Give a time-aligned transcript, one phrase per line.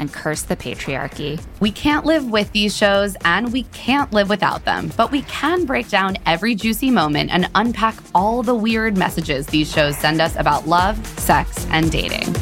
[0.00, 1.40] and curse the patriarchy.
[1.60, 5.66] We can't live with these shows and we can't live without them, but we can
[5.66, 10.34] break down every juicy moment and unpack all the weird messages these shows send us
[10.36, 12.34] about love, sex, and dating.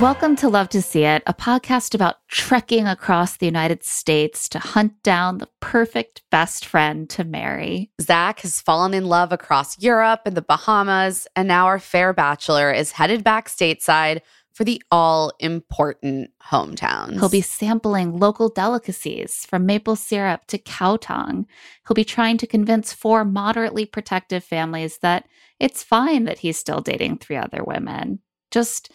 [0.00, 4.58] Welcome to Love to See It, a podcast about trekking across the United States to
[4.58, 7.90] hunt down the perfect best friend to marry.
[8.02, 12.70] Zach has fallen in love across Europe and the Bahamas, and now our fair bachelor
[12.70, 14.20] is headed back stateside
[14.52, 17.14] for the all important hometowns.
[17.18, 21.46] He'll be sampling local delicacies from maple syrup to cow tongue.
[21.88, 25.26] He'll be trying to convince four moderately protective families that
[25.58, 28.20] it's fine that he's still dating three other women.
[28.50, 28.90] Just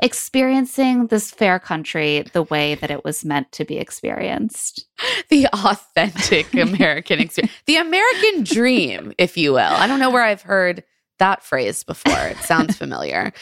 [0.00, 4.86] experiencing this fair country the way that it was meant to be experienced.
[5.28, 9.60] the authentic American experience, the American dream, if you will.
[9.60, 10.84] I don't know where I've heard
[11.20, 12.18] that phrase before.
[12.26, 13.32] It sounds familiar.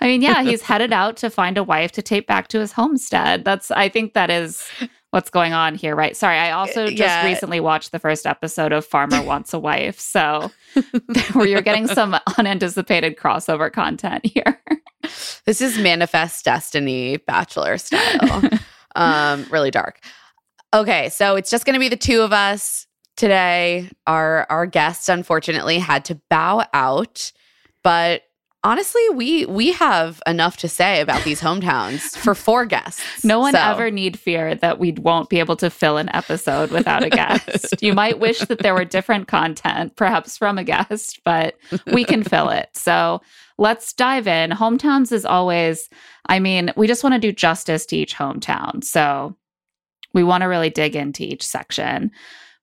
[0.00, 2.72] I mean, yeah, he's headed out to find a wife to take back to his
[2.72, 3.44] homestead.
[3.44, 4.68] That's, I think that is
[5.10, 6.16] what's going on here, right?
[6.16, 7.24] Sorry, I also just Yeah.
[7.24, 9.98] recently watched the first episode of Farmer Wants a Wife.
[9.98, 10.50] So,
[11.32, 14.60] where you're getting some unanticipated crossover content here.
[15.46, 18.42] This is manifest destiny bachelor style.
[18.96, 20.00] um, really dark.
[20.74, 22.86] Okay, so it's just gonna be the two of us
[23.16, 23.88] today.
[24.06, 27.32] Our our guest unfortunately had to bow out,
[27.82, 28.22] but
[28.68, 33.02] honestly, we we have enough to say about these hometowns for four guests.
[33.24, 36.70] No one So- ever need fear that we won't be able to fill an episode
[36.70, 37.74] without a guest.
[37.82, 41.56] you might wish that there were different content, perhaps from a guest, but
[41.92, 42.68] we can fill it.
[42.74, 43.20] So
[43.56, 44.50] let's dive in.
[44.50, 45.88] Hometowns is always,
[46.26, 48.84] I mean, we just want to do justice to each hometown.
[48.84, 49.36] So
[50.14, 52.10] we want to really dig into each section.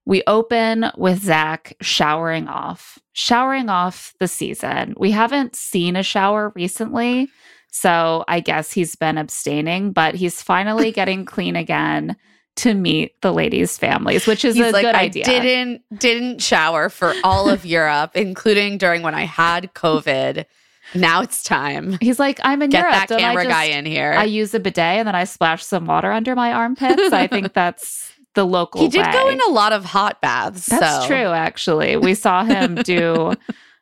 [0.06, 4.94] We open with Zach showering off, showering off the season.
[4.98, 7.30] We haven't seen a shower recently.
[7.72, 12.16] So I guess he's been abstaining, but he's finally getting clean again
[12.58, 15.26] to meet the ladies' families, which is He's a like, good I idea.
[15.26, 20.46] didn't didn't shower for all of Europe, including during when I had COVID.
[20.94, 21.98] Now it's time.
[22.00, 22.94] He's like, I'm in Get Europe.
[22.94, 24.14] that Don't camera just- guy in here.
[24.14, 27.12] I use a bidet and then I splash some water under my armpits.
[27.12, 28.82] I think that's the local.
[28.82, 30.68] he did go in a lot of hot baths.
[30.68, 31.08] That's so.
[31.08, 31.98] true, actually.
[31.98, 33.34] We saw him do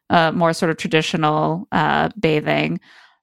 [0.09, 2.79] uh, more sort of traditional uh, bathing.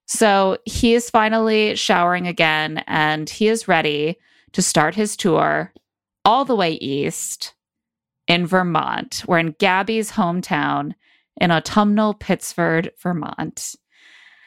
[0.07, 4.17] So he is finally showering again and he is ready
[4.53, 5.73] to start his tour
[6.25, 7.55] all the way east
[8.27, 9.23] in Vermont.
[9.27, 10.95] We're in Gabby's hometown
[11.41, 13.77] in autumnal Pittsford, Vermont.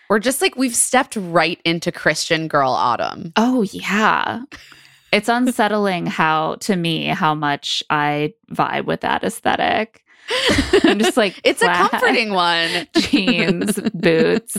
[0.09, 3.31] We're just like we've stepped right into Christian girl autumn.
[3.36, 4.44] Oh, yeah.
[5.13, 10.04] It's unsettling how, to me, how much I vibe with that aesthetic.
[10.83, 12.88] I'm just like, It's a comforting one.
[12.98, 14.57] jeans, boots.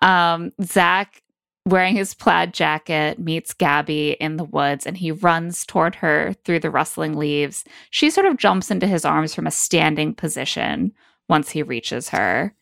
[0.00, 1.22] Um, Zach,
[1.66, 6.60] wearing his plaid jacket, meets Gabby in the woods and he runs toward her through
[6.60, 7.62] the rustling leaves.
[7.90, 10.94] She sort of jumps into his arms from a standing position
[11.28, 12.54] once he reaches her.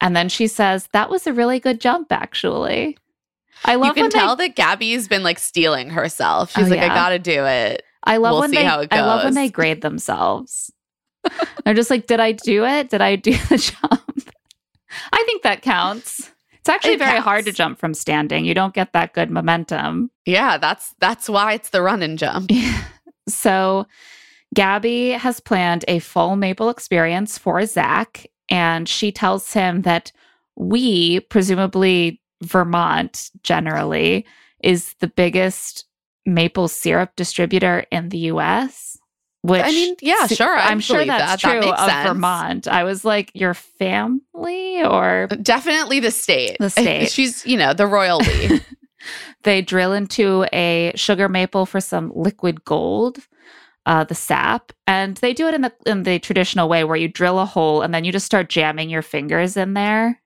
[0.00, 2.96] And then she says, That was a really good jump, actually.
[3.64, 6.52] I love you can when tell they, that Gabby's been like steeling herself.
[6.52, 7.82] She's Oh, like, I gotta do it.
[8.04, 10.72] I love we'll when see they how it I love when they grade themselves.
[11.64, 12.88] They're just like, did I do it?
[12.88, 14.30] Did I do the jump?
[15.12, 16.30] I think that counts.
[16.60, 18.44] It's actually It very hard to jump from standing.
[18.44, 20.10] You don't get that good momentum.
[20.26, 22.50] Yeah, that's that's why it's the run and jump.
[23.28, 23.86] So,
[24.54, 30.10] Gabby has planned a full maple experience for Zach, and she tells him that
[30.56, 34.26] we, presumably Vermont generally,
[34.62, 35.86] is the biggest
[36.26, 38.98] maple syrup distributor in the US.
[39.42, 41.40] Which I mean, yeah, sure, I I'm sure that's that.
[41.40, 42.08] That true makes of sense.
[42.08, 42.68] Vermont.
[42.68, 46.58] I was like, your family, or Definitely the state.
[46.60, 47.10] The state.
[47.10, 48.60] She's, you know, the royalty.
[49.44, 53.18] they drill into a sugar maple for some liquid gold
[53.86, 57.08] uh, the sap and they do it in the in the traditional way where you
[57.08, 60.19] drill a hole and then you just start jamming your fingers in there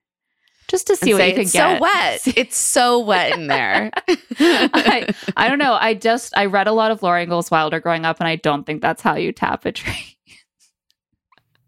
[0.67, 1.45] just to see what say, you can get.
[1.45, 2.27] it's get so wet.
[2.37, 3.91] It's so wet in there.
[4.39, 8.05] I, I don't know i just i read a lot of laura ingalls wilder growing
[8.05, 10.17] up and i don't think that's how you tap a tree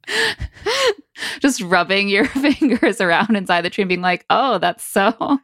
[1.40, 5.40] just rubbing your fingers around inside the tree and being like oh that's so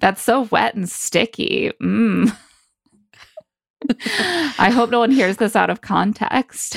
[0.00, 2.36] that's so wet and sticky mm.
[4.58, 6.76] I hope no one hears this out of context.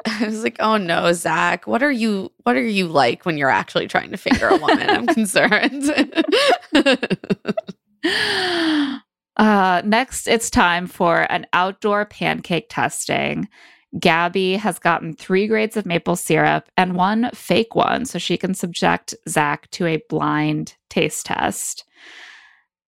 [0.06, 3.50] I was like, oh no, Zach, what are you what are you like when you're
[3.50, 4.88] actually trying to finger a woman?
[4.88, 5.84] I'm concerned.
[9.38, 13.48] Uh, next, it's time for an outdoor pancake testing.
[13.98, 18.52] Gabby has gotten three grades of maple syrup and one fake one, so she can
[18.52, 21.84] subject Zach to a blind taste test.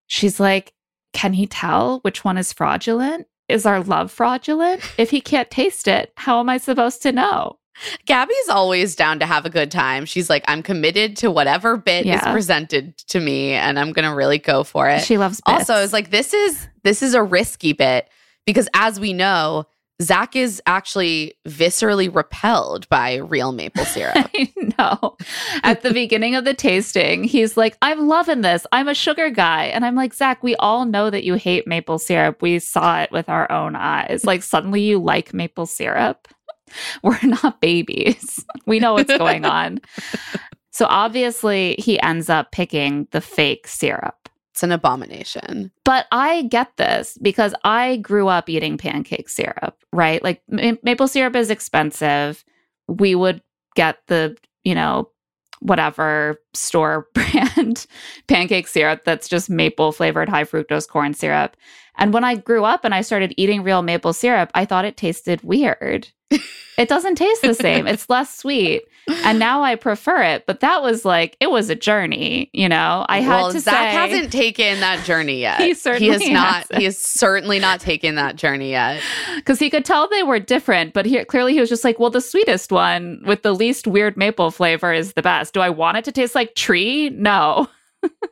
[0.09, 0.75] She's like,
[1.13, 3.29] Can he tell which one is fraudulent?
[3.51, 4.83] Is our love fraudulent?
[4.99, 7.59] If he can't taste it, how am I supposed to know?
[8.07, 10.05] Gabby's always down to have a good time.
[10.05, 14.39] She's like, I'm committed to whatever bit is presented to me, and I'm gonna really
[14.39, 15.03] go for it.
[15.03, 15.85] She loves also, bits.
[15.85, 18.09] it's like this is this is a risky bit
[18.45, 19.67] because as we know,
[20.01, 24.31] Zach is actually viscerally repelled by real maple syrup.
[24.35, 25.17] I know.
[25.63, 28.67] At the beginning of the tasting, he's like, I'm loving this.
[28.73, 29.65] I'm a sugar guy.
[29.65, 32.41] And I'm like, Zach, we all know that you hate maple syrup.
[32.43, 34.25] We saw it with our own eyes.
[34.25, 36.29] Like, suddenly you like maple syrup.
[37.03, 38.45] We're not babies.
[38.67, 39.81] We know what's going on.
[40.71, 44.20] So obviously, he ends up picking the fake syrup.
[44.61, 45.71] It's an abomination.
[45.87, 50.23] But I get this because I grew up eating pancake syrup, right?
[50.23, 52.45] Like ma- maple syrup is expensive.
[52.87, 53.41] We would
[53.75, 55.09] get the, you know,
[55.61, 57.87] whatever store brand
[58.29, 61.57] pancake syrup that's just maple flavored high fructose corn syrup.
[62.01, 64.97] And when I grew up and I started eating real maple syrup, I thought it
[64.97, 66.09] tasted weird.
[66.79, 67.87] it doesn't taste the same.
[67.87, 68.83] It's less sweet.
[69.25, 73.05] And now I prefer it, but that was like it was a journey, you know.
[73.09, 75.61] I had well, to Zach say hasn't taken that journey yet.
[75.61, 76.55] He certainly has not.
[76.55, 76.79] hasn't.
[76.79, 79.03] He has certainly not taken that journey yet.
[79.37, 82.11] because he could tell they were different, but he clearly he was just like, well,
[82.11, 85.53] the sweetest one with the least weird maple flavor is the best.
[85.53, 87.11] Do I want it to taste like tree?
[87.11, 87.69] No.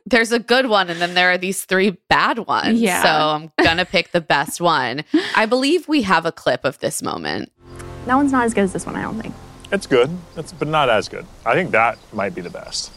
[0.05, 2.79] There's a good one, and then there are these three bad ones.
[2.81, 3.03] Yeah.
[3.03, 5.03] So I'm gonna pick the best one.
[5.35, 7.51] I believe we have a clip of this moment.
[8.05, 9.35] That one's not as good as this one, I don't think.
[9.71, 11.25] It's good, it's, but not as good.
[11.45, 12.91] I think that might be the best.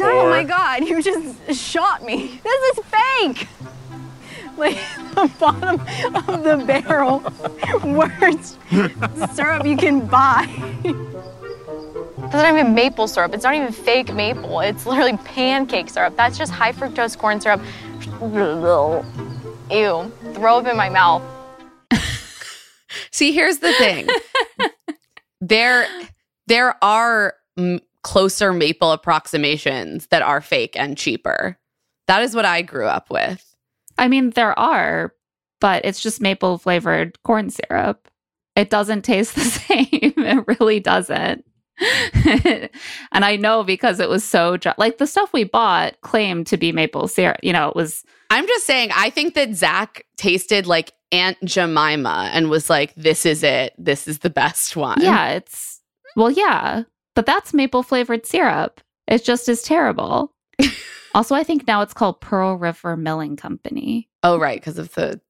[0.00, 2.40] Oh Or- my god, you just shot me.
[2.42, 3.48] This is fake!
[4.56, 4.76] Like
[5.14, 5.80] the bottom
[6.28, 7.22] of the barrel,
[7.84, 8.56] worst
[9.36, 10.46] syrup you can buy.
[12.30, 13.32] That's not even maple syrup.
[13.32, 14.60] It's not even fake maple.
[14.60, 16.14] It's literally pancake syrup.
[16.14, 17.62] That's just high fructose corn syrup.
[19.70, 20.12] Ew.
[20.34, 21.22] Throw up in my mouth.
[23.10, 24.08] See, here's the thing.
[25.40, 25.86] there,
[26.48, 31.58] there are mm, closer maple approximations that are fake and cheaper.
[32.08, 33.42] That is what I grew up with.
[33.96, 35.14] I mean, there are,
[35.62, 38.06] but it's just maple flavored corn syrup.
[38.54, 39.88] It doesn't taste the same.
[39.92, 41.46] it really doesn't.
[43.12, 44.74] and I know because it was so dry.
[44.78, 47.38] Like the stuff we bought claimed to be maple syrup.
[47.42, 52.30] You know, it was I'm just saying, I think that Zach tasted like Aunt Jemima
[52.32, 53.72] and was like, this is it.
[53.78, 55.00] This is the best one.
[55.00, 55.80] yeah, it's
[56.16, 56.82] well, yeah,
[57.14, 58.80] but that's maple flavored syrup.
[59.06, 60.34] It's just as terrible.
[61.14, 64.60] also, I think now it's called Pearl River Milling Company Oh, right.
[64.60, 65.20] Because of the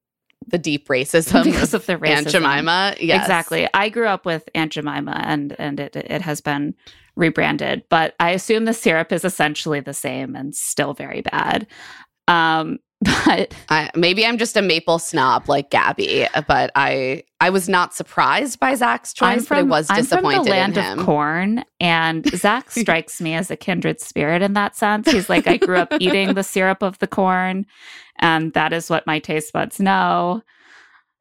[0.49, 2.17] the deep racism because of the racism.
[2.17, 2.97] Aunt Jemima.
[3.01, 3.23] Yes.
[3.23, 3.69] Exactly.
[3.75, 6.75] I grew up with Aunt Jemima, and and it it has been
[7.17, 11.67] rebranded, but I assume the syrup is essentially the same and still very bad.
[12.29, 12.79] Um,
[13.29, 17.95] But I, maybe I'm just a maple snob like Gabby, but I I was not
[17.95, 20.85] surprised by Zach's choice, I'm but I from, was I'm disappointed from the land in
[20.85, 20.99] him.
[20.99, 25.11] of corn, and Zach strikes me as a kindred spirit in that sense.
[25.11, 27.67] He's like, I grew up eating the syrup of the corn,
[28.19, 30.43] and that is what my taste buds know.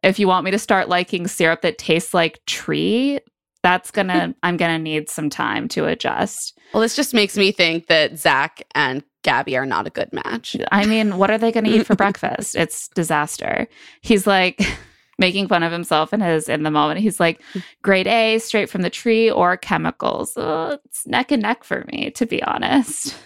[0.02, 3.20] If you want me to start liking syrup that tastes like tree,
[3.62, 6.58] that's gonna, I'm gonna need some time to adjust.
[6.74, 10.56] Well, this just makes me think that Zach and Gabby are not a good match.
[10.72, 12.56] I mean, what are they gonna eat for breakfast?
[12.56, 13.68] It's disaster.
[14.00, 14.66] He's like,
[15.20, 17.02] making fun of himself in his in the moment.
[17.02, 17.42] He's like,
[17.82, 20.32] grade A, straight from the tree, or chemicals.
[20.38, 23.18] Oh, it's neck and neck for me, to be honest.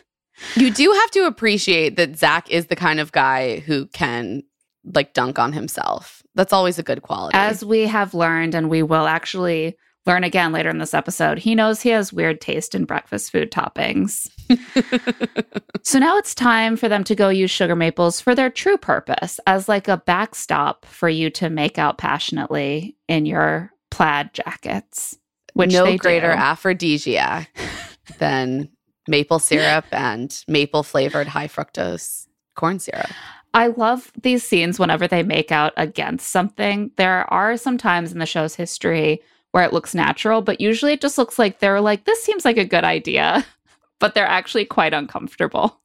[0.55, 4.41] You do have to appreciate that Zach is the kind of guy who can
[4.83, 6.23] like dunk on himself.
[6.33, 7.37] That's always a good quality.
[7.37, 11.55] As we have learned, and we will actually learn again later in this episode, he
[11.55, 14.29] knows he has weird taste in breakfast food toppings.
[15.83, 19.39] so now it's time for them to go use sugar maples for their true purpose
[19.45, 25.17] as like a backstop for you to make out passionately in your plaid jackets.
[25.53, 26.37] Which no they greater do.
[26.37, 27.49] aphrodisiac
[28.19, 28.69] than
[29.07, 33.09] maple syrup and maple flavored high fructose corn syrup.
[33.53, 36.91] I love these scenes whenever they make out against something.
[36.95, 41.01] There are some times in the show's history where it looks natural, but usually it
[41.01, 43.45] just looks like they're like, this seems like a good idea,
[43.99, 45.79] but they're actually quite uncomfortable.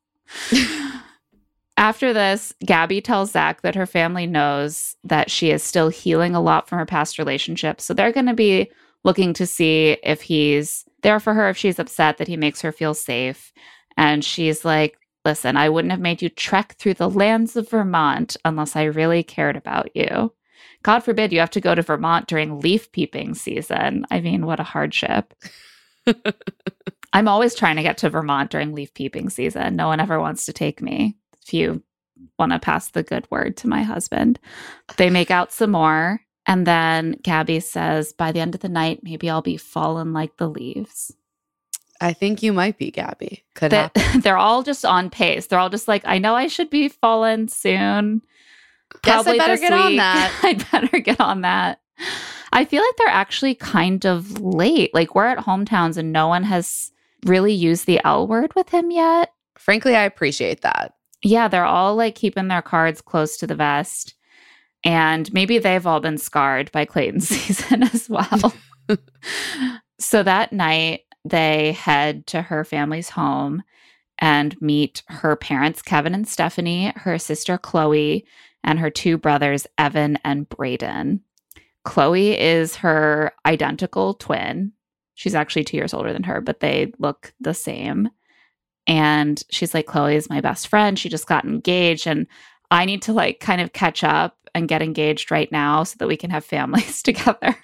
[1.78, 6.40] After this, Gabby tells Zach that her family knows that she is still healing a
[6.40, 7.82] lot from her past relationship.
[7.82, 8.70] So they're going to be
[9.04, 12.73] looking to see if he's there for her, if she's upset that he makes her
[12.73, 13.52] feel safe.
[13.96, 18.37] And she's like, Listen, I wouldn't have made you trek through the lands of Vermont
[18.44, 20.32] unless I really cared about you.
[20.87, 24.07] God forbid you have to go to Vermont during leaf peeping season.
[24.09, 25.35] I mean, what a hardship.
[27.12, 29.75] I'm always trying to get to Vermont during leaf peeping season.
[29.75, 31.16] No one ever wants to take me.
[31.43, 31.83] If you
[32.38, 34.38] want to pass the good word to my husband,
[34.97, 36.21] they make out some more.
[36.47, 40.37] And then Gabby says, by the end of the night, maybe I'll be fallen like
[40.37, 41.12] the leaves.
[42.00, 43.43] I think you might be Gabby.
[43.57, 44.21] Could That happen.
[44.21, 45.49] they're all just on pace.
[45.49, 48.23] They're all just like, I know I should be fallen soon.
[49.02, 50.38] Guess I better get on that.
[50.43, 51.81] I'd better get on that.
[52.52, 54.95] I feel like they're actually kind of late.
[54.95, 56.93] Like we're at hometowns and no one has
[57.25, 59.33] really used the L word with him yet.
[59.59, 60.95] Frankly, I appreciate that.
[61.23, 64.14] Yeah, they're all like keeping their cards close to the vest.
[64.85, 68.55] And maybe they've all been scarred by Clayton's season as well.
[69.99, 73.64] so that night, they head to her family's home
[74.19, 78.25] and meet her parents, Kevin and Stephanie, her sister, Chloe,
[78.66, 81.23] and her two brothers, Evan and Braden.
[81.85, 84.73] Chloe is her identical twin.
[85.14, 88.11] She's actually two years older than her, but they look the same.
[88.88, 90.99] And she's like, Chloe is my best friend.
[90.99, 92.26] She just got engaged, and
[92.70, 96.08] I need to like kind of catch up and get engaged right now so that
[96.08, 97.56] we can have families together.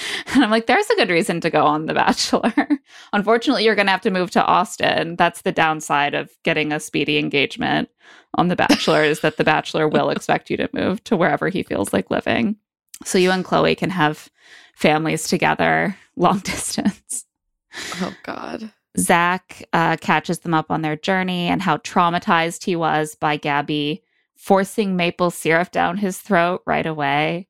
[0.34, 2.52] And I'm like, there's a good reason to go on The Bachelor.
[3.12, 5.16] Unfortunately, you're going to have to move to Austin.
[5.16, 7.88] That's the downside of getting a speedy engagement
[8.34, 11.62] on The Bachelor is that The Bachelor will expect you to move to wherever he
[11.62, 12.56] feels like living.
[13.04, 14.28] So you and Chloe can have
[14.74, 17.24] families together long distance.
[18.00, 18.72] Oh God.
[18.98, 24.02] Zach uh, catches them up on their journey and how traumatized he was by Gabby
[24.36, 27.48] forcing maple syrup down his throat right away.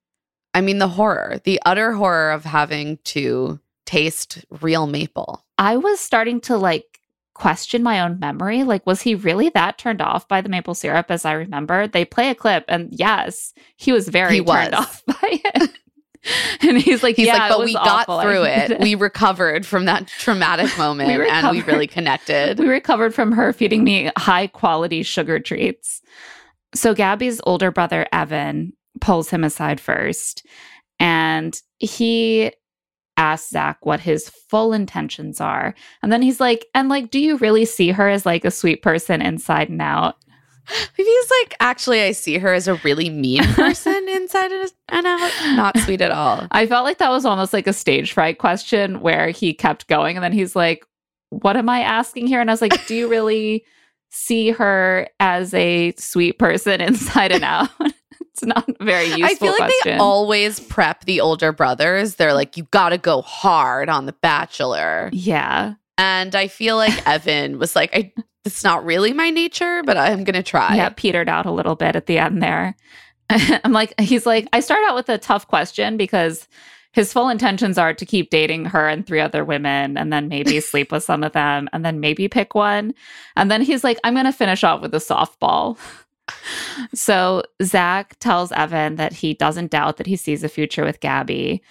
[0.58, 5.44] I mean, the horror, the utter horror of having to taste real maple.
[5.56, 6.98] I was starting to like
[7.34, 8.64] question my own memory.
[8.64, 11.86] Like, was he really that turned off by the maple syrup as I remember?
[11.86, 15.70] They play a clip, and yes, he was very He turned off by it.
[16.62, 18.18] and he's like, He's yeah, like, but we got awful.
[18.18, 18.80] I through hated it.
[18.80, 22.58] We recovered from that traumatic moment and we really connected.
[22.58, 26.02] we recovered from her feeding me high quality sugar treats.
[26.74, 30.46] So Gabby's older brother, Evan, pulls him aside first
[30.98, 32.52] and he
[33.16, 35.74] asks Zach what his full intentions are.
[36.02, 38.82] And then he's like, and like, do you really see her as like a sweet
[38.82, 40.16] person inside and out?
[40.96, 45.32] He's like, actually, I see her as a really mean person inside and out.
[45.56, 46.46] Not sweet at all.
[46.50, 50.16] I felt like that was almost like a stage fright question where he kept going
[50.16, 50.84] and then he's like,
[51.30, 52.40] What am I asking here?
[52.40, 53.64] And I was like, Do you really
[54.10, 57.70] see her as a sweet person inside and out?
[58.42, 59.92] It's not a very useful I feel like question.
[59.92, 62.14] they always prep the older brothers.
[62.14, 65.10] They're like, you got to go hard on The Bachelor.
[65.12, 65.74] yeah.
[66.00, 68.12] And I feel like Evan was like, I,
[68.44, 70.76] it's not really my nature, but I'm going to try.
[70.76, 72.76] Yeah, petered out a little bit at the end there.
[73.30, 76.46] I'm like, he's like, I start out with a tough question because
[76.92, 80.60] his full intentions are to keep dating her and three other women and then maybe
[80.60, 82.94] sleep with some of them and then maybe pick one.
[83.36, 85.78] And then he's like, I'm going to finish off with a softball.
[86.94, 91.62] So Zach tells Evan that he doesn't doubt that he sees a future with Gabby.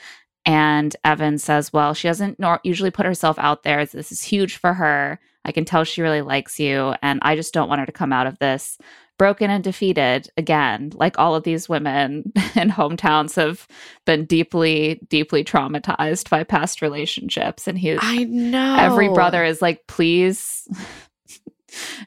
[0.46, 3.86] And Evan says, Well, she doesn't nor- usually put herself out there.
[3.86, 5.20] This is huge for her.
[5.44, 6.94] I can tell she really likes you.
[7.02, 8.78] And I just don't want her to come out of this
[9.18, 10.92] broken and defeated again.
[10.94, 13.68] Like all of these women in hometowns have
[14.06, 17.68] been deeply, deeply traumatized by past relationships.
[17.68, 18.78] And he, I know.
[18.80, 20.68] every brother is like, Please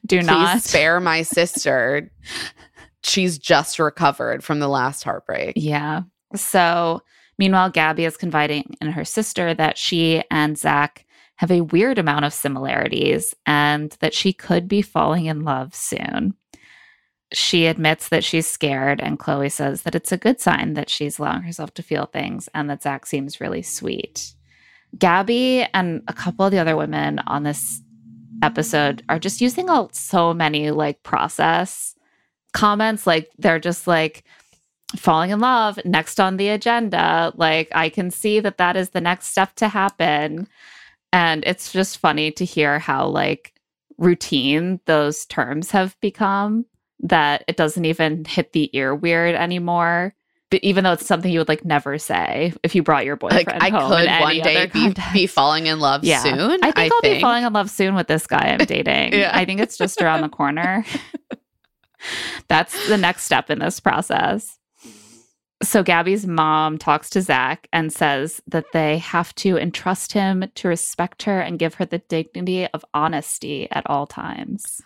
[0.06, 2.10] do Please not spare my sister.
[3.02, 5.54] She's just recovered from the last heartbreak.
[5.56, 6.02] Yeah.
[6.34, 7.02] So,
[7.38, 12.26] meanwhile, Gabby is confiding in her sister that she and Zach have a weird amount
[12.26, 16.34] of similarities and that she could be falling in love soon.
[17.32, 21.18] She admits that she's scared, and Chloe says that it's a good sign that she's
[21.18, 24.34] allowing herself to feel things and that Zach seems really sweet.
[24.98, 27.80] Gabby and a couple of the other women on this
[28.42, 31.94] episode are just using all, so many like process
[32.52, 33.06] comments.
[33.06, 34.24] Like they're just like,
[34.96, 39.00] falling in love next on the agenda like i can see that that is the
[39.00, 40.48] next step to happen
[41.12, 43.54] and it's just funny to hear how like
[43.98, 46.64] routine those terms have become
[46.98, 50.14] that it doesn't even hit the ear weird anymore
[50.50, 53.46] but even though it's something you would like never say if you brought your boyfriend
[53.46, 56.22] Like I home could one day be, be falling in love yeah.
[56.22, 56.58] soon.
[56.62, 59.14] I think I will be falling in love soon with this guy I'm dating.
[59.14, 59.30] Yeah.
[59.32, 60.84] I think it's just around the corner.
[62.48, 64.58] That's the next step in this process.
[65.62, 70.68] So Gabby's mom talks to Zach and says that they have to entrust him to
[70.68, 74.80] respect her and give her the dignity of honesty at all times.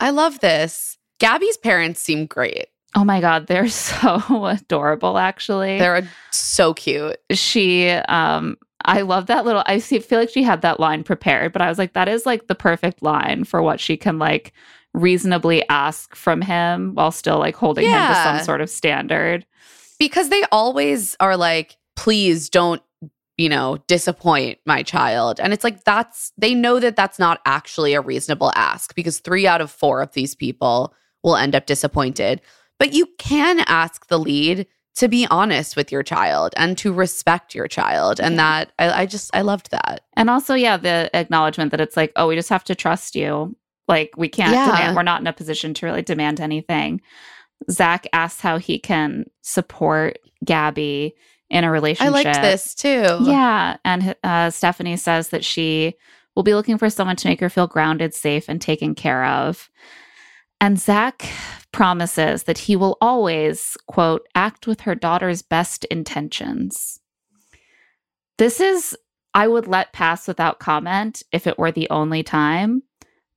[0.00, 0.96] I love this.
[1.20, 2.68] Gabby's parents seem great.
[2.94, 5.78] Oh my God, they're so adorable, actually.
[5.78, 7.16] They're so cute.
[7.30, 11.52] she um I love that little I see, feel like she had that line prepared,
[11.52, 14.52] but I was like, that is like the perfect line for what she can like
[14.94, 19.46] reasonably ask from him while still like holding him to some sort of standard.
[19.98, 22.82] Because they always are like, please don't,
[23.38, 25.40] you know, disappoint my child.
[25.40, 29.46] And it's like, that's, they know that that's not actually a reasonable ask because three
[29.46, 32.40] out of four of these people will end up disappointed.
[32.82, 37.54] But you can ask the lead to be honest with your child and to respect
[37.54, 38.18] your child.
[38.18, 38.64] And Yeah.
[38.64, 40.00] that, I, I just, I loved that.
[40.16, 43.54] And also, yeah, the acknowledgement that it's like, oh, we just have to trust you.
[43.86, 44.66] Like we can't Yeah.
[44.66, 47.00] demand we're not in a position to really demand anything.
[47.70, 51.14] Zach asks how he can support Gabby
[51.50, 52.12] in a relationship.
[52.12, 53.18] I liked this too.
[53.26, 53.76] Yeah.
[53.84, 55.94] And uh, Stephanie says that she
[56.34, 59.70] will be looking for someone to make her feel grounded, safe, and taken care of.
[60.60, 61.28] And Zach
[61.72, 67.00] promises that he will always, quote, act with her daughter's best intentions.
[68.38, 68.96] This is,
[69.34, 72.82] I would let pass without comment if it were the only time.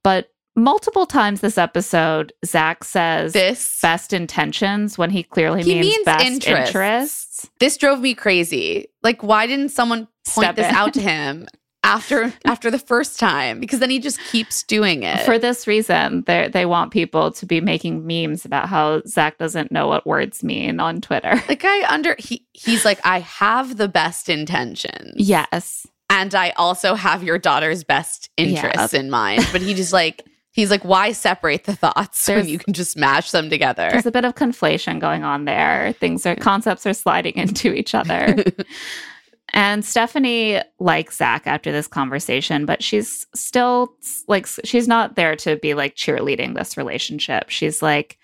[0.04, 5.88] But multiple times this episode, Zach says This, best intentions when he clearly He means,
[5.88, 6.67] means best interests.
[6.69, 7.50] interests.
[7.60, 8.88] this drove me crazy.
[9.04, 10.76] Like, why didn't someone point Step this in.
[10.76, 11.48] out to him
[11.86, 13.60] after after the first time?
[13.60, 15.21] Because then he just keeps doing it.
[15.26, 19.71] For this reason, they they want people to be making memes about how Zach doesn't
[19.71, 21.41] know what words mean on Twitter.
[21.48, 25.13] like I under he he's like, I have the best intentions.
[25.15, 25.88] yes.
[26.08, 29.48] And I also have your daughter's best interests in mind.
[29.52, 30.24] But he just like
[30.56, 33.89] he's like, why separate the thoughts when you can just mash them together?
[33.91, 35.93] There's a bit of conflation going on there.
[36.00, 38.43] Things are concepts are sliding into each other.
[39.53, 43.95] and Stephanie likes Zach after this conversation, but she's still
[44.27, 47.49] like she's not there to be like cheerleading this relationship.
[47.49, 48.17] She's like,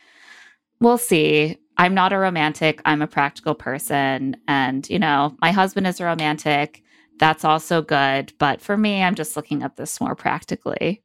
[0.80, 1.58] we'll see.
[1.78, 2.82] I'm not a romantic.
[2.86, 4.36] I'm a practical person.
[4.48, 6.84] And, you know, my husband is a romantic.
[7.18, 8.34] That's also good.
[8.40, 11.02] But for me, I'm just looking at this more practically.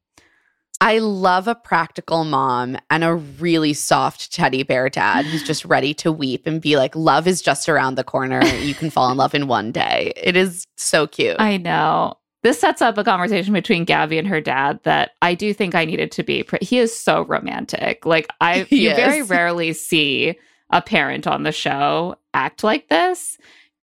[0.81, 5.95] I love a practical mom and a really soft teddy bear dad who's just ready
[5.95, 8.45] to weep and be like, love is just around the corner.
[8.45, 10.13] You can fall in love in one day.
[10.17, 11.37] It is so cute.
[11.39, 12.19] I know.
[12.43, 15.85] This sets up a conversation between Gabby and her dad that I do think I
[15.85, 16.43] needed to be.
[16.45, 18.07] Pre- he is so romantic.
[18.07, 20.39] Like I, He you very rarely see
[20.71, 23.39] a parent on the show act like this.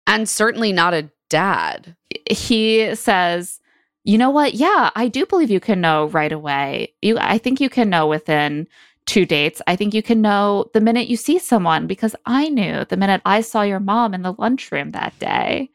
[0.08, 1.96] and certainly not a dad.
[2.30, 3.61] He says,
[4.04, 4.54] "You know what?
[4.54, 6.94] Yeah, I do believe you can know right away.
[7.02, 8.68] You, I think you can know within."
[9.08, 9.64] Two dates.
[9.66, 13.22] I think you can know the minute you see someone because I knew the minute
[13.26, 15.72] I saw your mom in the lunchroom that day.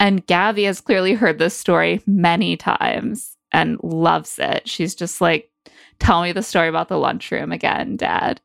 [0.00, 4.68] And Gabby has clearly heard this story many times and loves it.
[4.68, 5.50] She's just like,
[6.00, 8.40] tell me the story about the lunchroom again, dad.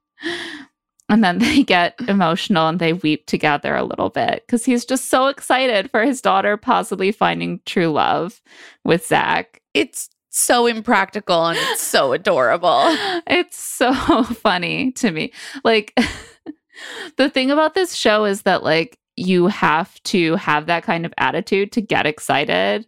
[1.08, 5.10] And then they get emotional and they weep together a little bit because he's just
[5.10, 8.41] so excited for his daughter possibly finding true love
[8.84, 9.62] with Zach.
[9.74, 12.96] It's so impractical and it's so adorable.
[13.28, 15.32] It's so funny to me.
[15.63, 15.98] Like
[17.18, 21.13] the thing about this show is that like you have to have that kind of
[21.18, 22.86] attitude to get excited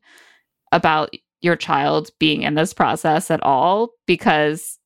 [0.71, 4.77] about your child being in this process at all because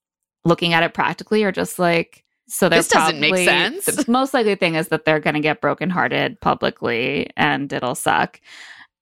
[0.46, 3.85] looking at it practically you're just like so This doesn't make sense.
[3.85, 8.41] The most likely thing is that they're going to get brokenhearted publicly and it'll suck.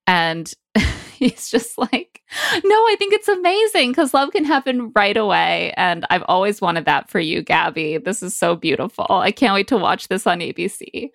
[0.05, 0.53] And
[1.15, 2.21] he's just like,
[2.63, 5.73] no, I think it's amazing because love can happen right away.
[5.77, 7.97] And I've always wanted that for you, Gabby.
[7.97, 9.07] This is so beautiful.
[9.09, 11.09] I can't wait to watch this on ABC.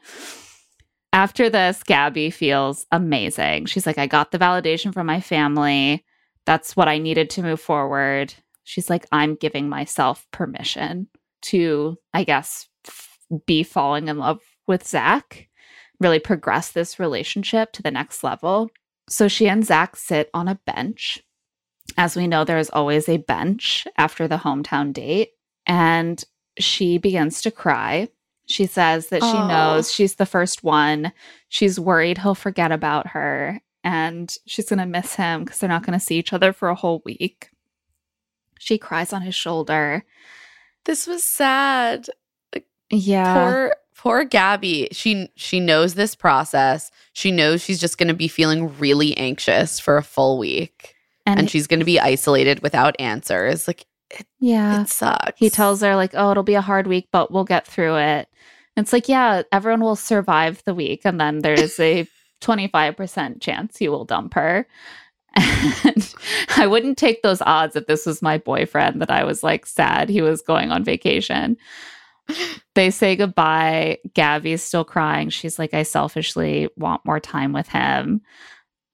[1.13, 3.67] After this, Gabby feels amazing.
[3.67, 6.05] She's like, I got the validation from my family.
[6.47, 8.35] That's what I needed to move forward.
[8.65, 11.07] She's like, I'm giving myself permission
[11.45, 15.49] to, I guess, f- be falling in love with Zach,
[16.01, 18.71] really progress this relationship to the next level.
[19.09, 21.23] So she and Zach sit on a bench.
[21.97, 25.31] As we know, there is always a bench after the hometown date.
[25.67, 26.23] And
[26.59, 28.09] she begins to cry.
[28.47, 29.49] She says that she Aw.
[29.49, 31.13] knows she's the first one.
[31.49, 35.85] She's worried he'll forget about her and she's going to miss him because they're not
[35.85, 37.51] going to see each other for a whole week.
[38.59, 40.05] She cries on his shoulder.
[40.85, 42.09] This was sad.
[42.91, 43.35] Yeah.
[43.35, 44.89] poor poor Gabby.
[44.93, 46.91] She she knows this process.
[47.13, 50.95] She knows she's just going to be feeling really anxious for a full week
[51.27, 53.67] and, and she's going to be isolated without answers.
[53.67, 53.87] Like
[54.39, 54.83] yeah.
[54.83, 55.39] it sucks.
[55.39, 58.29] He tells her, like, oh, it'll be a hard week, but we'll get through it.
[58.77, 61.03] It's like, yeah, everyone will survive the week.
[61.05, 62.07] And then there's a
[62.41, 64.67] 25% chance you will dump her.
[65.37, 66.15] And
[66.57, 70.09] I wouldn't take those odds if this was my boyfriend that I was like sad
[70.09, 71.57] he was going on vacation.
[72.75, 73.99] They say goodbye.
[74.15, 75.29] Gabby's still crying.
[75.29, 78.23] She's like, I selfishly want more time with him.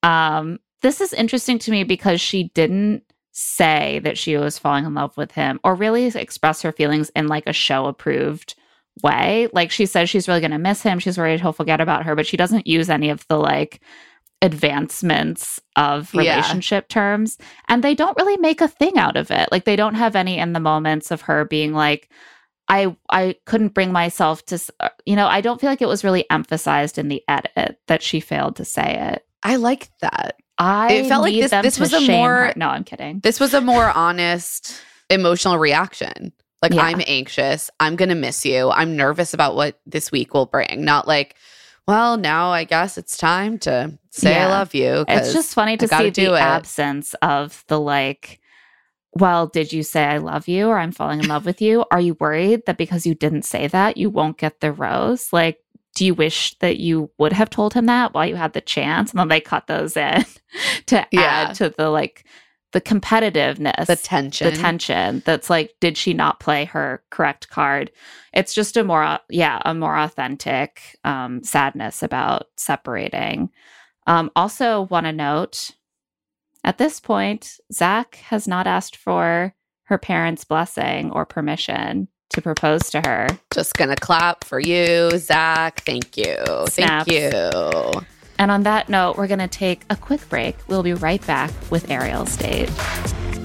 [0.02, 4.94] Um, this is interesting to me because she didn't say that she was falling in
[4.94, 8.54] love with him or really express her feelings in like a show approved
[9.02, 9.48] way.
[9.52, 10.98] Like she says she's really going to miss him.
[10.98, 13.80] She's worried he'll forget about her, but she doesn't use any of the like
[14.42, 16.20] advancements of Yeah.
[16.36, 17.38] relationship terms.
[17.68, 19.48] And they don't really make a thing out of it.
[19.52, 22.08] Like they don't have any in the moments of her being like,
[22.68, 26.04] I I couldn't bring myself to, uh, you know, I don't feel like it was
[26.04, 29.26] really emphasized in the edit that she failed to say it.
[29.42, 30.36] I like that.
[30.58, 32.52] I It felt like this- this was a more- her.
[32.56, 33.20] No, I'm kidding.
[33.20, 36.32] This was a more honest emotional reaction.
[36.62, 36.82] Like Yeah.
[36.82, 37.70] I'm anxious.
[37.80, 38.70] I'm going to miss you.
[38.70, 40.84] I'm nervous about what this week will bring.
[40.84, 41.34] Not like,
[41.86, 45.04] well, now I guess it's time to say I love you.
[45.08, 46.40] It's just funny to see the it.
[46.40, 48.40] absence of the like,
[49.12, 51.84] well, did you say I love you or I'm falling in love with you?
[51.90, 55.32] Are you worried that because you didn't say that, you won't get the rose?
[55.32, 55.58] Like,
[55.96, 59.10] do you wish that you would have told him that while you had the chance?
[59.10, 60.24] And then they cut those in
[60.86, 61.48] to Yeah.
[61.48, 62.24] add to the like
[62.72, 64.50] the competitiveness, the tension.
[64.50, 67.90] the tension that's like, did she not play her correct card?
[68.32, 73.50] It's just a more, yeah, a more authentic um, sadness about separating.
[74.06, 75.72] Um, also, want to note
[76.64, 79.54] at this point, Zach has not asked for
[79.84, 83.26] her parents' blessing or permission to propose to her.
[83.52, 85.82] Just gonna clap for you, Zach.
[85.84, 86.36] Thank you.
[86.68, 87.10] Snaps.
[87.10, 88.06] Thank you.
[88.40, 90.56] And on that note, we're going to take a quick break.
[90.66, 92.70] We'll be right back with Ariel's date.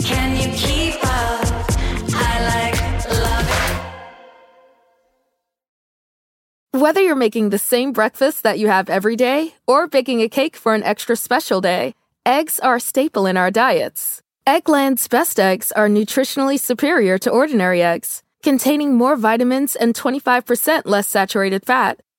[0.01, 1.65] Can you keep up?
[2.15, 2.79] I like
[3.09, 3.49] love
[6.73, 6.79] it.
[6.79, 10.55] Whether you're making the same breakfast that you have every day or baking a cake
[10.55, 11.93] for an extra special day,
[12.25, 14.21] eggs are a staple in our diets.
[14.47, 21.09] Eggland's best eggs are nutritionally superior to ordinary eggs, containing more vitamins and 25% less
[21.09, 21.99] saturated fat.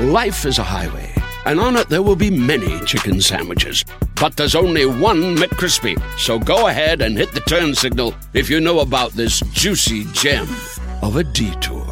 [0.00, 1.12] Life is a highway,
[1.44, 3.84] and on it there will be many chicken sandwiches.
[4.18, 6.00] But there's only one McCrispy.
[6.18, 10.48] So go ahead and hit the turn signal if you know about this juicy gem
[11.02, 11.84] of a detour.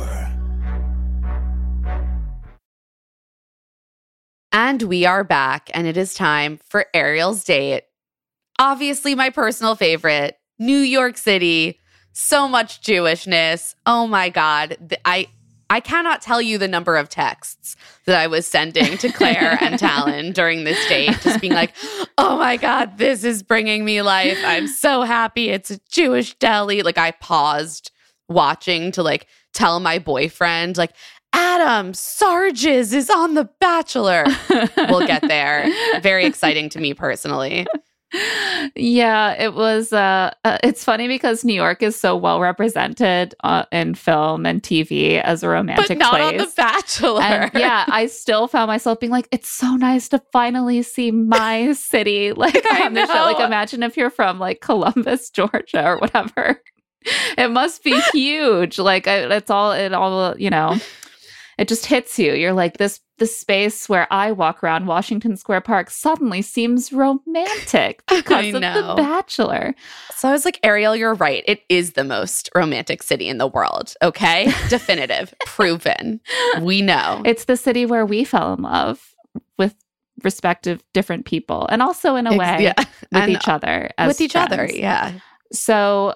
[4.52, 7.84] And we are back, and it is time for Ariel's date.
[8.58, 11.78] obviously my personal favorite, New York City.
[12.12, 13.74] So much Jewishness.
[13.84, 14.96] Oh my God.
[15.04, 15.28] I
[15.70, 17.76] I cannot tell you the number of texts
[18.08, 21.74] that I was sending to Claire and Talon during this date, just being like,
[22.16, 24.38] oh my God, this is bringing me life.
[24.44, 25.50] I'm so happy.
[25.50, 26.82] It's a Jewish deli.
[26.82, 27.90] Like, I paused
[28.28, 30.92] watching to like tell my boyfriend, like,
[31.34, 34.24] Adam Sarges is on The Bachelor.
[34.88, 35.68] we'll get there.
[36.00, 37.66] Very exciting to me personally.
[38.74, 39.92] yeah, it was.
[39.92, 44.62] Uh, uh, it's funny because New York is so well represented uh, in film and
[44.62, 46.40] TV as a romantic but not place.
[46.40, 47.20] on The Bachelor.
[47.20, 51.72] And yeah, I still found myself being like, it's so nice to finally see my
[51.72, 53.12] city like on the show.
[53.12, 56.62] Like, imagine if you're from like Columbus, Georgia, or whatever.
[57.36, 58.78] It must be huge.
[58.78, 60.76] Like, I, it's all it all you know.
[61.58, 62.32] It just hits you.
[62.34, 63.00] You're like this.
[63.18, 68.60] This space where I walk around Washington Square Park suddenly seems romantic because of.
[68.62, 69.74] The Bachelor.
[70.14, 71.42] So I was like, Ariel, you're right.
[71.46, 73.94] It is the most romantic city in the world.
[74.02, 74.52] Okay.
[74.68, 76.20] Definitive, proven.
[76.60, 77.22] We know.
[77.24, 79.14] It's the city where we fell in love
[79.58, 79.74] with
[80.22, 82.74] respective different people, and also in a Ex- way yeah.
[82.78, 83.90] with And each other.
[83.98, 84.68] As with each other.
[84.72, 85.18] Yeah.
[85.52, 86.14] So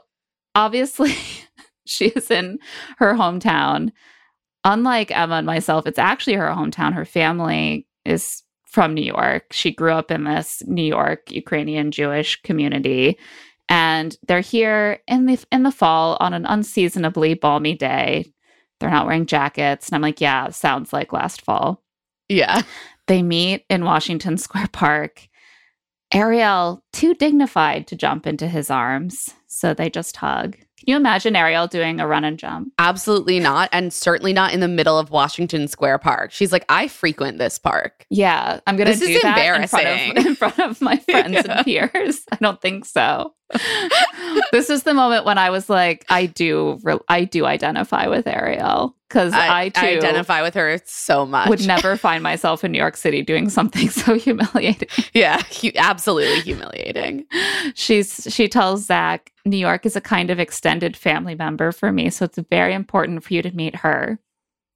[0.54, 1.14] obviously,
[1.84, 2.58] she is in
[2.98, 3.90] her hometown.
[4.64, 6.94] Unlike Emma and myself, it's actually her hometown.
[6.94, 9.52] Her family is from New York.
[9.52, 13.18] She grew up in this New York Ukrainian Jewish community.
[13.68, 18.32] And they're here in the in the fall on an unseasonably balmy day.
[18.80, 19.88] They're not wearing jackets.
[19.88, 21.82] And I'm like, yeah, sounds like last fall.
[22.28, 22.62] Yeah.
[23.08, 25.28] They meet in Washington Square Park.
[26.14, 29.30] Ariel, too dignified to jump into his arms.
[29.46, 30.56] So they just hug.
[30.84, 32.72] Can you imagine Ariel doing a run and jump?
[32.78, 33.68] Absolutely not.
[33.72, 36.32] And certainly not in the middle of Washington Square Park.
[36.32, 38.04] She's like, I frequent this park.
[38.10, 39.86] Yeah, I'm gonna do is that in front,
[40.18, 41.56] of, in front of my friends Yeah.
[41.58, 42.22] and peers.
[42.32, 43.34] I don't think so.
[44.52, 48.26] This is the moment when I was like, I do, re- I do identify with
[48.26, 51.48] Ariel because I, I, too identify with her so much.
[51.48, 54.88] would never find myself in New York City doing something so humiliating.
[55.12, 55.42] yeah.
[55.60, 57.26] hu- absolutely humiliating.
[57.74, 62.10] She's she tells Zach, New York is a kind of extended family member for me,
[62.10, 64.18] so it's very important for you to meet her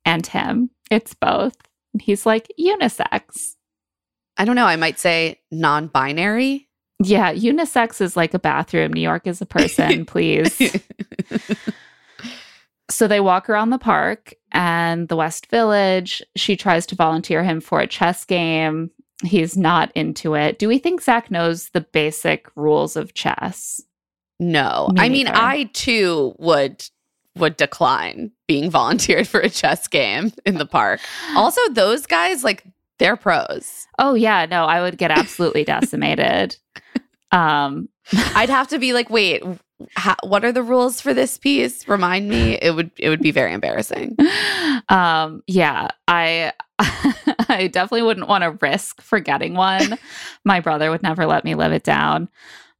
[0.04, 0.70] and him.
[0.90, 1.56] It's both.
[1.92, 3.54] And he's like unisex.
[4.36, 4.66] I don't know.
[4.66, 6.65] I might say non binary.
[7.02, 8.92] Yeah, unisex is like a bathroom.
[8.92, 10.80] New York is a person, please.
[12.90, 16.22] so they walk around the park and the West Village.
[16.36, 18.90] She tries to volunteer him for a chess game.
[19.22, 20.58] He's not into it.
[20.58, 23.82] Do we think Zach knows the basic rules of chess?
[24.38, 24.88] No.
[24.94, 25.28] Me I mean.
[25.28, 26.84] I too would
[27.36, 31.00] would decline being volunteered for a chess game in the park.
[31.34, 32.64] Also, those guys like
[32.98, 33.86] they're pros.
[33.98, 36.56] Oh yeah, no, I would get absolutely decimated.
[37.32, 37.88] Um
[38.36, 39.42] I'd have to be like, wait,
[39.96, 41.86] how, what are the rules for this piece?
[41.88, 42.54] Remind me.
[42.62, 44.16] It would it would be very embarrassing.
[44.88, 49.98] um yeah, I I definitely wouldn't want to risk forgetting one.
[50.44, 52.28] My brother would never let me live it down.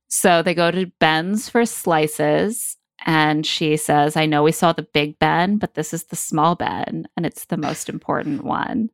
[0.09, 4.83] So they go to Ben's for slices and she says, "I know we saw the
[4.83, 8.91] big Ben, but this is the small Ben and it's the most important one."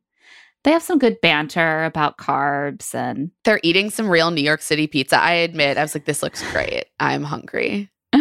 [0.63, 4.87] They have some good banter about carbs and They're eating some real New York City
[4.87, 5.17] pizza.
[5.19, 6.85] I admit, I was like, this looks great.
[6.99, 7.89] I'm hungry.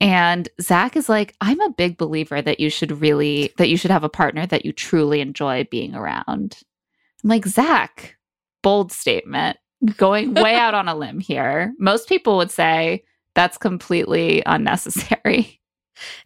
[0.00, 3.90] And Zach is like, I'm a big believer that you should really, that you should
[3.90, 6.58] have a partner that you truly enjoy being around.
[7.22, 8.16] I'm like, Zach,
[8.62, 9.56] bold statement,
[9.96, 11.72] going way out on a limb here.
[11.78, 13.04] Most people would say
[13.34, 15.60] that's completely unnecessary.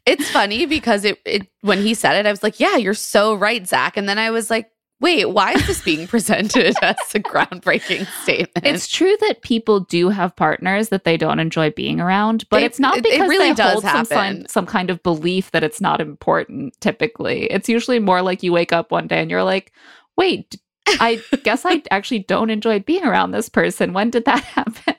[0.07, 3.35] It's funny because it, it when he said it, I was like, yeah, you're so
[3.35, 3.97] right, Zach.
[3.99, 8.67] And then I was like, wait, why is this being presented as a groundbreaking statement?
[8.67, 12.81] It's true that people do have partners that they don't enjoy being around, but it's
[12.81, 15.63] not it- it because really they does hold some, sign- some kind of belief that
[15.63, 16.79] it's not important.
[16.81, 19.73] Typically, it's usually more like you wake up one day and you're like,
[20.17, 23.93] "Wait, I guess I actually don't enjoy being around this person.
[23.93, 24.95] When did that happen?"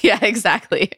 [0.00, 0.92] yeah, exactly.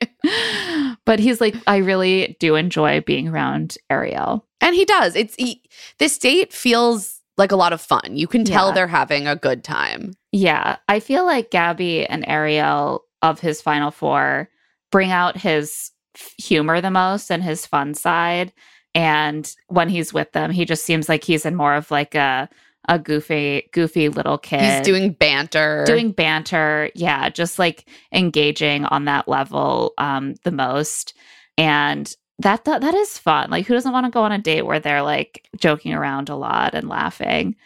[1.05, 5.15] but he's like, "I really do enjoy being around Ariel." And he does.
[5.17, 5.63] It's he,
[5.99, 8.17] this date feels like a lot of fun.
[8.17, 8.75] You can tell Yeah.
[8.75, 10.13] they're having a good time.
[10.33, 14.49] Yeah, I feel like Gabby and Ariel of his final four
[14.91, 15.91] bring out his
[16.37, 18.53] humor the most and his fun side.
[18.95, 22.49] And when he's with them, he just seems like he's in more of like a
[22.91, 24.61] a goofy, goofy little kid.
[24.63, 25.85] He's doing banter.
[25.87, 31.15] doing banter, yeah, just like engaging on that level um the most.
[31.59, 33.51] And that that, that is fun.
[33.51, 36.37] Like who doesn't want to go on a date where they're like joking around a
[36.37, 37.57] lot and laughing?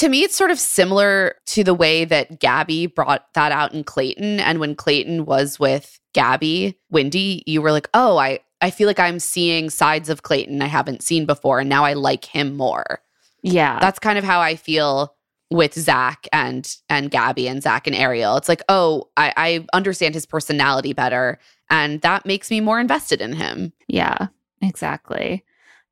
[0.00, 3.84] to me, it's sort of similar to the way that Gabby brought that out in
[3.84, 4.40] Clayton.
[4.40, 8.98] And when Clayton was with Gabby, Wendy, you were like, oh, I, I feel like
[8.98, 11.60] I'm seeing sides of Clayton I haven't seen before.
[11.60, 13.02] And now I like him more.
[13.42, 13.78] Yeah.
[13.78, 15.14] That's kind of how I feel
[15.50, 18.38] with Zach and and Gabby and Zach and Ariel.
[18.38, 21.38] It's like, oh, I, I understand his personality better.
[21.70, 23.72] And that makes me more invested in him.
[23.86, 24.28] Yeah,
[24.60, 25.44] exactly.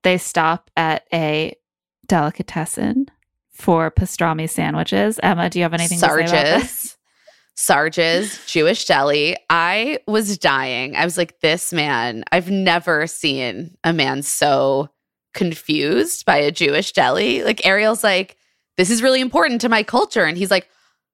[0.02, 1.56] They stop at a
[2.06, 3.06] delicatessen
[3.50, 5.18] for pastrami sandwiches.
[5.22, 6.70] Emma, do you have anything to say about this?
[6.70, 6.94] Sarge's.
[7.54, 9.36] Sarge's Jewish Deli.
[9.50, 10.94] I was dying.
[10.94, 14.90] I was like, this man, I've never seen a man so
[15.34, 17.42] confused by a Jewish deli.
[17.42, 18.36] Like Ariel's like,
[18.76, 20.24] this is really important to my culture.
[20.24, 20.68] And he's like,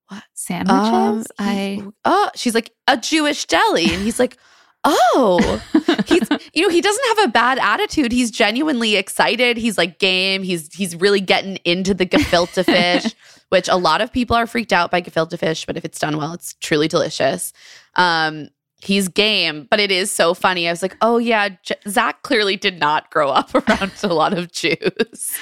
[0.09, 0.22] what?
[0.35, 0.92] Sandwiches?
[0.92, 3.85] Um, I oh, she's like, a Jewish deli.
[3.85, 4.37] And he's like,
[4.85, 5.62] oh,
[6.07, 8.12] he's, you know, he doesn't have a bad attitude.
[8.12, 9.57] He's genuinely excited.
[9.57, 10.42] He's like game.
[10.42, 13.14] He's, he's really getting into the gefilte fish,
[13.49, 16.16] which a lot of people are freaked out by gefilte fish, but if it's done
[16.16, 17.53] well, it's truly delicious.
[17.97, 18.49] Um,
[18.81, 20.68] he's game, but it is so funny.
[20.68, 24.37] I was like, oh yeah, J- Zach clearly did not grow up around a lot
[24.37, 25.38] of Jews.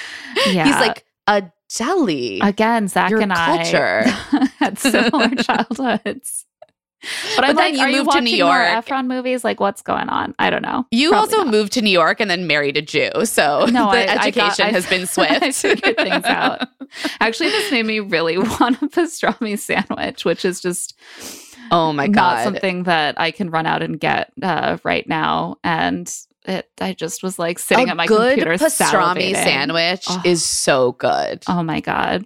[0.47, 0.65] yeah.
[0.65, 2.41] He's like a deli.
[2.41, 4.05] again, Zach Your and culture.
[4.07, 6.47] I had similar childhoods.
[7.37, 8.67] But, I'm But like, you are you moved to New York.
[8.69, 9.43] Efron movies?
[9.45, 10.35] Like, what's going on?
[10.39, 10.87] I don't know.
[10.91, 11.53] you Probably also not.
[11.53, 14.27] moved to New York and then married a Jew, so No, the I- I got-
[14.27, 15.43] education I- has been swift.
[15.43, 16.69] I figured things out.
[17.21, 20.97] Actually, this made me really want a pastrami sandwich, which is just
[21.71, 22.45] oh my not god!
[22.45, 25.57] something that I can run out and get uh, right now.
[25.65, 26.13] And
[26.45, 29.35] it, I just was like sitting a at my good computer pastrami salivating.
[29.43, 30.23] sandwich Oh.
[30.25, 31.43] is so good.
[31.49, 32.25] Oh my god!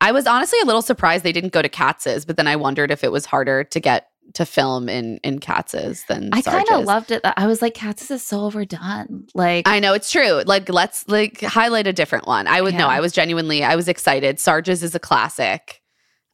[0.00, 2.90] I was honestly a little surprised they didn't go to Katz's, but then I wondered
[2.90, 6.84] if it was harder to get to film in in Katz's than I kind of
[6.84, 7.22] loved it.
[7.24, 9.26] I was like, Katz's is so overdone.
[9.34, 10.42] Like, I know it's true.
[10.46, 12.46] Like let's like highlight a different one.
[12.46, 12.86] I would know.
[12.86, 12.96] Yeah.
[12.96, 14.38] I was genuinely I was excited.
[14.38, 15.82] Sarge's is a classic.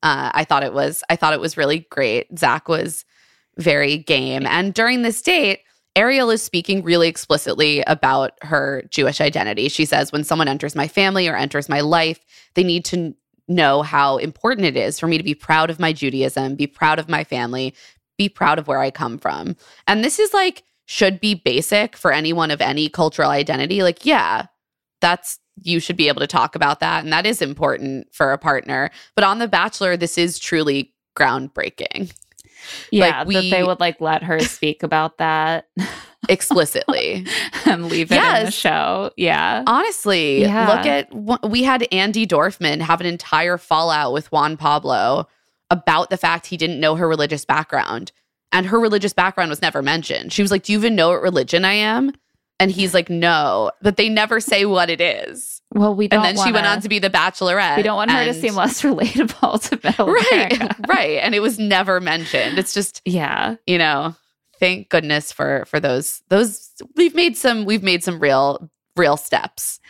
[0.02, 2.38] Uh, I thought it was I thought it was really great.
[2.38, 3.04] Zach was
[3.58, 4.46] very game.
[4.46, 5.60] And during this date,
[5.94, 9.68] Ariel is speaking really explicitly about her Jewish identity.
[9.68, 12.18] She says, when someone enters my family or enters my life,
[12.54, 13.14] they need to
[13.54, 16.98] know how important it is for me to be proud of my Judaism, be proud
[16.98, 17.74] of my family,
[18.18, 19.56] be proud of where I come from.
[19.86, 23.82] And this is like, should be basic for anyone of any cultural identity.
[23.82, 24.46] Like, yeah,
[25.00, 27.04] that's, you should be able to talk about that.
[27.04, 28.90] And that is important for a partner.
[29.14, 32.12] But on The Bachelor, this is truly groundbreaking
[32.90, 35.66] yeah, like, that they would like let her speak about that
[36.28, 37.26] explicitly.
[37.66, 39.10] and leave it in the show.
[39.16, 40.68] Yeah, Honestly, Yeah.
[40.68, 45.28] look at we had Andi Dorfman have an entire fallout with Juan Pablo
[45.70, 48.12] about the fact he didn't know her religious background.
[48.54, 50.32] And her religious background was never mentioned.
[50.32, 52.12] She was like, Do you even know what religion I am?
[52.60, 55.62] And he's like, No, but they never say what it is.
[55.74, 56.24] well, we don't.
[56.24, 57.78] And then she went on to be the bachelorette.
[57.78, 61.18] We don't want her to seem less relatable to middle Right, right.
[61.22, 62.58] And it was never mentioned.
[62.58, 64.14] It's just Yeah, you know
[64.62, 69.80] thank goodness for for those those we've made some we've made some real real steps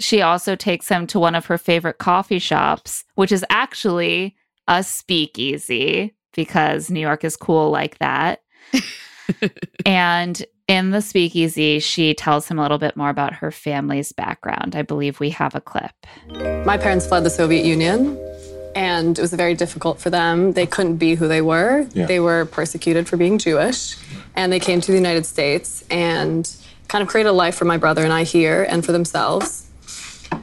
[0.00, 4.34] she also takes him to one of her favorite coffee shops, which is actually
[4.66, 8.42] a speakeasy because New York is cool like that.
[9.86, 14.74] and in the speakeasy, she tells him a little bit more about her family's background.
[14.74, 15.92] I believe we have a clip.
[16.64, 18.16] My parents fled the Soviet Union,
[18.74, 20.52] and it was very difficult for them.
[20.52, 21.86] They couldn't be who they were.
[21.92, 22.06] Yeah.
[22.06, 23.96] They were persecuted for being Jewish,
[24.34, 26.50] and they came to the United States and
[26.88, 29.68] kind of created a life for my brother and I here and for themselves.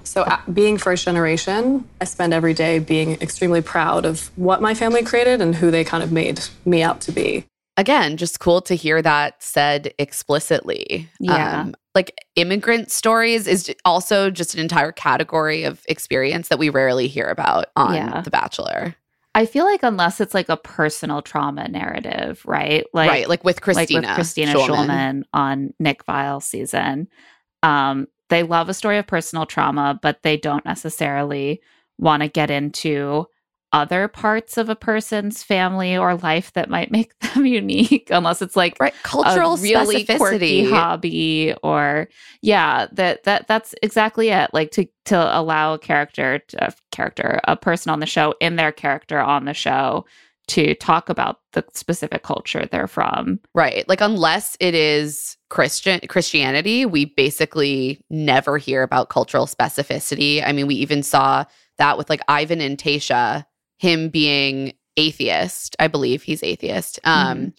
[0.04, 4.74] So, uh, being first generation, I spend every day being extremely proud of what my
[4.74, 7.46] family created and who they kind of made me out to be.
[7.78, 11.72] Again just cool to hear that said explicitly Yeah.
[11.96, 17.28] like immigrant stories is also just an entire category of experience that we rarely hear
[17.28, 18.22] about on Yeah.
[18.22, 18.96] the bachelor
[19.36, 22.84] I feel like unless it's like a personal trauma narrative, right?
[22.92, 24.88] Like right like with Kristina like with Kristina Schulman.
[24.88, 27.08] Schulman, on Nick Viall's season.
[27.62, 31.62] Um, they love a story of personal trauma, but they don't necessarily
[32.00, 33.28] want to get into
[33.74, 38.56] other parts of a person's family or life that might make them unique, unless it's
[38.56, 42.08] like right cultural a really quirky hobby or
[42.42, 47.56] yeah that that that's exactly it like to to allow a character a character a
[47.56, 50.06] person on the show in their character on the show
[50.48, 53.88] to talk about the specific culture they're from Right.
[53.90, 60.44] Like unless it is Christian Christianity, we basically never hear about cultural specificity.
[60.46, 61.46] I mean, we even saw
[61.78, 63.46] that with like Ivan and Tayshia,
[63.78, 67.00] him being atheist, I believe he's atheist.
[67.04, 67.54] Um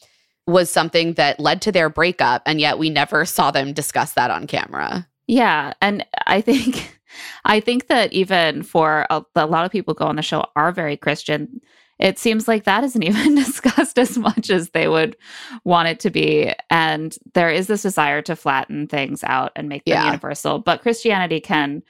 [0.46, 4.30] was something that led to their breakup and yet we never saw them discuss that
[4.30, 5.06] on camera.
[5.26, 6.94] yeah and i think
[7.44, 10.44] I think that even for a, a lot of people who go on the show
[10.56, 11.60] are very Christian.
[11.98, 15.16] It seems like that isn't even discussed as much as they would
[15.64, 16.52] want it to be.
[16.68, 20.04] And there is this desire to flatten things out and make them Yeah.
[20.04, 20.58] universal.
[20.58, 21.82] But Christianity can,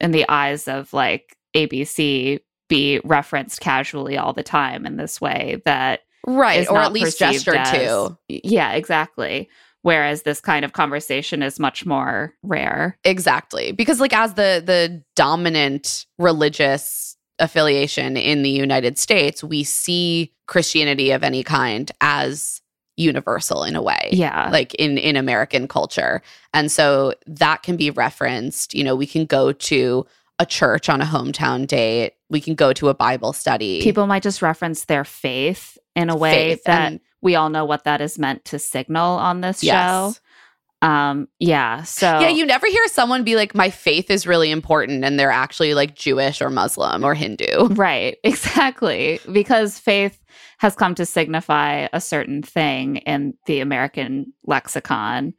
[0.00, 2.40] in the eyes of like ABC,
[2.72, 6.68] be referenced casually all the time in this way that Right.
[6.70, 8.16] Or at least gestured as- to.
[8.28, 9.48] Yeah, exactly.
[9.82, 12.96] Whereas this kind of conversation is much more rare.
[13.04, 13.72] Exactly.
[13.72, 21.10] Because like as the the dominant religious affiliation in the United States, we see Christianity
[21.10, 22.60] of any kind as
[22.96, 24.10] universal in a way.
[24.12, 24.48] Yeah.
[24.52, 26.22] Like in in American culture.
[26.54, 30.06] And so that can be referenced, you know, we can go to
[30.38, 32.12] a church on a hometown date.
[32.32, 33.80] We can go to a Bible study.
[33.82, 37.64] People might just reference their faith in a way Faith that and- we all know
[37.64, 39.74] what that is meant to signal on this Yes.
[39.74, 40.86] show.
[40.88, 41.84] Um, yeah.
[41.84, 45.30] So Yeah, you never hear someone be like, my faith is really important, and they're
[45.30, 47.68] actually like Jewish or Muslim or Hindu.
[47.74, 49.20] Right, exactly.
[49.30, 50.18] Because faith
[50.58, 55.34] has come to signify a certain thing in the American lexicon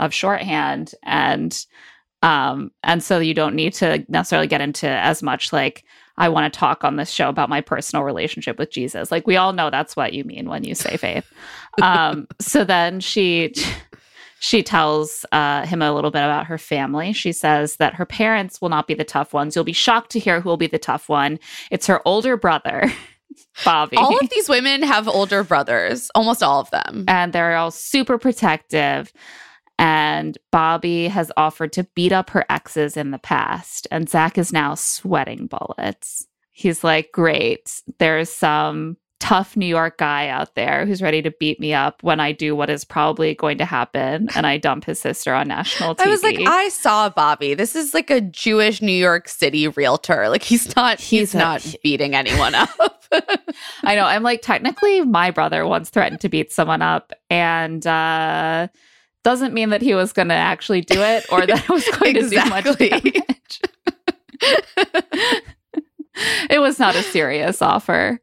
[0.00, 1.64] of shorthand and
[2.22, 5.84] um and so you don't need to necessarily get into as much like
[6.18, 9.10] I want to talk on this show about my personal relationship with Jesus.
[9.10, 11.32] Like we all know that's what you mean when you say faith.
[11.82, 13.54] um so then she
[14.40, 17.12] she tells uh, him a little bit about her family.
[17.12, 19.54] She says that her parents will not be the tough ones.
[19.56, 21.40] You'll be shocked to hear who will be the tough one.
[21.70, 22.92] It's her older brother,
[23.64, 23.96] Bobby.
[23.96, 27.04] All of these women have older brothers, almost all of them.
[27.08, 29.12] and they're all super protective.
[29.78, 33.86] And Bobby has offered to beat up her exes in the past.
[33.90, 36.26] And Zach is now sweating bullets.
[36.50, 41.58] He's like, Great, there's some tough New York guy out there who's ready to beat
[41.58, 45.00] me up when I do what is probably going to happen and I dump his
[45.00, 46.06] sister on national TV.
[46.06, 47.54] I was like, I saw Bobby.
[47.54, 50.28] This is like a Jewish New York City realtor.
[50.28, 52.70] Like he's not he's, He's a- not beating anyone up.
[53.82, 54.04] I know.
[54.04, 58.68] I'm like, technically, my brother once threatened to beat someone up, and uh,
[59.28, 62.14] doesn't mean that he was going to actually do it or that it was going
[62.14, 62.88] to do much Exactly.
[62.88, 63.60] damage.
[66.48, 68.18] it was not a serious offer.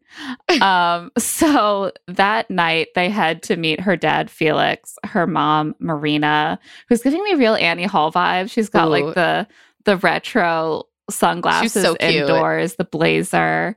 [0.62, 6.58] Um, so that night, they head to meet her dad, Felix, her mom, Marina,
[6.90, 8.50] who's giving me real Annie Hall vibes.
[8.50, 8.92] She's got Ooh.
[8.92, 9.48] like the
[9.84, 13.76] the retro sunglasses so indoors, the blazer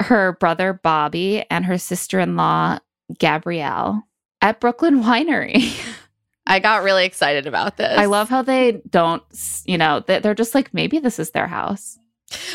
[0.00, 2.78] her brother Bobby and her sister in law
[3.18, 4.04] Gabrielle
[4.40, 5.76] at Brooklyn Winery.
[6.48, 7.96] I got really excited about this.
[7.96, 9.22] I love how they don't,
[9.66, 11.98] you know, they're just like, maybe this is their house.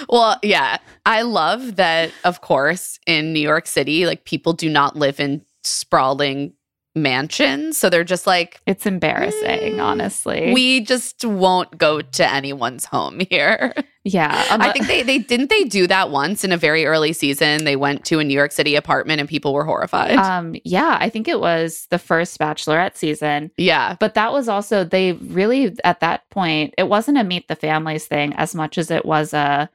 [0.10, 0.78] Well, yeah.
[1.06, 5.46] I love that, of course, in New York City, like people do not live in
[5.64, 6.54] sprawling
[6.96, 7.78] mansions.
[7.78, 10.54] So they're just like, It's embarrassing, Mm, honestly.
[10.54, 13.74] we just won't go to anyone's home here.
[14.04, 14.46] yeah.
[14.52, 17.64] I think they they didn't they do that once in a very early season.
[17.64, 20.18] They went to a New York City apartment and people were horrified.
[20.18, 23.52] um, yeah, I think it was the first Bachelorette season.
[23.58, 23.96] yeah.
[24.00, 28.06] But that was also, they really, at that point, it wasn't a meet the families
[28.06, 29.70] thing as much as it was a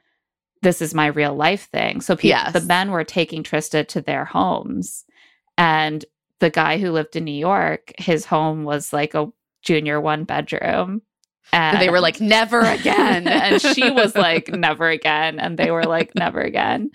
[0.61, 2.01] this is my real life thing.
[2.01, 2.51] So people, Yes.
[2.53, 5.05] the men were taking Trista to their homes.
[5.57, 6.03] And
[6.39, 9.27] the guy who lived in New York, his home was like a
[9.61, 11.01] junior one bedroom.
[11.51, 13.27] And they were like, never again.
[13.27, 15.39] and she was like, never again.
[15.39, 16.91] And they were like, never again.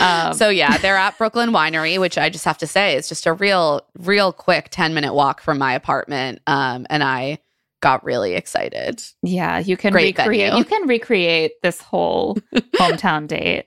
[0.00, 3.24] Um, so yeah, they're at Brooklyn Winery, which I just have to say is just
[3.26, 6.40] a real, real quick 10 minute walk from my apartment.
[6.48, 7.38] Um, and I
[7.80, 9.00] got really excited.
[9.22, 10.50] Yeah, you can Great recreate.
[10.50, 10.58] venue.
[10.58, 12.34] You can recreate this whole
[12.74, 13.66] hometown date.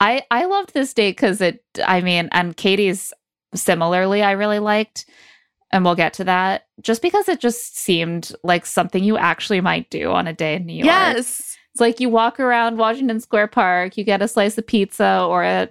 [0.00, 1.64] I I loved this date because it.
[1.84, 3.12] I mean, and Katie's
[3.56, 4.22] similarly.
[4.22, 5.06] I really liked,
[5.72, 6.66] and we'll get to that.
[6.80, 10.66] Just because it just seemed like something you actually might do on a day in
[10.66, 10.86] New York.
[10.86, 11.56] Yes.
[11.72, 15.42] it's like you walk around Washington Square Park, you get a slice of pizza or
[15.44, 15.68] a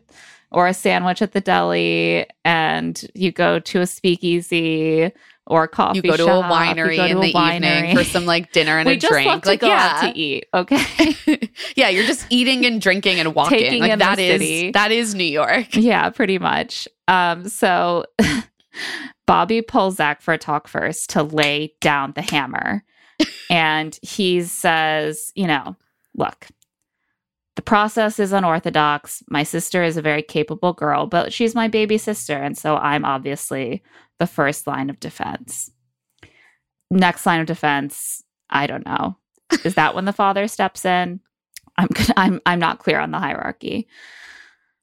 [0.51, 5.11] or a sandwich at the deli, and you go to a speakeasy
[5.47, 5.97] or coffee.
[5.97, 8.77] You go to a shop, winery to in a the evening for some like dinner
[8.79, 9.27] and we a just drink.
[9.27, 9.99] love like, go yeah.
[10.01, 10.45] out to eat.
[10.53, 11.49] Okay.
[11.75, 13.59] yeah, you're just eating and drinking and walking.
[13.59, 14.71] Taking like in the that is city.
[14.71, 15.67] that is New York.
[15.75, 16.87] yeah, pretty much.
[17.07, 18.05] Um, so
[19.27, 22.83] Bobby pulls Zach for a talk first to lay down the hammer.
[23.49, 25.75] and he says, you know,
[26.15, 26.47] look,
[27.55, 29.23] the process is unorthodox.
[29.29, 32.35] My sister is a very capable girl, but she's my baby sister.
[32.35, 33.81] And so I'm obviously
[34.19, 35.71] the first line of defense.
[36.91, 39.17] Next line of defense, I don't know.
[39.63, 41.19] Is that when the father steps in?
[41.77, 43.87] I'm gonna, I'm I'm not clear on the hierarchy.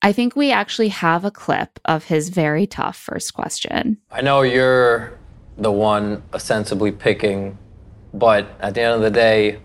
[0.05, 3.99] I think we actually have a clip of his very tough first question.
[4.11, 5.17] I know you're
[5.57, 7.57] the one ostensibly picking,
[8.13, 9.61] but at the end of the day,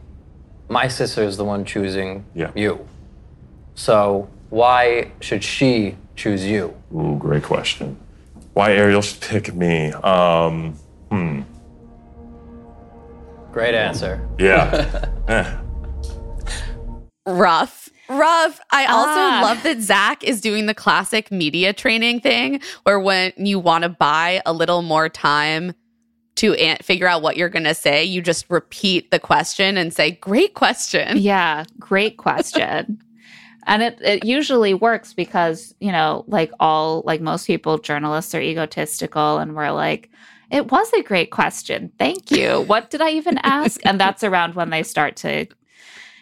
[0.70, 2.52] my sister is the one choosing Yeah.
[2.56, 2.88] you.
[3.74, 6.76] So why should she choose you?
[6.96, 7.98] Ooh, great question.
[8.58, 9.92] Why Ariel should pick me?
[9.92, 10.74] Um,
[11.12, 11.42] hmm.
[13.52, 14.28] Great answer.
[14.40, 15.12] Yeah.
[15.28, 15.58] Eh.
[17.28, 19.42] rough rough i also Ah.
[19.44, 23.90] love that zach is doing the classic media training thing where when you want to
[23.90, 25.74] buy a little more time
[26.36, 29.94] to an- figure out what you're going to say you just repeat the question and
[29.94, 33.02] say great question Yeah, great question.
[33.68, 38.42] And it, it usually works because, you know, like all, like most people, journalists are
[38.42, 40.10] egotistical and we're like,
[40.50, 41.92] it was a great question.
[42.00, 42.62] Thank you.
[42.62, 43.80] What did I even ask?
[43.86, 45.46] and that's around when they start to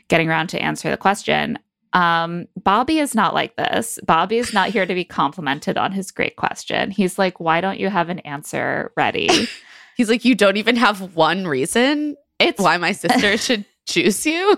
[0.07, 1.59] getting around to answer the question.
[1.93, 3.99] Um, Bobby is not like this.
[4.05, 6.91] Bobby is not here to be complimented on his great question.
[6.91, 9.29] He's like, why don't you have an answer ready?
[9.95, 14.57] he's like you don't even have one reason It's why my sister should choose you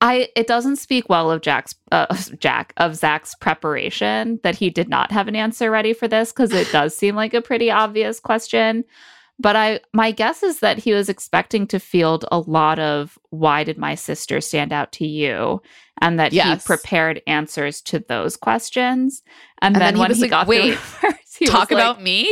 [0.00, 2.06] I it doesn't speak well of Jack's uh,
[2.38, 6.52] Jack of Zach's preparation that he did not have an answer ready for this because
[6.52, 8.84] it does seem like a pretty obvious question.
[9.38, 13.64] But I my guess is that he was expecting to field a lot of why
[13.64, 15.60] did my sister stand out to you
[16.00, 16.62] and that Yes.
[16.62, 19.22] he prepared answers to those questions.
[19.62, 20.60] And, And then, then he when was he like, got "Wait,
[21.02, 22.28] the reverse, he talk was like, about me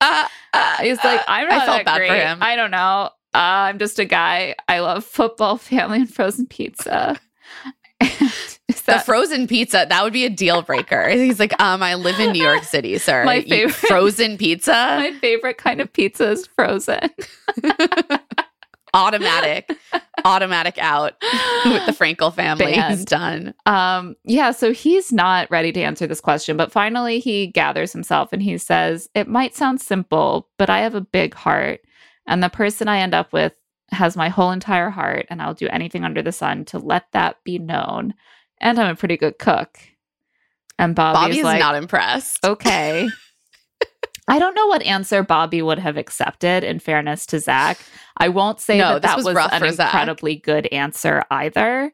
[0.00, 2.08] uh, uh, He's like, I'm not i felt bad great.
[2.08, 3.10] for him I don't know.
[3.36, 4.54] Uh, I'm just a guy.
[4.66, 7.20] I love football, family, and frozen pizza.
[8.68, 12.18] Is the frozen pizza that would be a deal breaker he's like um i live
[12.20, 16.46] in new york city sir My favorite- frozen pizza my favorite kind of pizza is
[16.48, 17.00] frozen.
[18.94, 19.70] automatic,
[20.24, 21.14] automatic out
[21.64, 22.72] with the Frenkel family.
[22.72, 23.54] He's done.
[23.66, 28.32] Um, yeah, so he's not ready to answer this question, but finally he gathers himself
[28.32, 31.80] and he says, It might sound simple, but I have a big heart,
[32.26, 33.52] and the person I end up with
[33.90, 37.36] has my whole entire heart, and I'll do anything under the sun to let that
[37.44, 38.14] be known.
[38.60, 39.78] And I'm a pretty good cook.
[40.78, 42.44] And Bobby's Bobby is like, not impressed.
[42.44, 43.08] okay.
[44.28, 47.78] I don't know what answer Bobby would have accepted in fairness to Zach.
[48.16, 51.92] I won't say No, that that was was, an incredibly good answer either.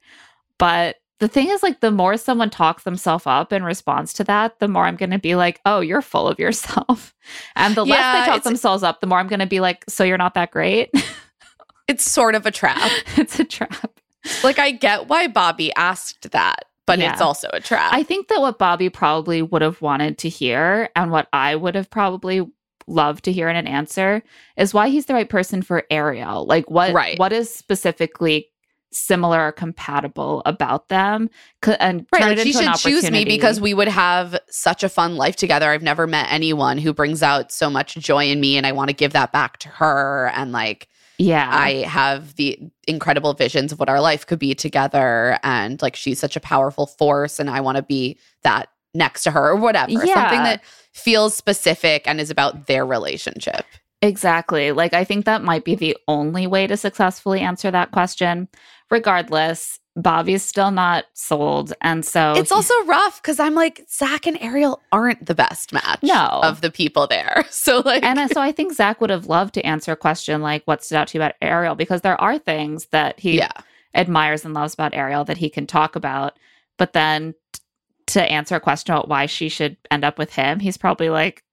[0.59, 4.59] But the thing is, like, the more someone talks themselves up in response to that,
[4.59, 7.15] the more I'm going to be like, oh, you're full of yourself.
[7.55, 9.85] And the less Yeah, they talk themselves up, the more I'm going to be like,
[9.89, 10.91] so you're not that great.
[11.89, 12.91] It's sort of a trap.
[13.17, 14.01] it's a trap.
[14.43, 17.93] Like I get why Bobby asked that, but it's also a trap.
[17.93, 21.75] I think that what Bobby probably would have wanted to hear and what I would
[21.75, 22.47] have probably
[22.87, 24.23] loved to hear in an answer
[24.57, 26.47] is why he's the right person for Ariel.
[26.47, 27.19] Like what Right.
[27.19, 28.49] what is specifically
[28.93, 31.31] similar or compatible about them
[31.65, 35.17] C- and Right, like she should choose me because we would have such a fun
[35.17, 35.71] life together.
[35.71, 38.89] I've never met anyone who brings out so much joy in me, and I want
[38.89, 40.31] to give that back to her.
[40.35, 40.89] And like,
[41.19, 45.97] yeah I have the incredible visions of what our life could be together, and like
[45.97, 49.57] she's such a powerful force, and I want to be that next to her or
[49.57, 49.91] whatever.
[49.91, 50.15] yeah.
[50.15, 50.63] Something that
[50.93, 53.65] feels specific and is about their relationship.
[54.03, 54.73] Exactly.
[54.73, 58.49] Like, I think that might be the only way to successfully answer that question.
[58.91, 61.73] Regardless, Bobby's still not sold.
[61.81, 66.01] And so It's also rough because I'm like, Zach and Ariel aren't the best match
[66.03, 66.41] No.
[66.43, 67.45] of the people there.
[67.51, 70.43] So, like, and uh, so I think Zach would have loved to answer a question
[70.43, 71.75] like, what stood out to you about Ariel?
[71.77, 73.53] Because there are things that he yeah.
[73.95, 76.37] admires and loves about Ariel that he can talk about.
[76.77, 77.61] But then t-
[78.09, 81.45] to answer a question about why she should end up with him, he's probably like,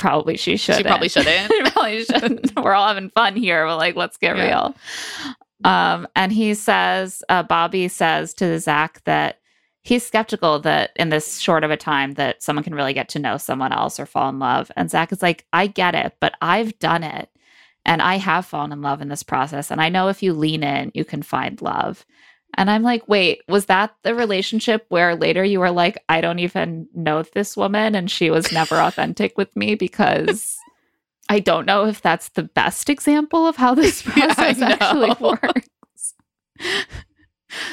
[0.00, 0.76] probably she should.
[0.76, 1.52] She probably shouldn't.
[1.72, 2.56] probably shouldn't.
[2.56, 4.46] We're all having fun here, but like, let's get Yeah.
[4.48, 4.74] real.
[5.62, 9.40] Um, and he says, uh, Bobby says to Zach that
[9.82, 13.18] he's skeptical that in this short of a time that someone can really get to
[13.18, 14.70] know someone else or fall in love.
[14.76, 17.28] And Zach is like, I get it, but I've done it.
[17.86, 19.70] And I have fallen in love in this process.
[19.70, 22.04] And I know if you lean in, you can find love.
[22.54, 26.38] And I'm like, wait, was that the relationship where later you were like, I don't
[26.40, 30.56] even know this woman and she was never authentic with me because
[31.28, 35.68] I don't know if that's the best example of how this Yeah, process actually works.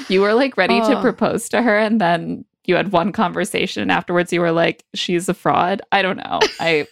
[0.09, 1.01] you were like ready to Oh.
[1.01, 5.27] propose to her and then you had one conversation and afterwards you were like, she's
[5.29, 5.81] a fraud.
[5.91, 6.39] I don't know.
[6.59, 6.85] I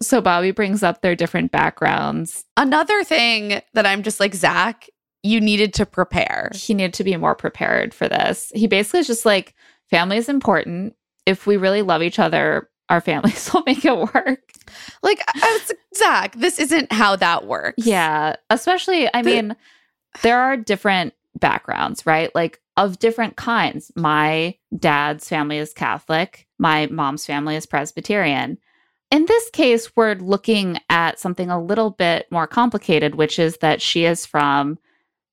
[0.00, 2.44] so Bobby brings up their different backgrounds.
[2.56, 4.88] Another thing that I'm just like, Zach,
[5.24, 6.50] you needed to prepare.
[6.54, 8.52] he needed to be more prepared for this.
[8.54, 9.54] He basically is just like,
[9.90, 10.94] family is important.
[11.26, 14.52] If we really love each other, our families will make it work.
[15.02, 17.84] Like, uh, uh, I was Zach, this isn't how that works.
[17.86, 18.36] Yeah.
[18.50, 19.56] Especially, I The- mean,
[20.22, 22.32] there are different backgrounds, right?
[22.34, 23.90] Like, of different kinds.
[23.96, 28.58] My dad's family is Catholic, my mom's family is Presbyterian.
[29.10, 33.80] In this case, we're looking at something a little bit more complicated, which is that
[33.80, 34.76] she is from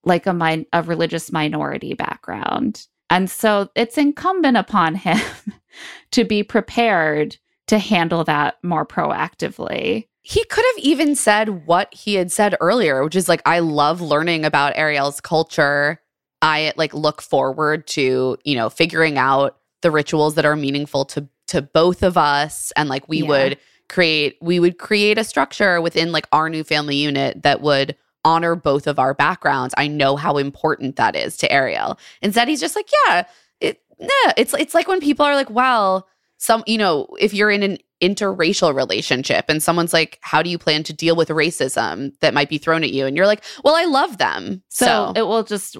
[0.04, 2.88] like a min- a religious minority background.
[3.10, 5.20] And so it's incumbent upon him
[6.12, 7.38] to be prepared
[7.68, 10.08] to handle that more proactively.
[10.24, 14.02] He could have even said what he had said earlier, which is like, I love
[14.02, 16.00] learning about Ariel's culture.
[16.42, 21.28] I like look forward to, you know, figuring out the rituals that are meaningful to
[21.48, 22.72] to both of us.
[22.76, 23.28] And like we Yeah.
[23.28, 23.58] would
[23.90, 28.56] create we would create a structure within like our new family unit that would honor
[28.56, 29.74] both of our backgrounds.
[29.78, 31.98] I know how important that is to Ariel.
[32.22, 33.26] Instead, he's just like, yeah,
[33.60, 36.08] it yeah, it's it's like when people are like, well,
[36.38, 40.58] some, you know, if you're in an interracial relationship and someone's like, how do you
[40.58, 43.06] plan to deal with racism that might be thrown at you?
[43.06, 44.64] And you're like, well, I love them.
[44.70, 45.78] So, So, it will just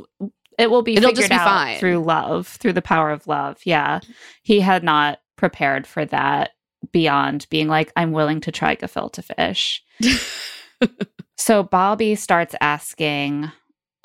[0.60, 1.80] it will be It'll just be out fine.
[1.80, 3.58] through love, through the power of love.
[3.64, 4.02] Yeah.
[4.44, 6.52] He had not prepared for that
[6.92, 9.84] beyond being like, I'm willing to try gefilte fish.
[11.42, 13.52] so Bobby starts asking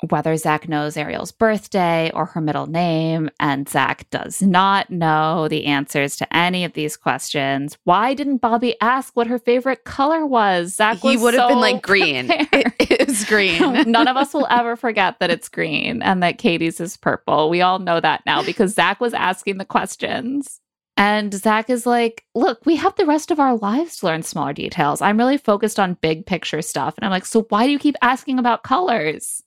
[0.09, 5.65] whether Zach knows Ariel's birthday or her middle name, and Zach does not know the
[5.65, 7.77] answers to any of these questions.
[7.83, 10.75] Why didn't Bobby ask what her favorite color was?
[10.75, 12.31] Zach he would have been like green.
[12.51, 13.59] It, it green.
[13.91, 17.49] None of us will ever forget that it's green and that Katie's is purple.
[17.49, 20.59] We all know that now because Zach was asking the questions.
[20.97, 24.51] And Zach is like, look, we have the rest of our lives to learn smaller
[24.51, 24.99] details.
[24.99, 26.95] I'm really focused on big picture stuff.
[26.97, 29.43] And I'm like, so why do you keep asking about colors?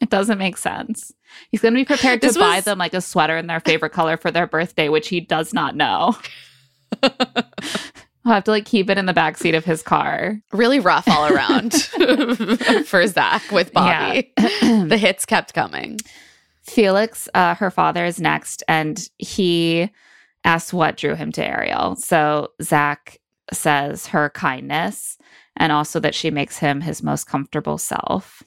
[0.00, 1.12] It doesn't make sense.
[1.50, 4.16] He's going to be prepared to buy them like a sweater in their favorite color
[4.16, 6.16] for their birthday, which he does not know.
[8.24, 10.40] I'll have to like keep it in the backseat of his car.
[10.52, 11.74] really rough all around
[12.86, 14.32] for Zach with Bobby.
[14.36, 15.98] the hits kept coming.
[16.62, 19.90] Felix, uh, her father, is next, and he
[20.44, 21.96] asks what drew him to Ariel.
[21.96, 23.18] So Zach
[23.52, 25.18] says her kindness
[25.56, 28.42] and also that she makes him his most comfortable self.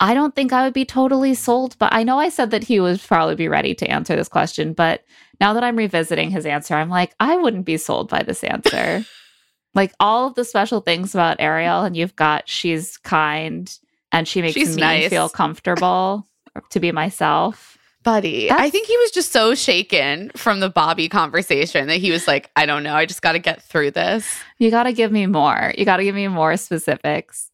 [0.00, 2.80] I don't think I would be totally sold, but I know I said that he
[2.80, 4.72] would probably be ready to answer this question.
[4.72, 5.04] But
[5.40, 9.04] now that I'm revisiting his answer, I'm like, I wouldn't be sold by this answer.
[9.74, 13.72] like all of the special things about Ariel, and you've got she's kind
[14.12, 15.10] and she makes She's me nice.
[15.10, 16.26] feel comfortable
[16.70, 17.73] to be myself.
[18.04, 22.28] Buddy, I think he was just so shaken from the Bobby conversation that he was
[22.28, 24.38] like, I don't know, I just got to get through this.
[24.58, 25.72] You got to give me more.
[25.76, 27.50] You got to give me more specifics.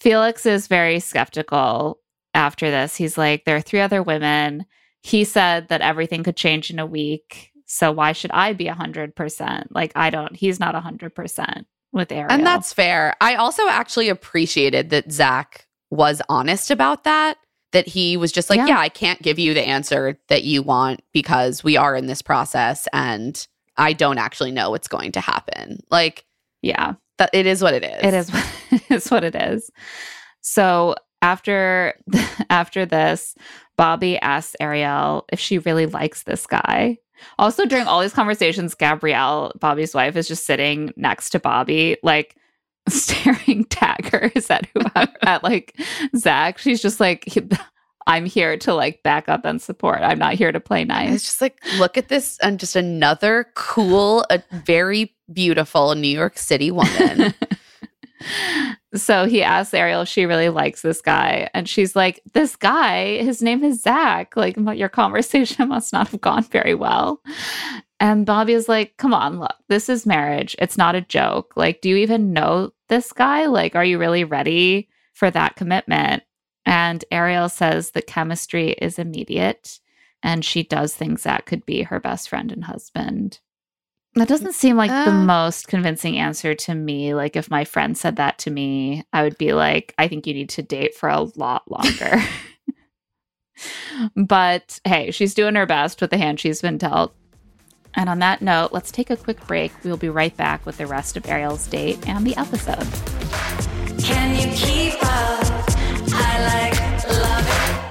[0.00, 1.98] Felix is very skeptical
[2.34, 2.94] after this.
[2.96, 4.64] He's like, there are three other women.
[5.02, 7.50] He said that everything could change in a week.
[7.66, 9.66] So why should I be 100%?
[9.70, 12.30] Like, I don't, he's not 100% with Ariel.
[12.30, 13.14] And that's fair.
[13.20, 17.38] I also actually appreciated that Zach was honest about that.
[17.72, 18.68] That he was just like, Yeah.
[18.68, 18.78] yeah.
[18.78, 22.88] I can't give you the answer that you want because we are in this process
[22.92, 23.46] and
[23.76, 25.80] I don't actually know what's going to happen.
[25.90, 26.24] Like,
[26.62, 26.94] yeah.
[27.18, 28.02] that it is what it is.
[28.02, 28.46] It is what,
[28.90, 29.70] it's what it is.
[30.40, 31.94] So after
[32.50, 33.34] after this,
[33.76, 36.98] Bobby asks Ariel if she really likes this guy.
[37.38, 42.36] Also, during all these conversations, Gabrielle, Bobby's wife, is just sitting next to Bobby, like
[42.92, 45.78] staring daggers at whoever at like
[46.16, 46.58] Zach.
[46.58, 47.26] She's just like,
[48.06, 50.00] I'm here to like back up and support.
[50.00, 51.14] I'm not here to play nice.
[51.14, 56.38] It's just like, look at this and just another cool, a very beautiful New York
[56.38, 57.34] City woman.
[58.94, 61.50] so he asks Ariel if she really likes this guy.
[61.52, 64.36] And she's like, This guy, his name is Zach.
[64.36, 67.20] Like, your conversation must not have gone very well.
[68.00, 70.54] And Bobby is like, Come on, look, this is marriage.
[70.58, 71.52] It's not a joke.
[71.56, 73.46] Like, do you even know this guy?
[73.46, 76.22] Like, are you really ready for that commitment?
[76.64, 79.80] And Ariel says the chemistry is immediate
[80.22, 83.40] and she does things that could be her best friend and husband.
[84.14, 85.24] That doesn't seem like the Uh.
[85.24, 87.14] most convincing answer to me.
[87.14, 90.34] Like, if my friend said that to me, I would be like, I think you
[90.34, 92.20] need to date for a lot longer.
[94.16, 97.14] but hey, she's doing her best with the hand she's been dealt.
[97.98, 99.72] And on that note, let's take a quick break.
[99.82, 102.86] We'll be right back with the rest of Ariel's date and the episode.
[104.00, 105.44] Can you keep up?
[106.14, 107.82] I like love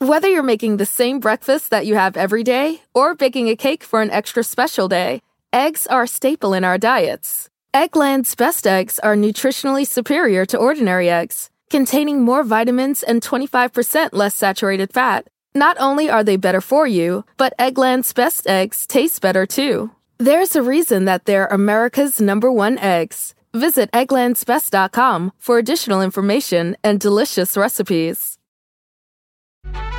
[0.00, 0.06] it.
[0.06, 3.84] Whether you're making the same breakfast that you have every day or baking a cake
[3.84, 5.20] for an extra special day,
[5.52, 7.50] eggs are a staple in our diets.
[7.74, 14.34] Eggland's best eggs are nutritionally superior to ordinary eggs, containing more vitamins and 25% less
[14.34, 15.28] saturated fat.
[15.56, 19.90] Not only are they better for you, but Eggland's best eggs taste better too.
[20.18, 23.34] There's a reason that they're America's number one eggs.
[23.54, 28.36] Visit egglandsbest.com for additional information and delicious recipes.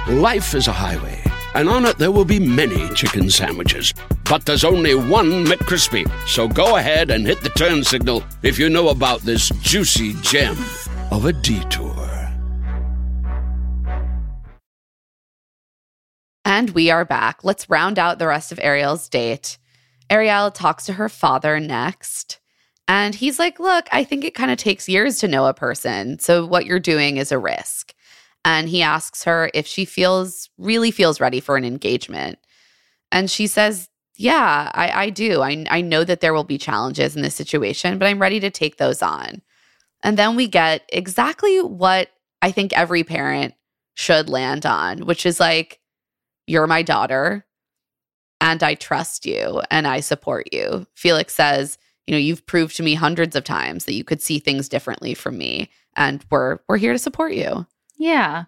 [0.08, 1.24] Life is a highway,
[1.56, 3.96] and on it there will be many chicken sandwiches.
[4.30, 6.06] But there's only one McCrispy.
[6.28, 10.56] So go ahead and hit the turn signal if you know about this juicy gem
[11.10, 11.97] of a detour.
[16.48, 17.44] And we are back.
[17.44, 19.58] Let's round out the rest of Ariel's date.
[20.10, 22.40] Ariel talks to her father next.
[22.88, 26.20] And he's like, Look, I think it kind of takes years to know a person.
[26.20, 27.94] So what you're doing is a risk.
[28.46, 32.40] And he asks her if she feels, really feels ready for an engagement.
[33.12, 35.42] And she says, Yeah, I, I do.
[35.42, 38.50] I, I know that there will be challenges in this situation, but I'm ready to
[38.50, 39.42] take those on.
[40.02, 42.08] And then we get exactly what
[42.42, 43.54] I think every parent
[43.96, 45.82] should land on, which is like,
[46.48, 47.46] You're my daughter
[48.42, 50.88] and I trust you and I support you.
[50.96, 54.40] Felix says, you know, you've proved to me hundreds of times that you could see
[54.40, 57.66] things differently from me and we're we're here to support you.
[57.98, 58.46] Yeah.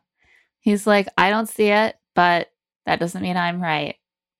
[0.61, 2.51] He's like, I don't see it, but
[2.85, 3.95] that doesn't mean I'm right.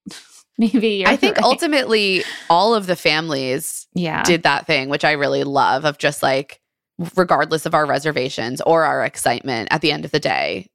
[0.57, 1.45] Maybe you're I think right.
[1.45, 4.24] ultimately all of the families yeah.
[4.24, 6.62] did that thing, which I really love of just like
[7.16, 10.70] regardless of our reservations or our excitement at the end of the day,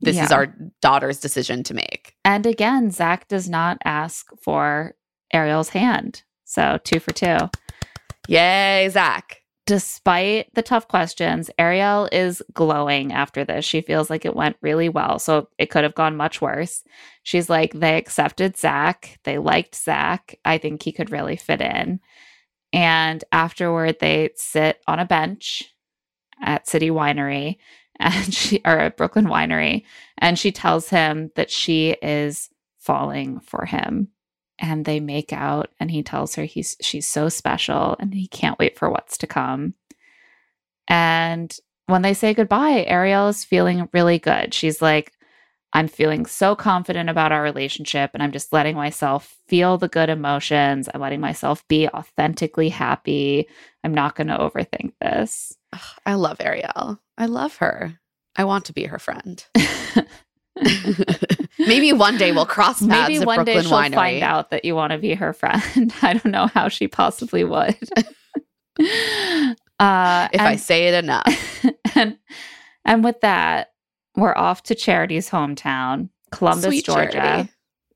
[0.00, 2.14] this is our daughter's decision to make.
[2.24, 4.94] And again, Zach does not ask for
[5.32, 6.22] Ariel's hand.
[6.44, 7.38] So two for two.
[8.28, 9.42] Yay, Zach.
[9.66, 13.64] Despite the tough questions, Ariel is glowing after this.
[13.64, 15.18] She feels like it went really well.
[15.18, 16.84] So it could have gone much worse.
[17.24, 19.18] She's like, they accepted Zach.
[19.24, 20.38] They liked Zach.
[20.44, 21.98] I think he could really fit in.
[22.72, 25.64] And afterward, they sit on a bench
[26.40, 27.56] at City Winery
[27.98, 29.84] and she or at Brooklyn Winery.
[30.18, 34.08] And she tells him that she is falling for him.
[34.58, 38.58] And they make out and he tells her he's she's so special and he can't
[38.58, 39.74] wait for what's to come.
[40.88, 41.54] And
[41.86, 44.54] when they say goodbye, Ariel is feeling really good.
[44.54, 45.12] She's like,
[45.72, 50.08] I'm feeling so confident about our relationship and I'm just letting myself feel the good
[50.08, 50.88] emotions.
[50.92, 53.46] I'm letting myself be authentically happy.
[53.84, 55.52] I'm not going to overthink this.
[56.06, 56.98] I love Ariel.
[57.18, 57.98] I love her.
[58.36, 59.44] I want to be her friend.
[61.58, 63.94] Maybe one day we'll cross paths Maybe one Brooklyn day she'll Winery.
[63.94, 65.92] find out that you want to be her friend.
[66.02, 67.76] I don't know how she possibly would.
[69.78, 71.66] uh, if I say it enough.
[71.94, 72.18] and
[72.84, 73.72] and with that,
[74.16, 77.12] we're off to Charity's hometown, Columbus, Sweet Georgia.
[77.12, 77.52] Charity.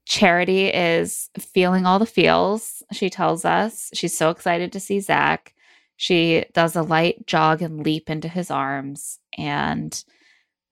[0.06, 2.82] Charity is feeling all the feels.
[2.92, 5.54] She tells us she's so excited to see Zach.
[5.96, 9.18] She does a light jog and leap into his arms.
[9.38, 10.02] And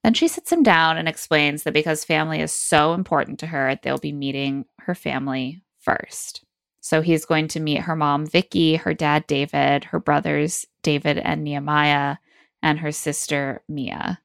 [0.03, 3.77] then she sits him down and explains that because family is so important to her,
[3.81, 6.43] they'll be meeting her family first.
[6.81, 11.43] So he's going to meet her mom, Vicky, her dad, David, her brothers, David and
[11.43, 12.17] Nehemiah,
[12.61, 14.19] and her sister, Mia.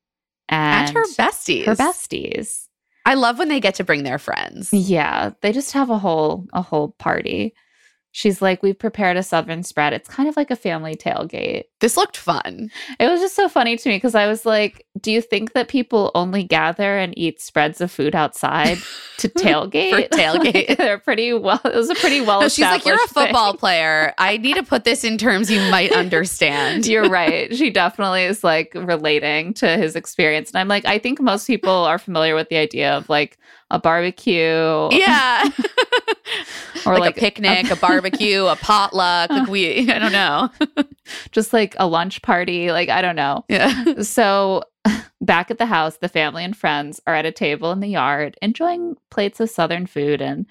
[0.49, 1.65] And, And, her besties.
[1.65, 2.69] Her besties.
[3.07, 4.73] I love when they get to bring their friends.
[4.73, 7.55] Yeah, they just have a whole a whole party.
[8.13, 9.93] She's like, we've prepared a southern spread.
[9.93, 11.65] It's kind of like a family tailgate.
[11.81, 12.71] This looked fun.
[13.01, 15.67] It was just so funny to me because I was like, do you think that
[15.67, 18.79] people only gather and eat spreads of food outside
[19.19, 19.91] to tailgate?
[19.91, 20.69] For tailgate.
[20.69, 21.61] Like, they're pretty well.
[21.65, 22.43] It was a pretty well.
[22.43, 24.15] No, she's like, you're a established thing." football player.
[24.19, 26.87] I need to put this in terms you might understand.
[26.87, 27.55] You're right.
[27.55, 30.51] She definitely is like relating to his experience.
[30.53, 33.37] And I'm like, I think most people are familiar with the idea of like
[33.71, 34.89] a barbecue.
[34.93, 35.49] yeah.
[36.87, 39.31] Or like, like a picnic, a barbecue, a potluck.
[39.31, 40.51] Like we, I don't know.
[41.33, 42.71] just like a lunch party.
[42.71, 43.45] Like, I don't know.
[43.49, 44.03] Yeah.
[44.03, 44.65] So
[45.21, 48.37] back at the house, the family and friends are at a table in the yard
[48.43, 50.47] enjoying plates of Southern food and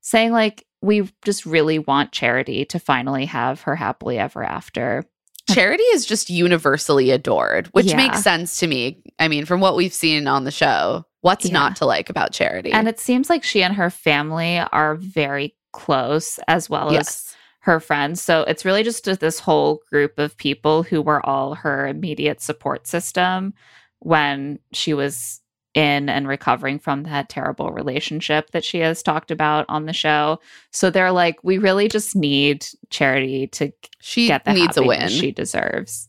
[0.00, 5.04] saying, like, we just really want Charity to finally have her happily ever after.
[5.50, 7.96] Charity is just universally adored, which Yeah.
[7.96, 9.02] makes sense to me.
[9.18, 11.52] I mean, from what we've seen on the show, what's Yeah.
[11.52, 12.72] not to like about Charity?
[12.72, 17.25] And it seems like she and her family are very close as well as yes.
[17.66, 18.22] Her friends.
[18.22, 22.86] So it's really just this whole group of people who were all her immediate support
[22.86, 23.54] system
[23.98, 25.40] when she was
[25.74, 30.38] in and recovering from that terrible relationship that she has talked about on the show.
[30.70, 35.08] So they're like, we really just need Charity to She get the needs a win.
[35.08, 36.08] she deserves.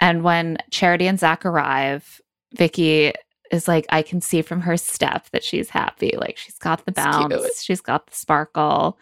[0.00, 2.20] And when Charity and Zach arrive,
[2.54, 3.14] Vicky
[3.50, 6.12] is like, I can see from her step that she's happy.
[6.18, 8.98] Like she's got the bounce, she's got the sparkle.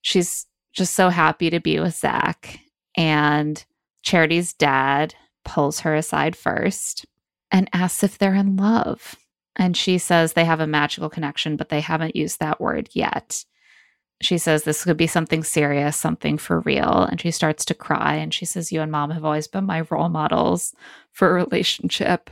[0.00, 2.60] She's just so happy to be with Zach.
[2.96, 3.64] And
[4.02, 5.14] Charity's dad
[5.44, 7.06] pulls her aside first
[7.50, 9.16] and asks if they're in love.
[9.56, 13.44] And she says they have a magical connection, but they haven't used that word yet.
[14.22, 17.02] She says this could be something serious, something for real.
[17.02, 18.16] And she starts to cry.
[18.16, 20.74] And she says, You and mom have always been my role models
[21.12, 22.30] for a relationship.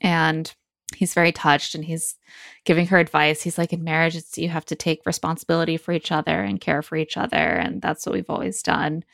[0.00, 0.54] And
[0.94, 2.16] he's very touched and he's
[2.64, 3.42] giving her advice.
[3.42, 6.82] He's like, In marriage, it's you have to take responsibility for each other and care
[6.82, 7.36] for each other.
[7.36, 9.04] And that's what we've always done.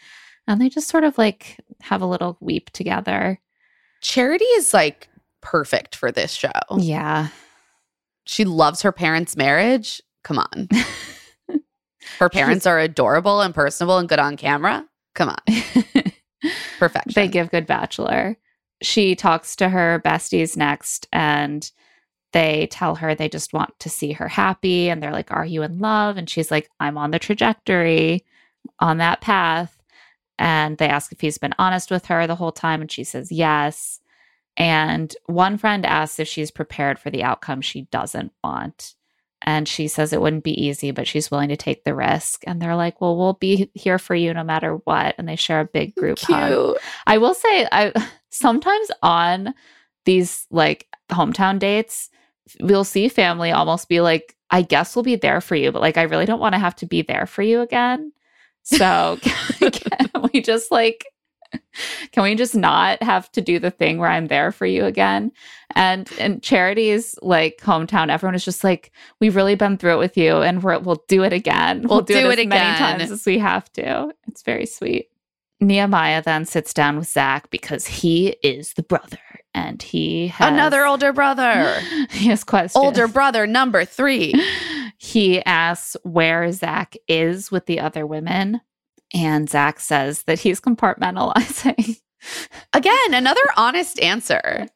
[0.46, 3.40] And they just sort of like have a little weep together.
[4.00, 5.08] Charity is like
[5.40, 6.50] perfect for this show.
[6.76, 7.28] Yeah.
[8.24, 10.00] She loves her parents' marriage.
[10.22, 10.68] Come on.
[12.18, 14.86] her parents are adorable and personable and good on camera.
[15.14, 15.38] Come on.
[16.78, 17.12] Perfection.
[17.14, 18.36] They give good bachelor.
[18.82, 21.70] She talks to her besties next and
[22.32, 25.62] they tell her they just want to see her happy and they're like, Are you
[25.62, 26.16] in love?
[26.16, 28.24] And she's like, I'm on the trajectory,
[28.78, 29.76] on that path.
[30.38, 32.80] And they ask if he's been honest with her the whole time.
[32.80, 34.00] And she says, Yes.
[34.56, 38.94] And one friend asks if she's prepared for the outcome she doesn't want.
[39.42, 42.42] And she says it wouldn't be easy, but she's willing to take the risk.
[42.46, 45.14] And they're like, Well, we'll be here for you no matter what.
[45.18, 46.76] And they share a big group hug.
[47.06, 47.92] I will say, I
[48.30, 49.54] sometimes on
[50.06, 52.08] these like hometown dates,
[52.60, 55.96] we'll see family almost be like, I guess we'll be there for you, but like,
[55.96, 58.12] I really don't want to have to be there for you again.
[58.62, 59.18] So
[59.60, 61.04] can we just like,
[62.12, 65.32] can we just not have to do the thing where I'm there for you again?
[65.74, 70.16] And and charities like hometown, everyone is just like, we've really been through it with
[70.16, 71.86] you and we're, we'll do it again.
[71.88, 72.98] We'll do as it many again.
[72.98, 74.12] times as we have to.
[74.28, 75.09] It's very sweet.
[75.60, 79.18] Nehemiah then sits down with Zach because he is the brother
[79.54, 81.78] and he has Another older brother.
[82.10, 82.82] he has questions.
[82.82, 84.34] older brother number three.
[85.02, 88.60] He asks where Zach is with the other women,
[89.14, 91.98] and Zach says that he's compartmentalizing.
[92.74, 94.68] Again, another honest answer.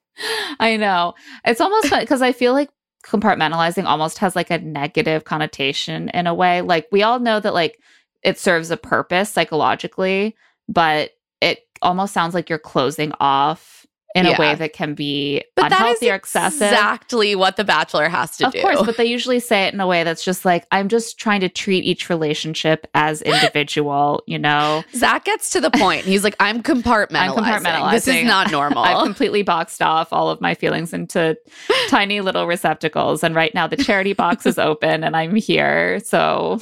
[0.59, 1.13] I know.
[1.45, 2.71] It's almost because I feel like
[3.05, 6.63] compartmentalizing almost has like a negative connotation in a way.
[6.63, 7.79] Like we all know that like
[8.23, 10.35] it serves a purpose psychologically,
[10.69, 11.11] but
[11.41, 13.87] it almost sounds like you're closing off
[14.17, 14.37] in Yeah.
[14.37, 16.63] a way that can be But that is unhealthy or excessive.
[16.71, 18.61] exactly what the bachelor has to of do.
[18.63, 21.41] course, but they usually say it in a way that's just like, I'm just trying
[21.41, 23.23] to treat each relationship as
[23.55, 24.85] individual, you know?
[24.95, 26.05] Zach gets to the point.
[26.05, 27.17] He's like, I'm compartmentalizing.
[27.17, 27.33] I'm
[27.65, 27.91] compartmentalizing.
[27.91, 28.85] This is not normal.
[28.85, 31.37] I've completely boxed off all of my feelings into
[31.89, 33.25] tiny little receptacles.
[33.25, 35.99] And right now the charity box is open and I'm here.
[36.05, 36.61] So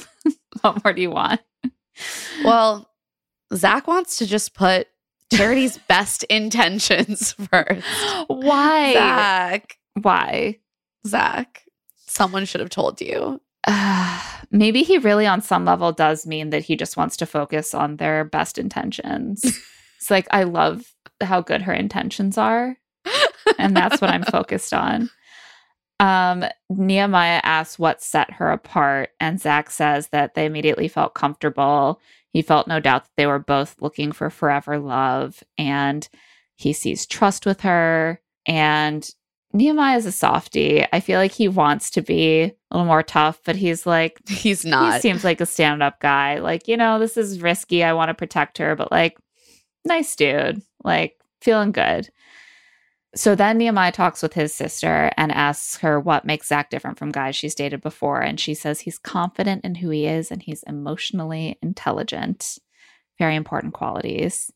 [0.61, 1.39] what more do you want?
[2.43, 2.89] well,
[3.53, 4.87] Zach wants to just put
[5.31, 7.85] charity's best intentions first.
[8.27, 8.93] Why?
[8.93, 9.77] Zach.
[10.01, 10.59] Why?
[11.07, 11.63] Zach.
[12.07, 13.41] Someone should have told you.
[14.51, 17.97] maybe he really, on some level, does mean that he just wants to focus on
[17.97, 19.43] their best intentions.
[19.97, 22.77] it's like, I love how good her intentions are.
[23.57, 25.09] And that's what I'm focused on.
[25.99, 32.01] Um, Nehemiah asks what set her apart, and Zach says that they immediately felt comfortable.
[32.33, 36.07] He felt no doubt that they were both looking for forever love, and
[36.55, 38.19] he sees trust with her.
[38.47, 39.07] And
[39.53, 40.83] Nehemiah is a softie.
[40.91, 44.65] I feel like he wants to be a little more tough, but he's like, He's
[44.65, 44.95] not.
[44.95, 46.39] he seems like a stand up guy.
[46.39, 47.83] Like, you know, this is risky.
[47.83, 49.15] I want to protect her, but like,
[49.85, 50.63] nice dude.
[50.83, 52.09] Like, feeling good.
[53.15, 57.11] So then Nehemiah talks with his sister and asks her what makes Zach different from
[57.11, 58.21] guys she's dated before.
[58.21, 62.57] And she says he's confident in who he is and he's emotionally intelligent.
[63.19, 64.51] Very important qualities.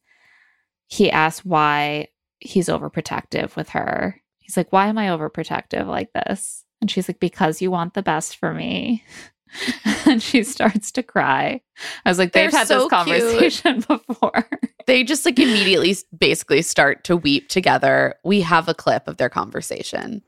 [0.88, 2.08] He asks why
[2.40, 4.22] he's overprotective with her.
[4.40, 6.64] He's like, Why am I overprotective like this?
[6.82, 9.04] And she's like, Because you want the best for me.
[10.06, 11.62] and she starts to cry.
[12.06, 14.50] I was like, They've They're had so this conversation before.
[14.88, 18.16] They just like immediately basically start to weep together.
[18.24, 20.22] We have a clip of their conversation.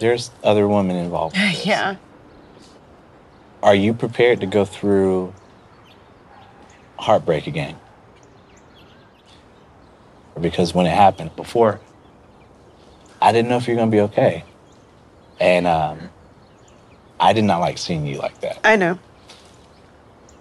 [0.00, 1.36] There's other women involved.
[1.36, 1.52] in.
[1.64, 1.96] Yeah.
[3.62, 5.34] Are you prepared to go through
[6.98, 7.76] heartbreak again?
[10.40, 11.78] Because when it happened before,
[13.20, 14.44] I didn't know if you're gonna be okay,
[15.38, 16.08] and um,
[17.20, 18.98] I did not like seeing you like that I know.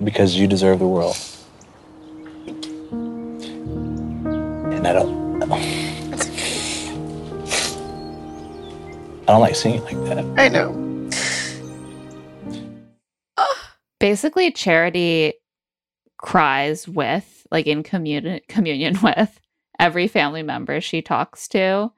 [0.02, 1.18] because you deserve the world,
[4.80, 5.44] and I don't.
[9.24, 10.18] I don't like seeing it like that.
[10.40, 10.86] I know.
[14.00, 15.34] Basically, Charity
[16.18, 19.40] cries with, like in communion communion with
[19.78, 21.92] every family member she talks to.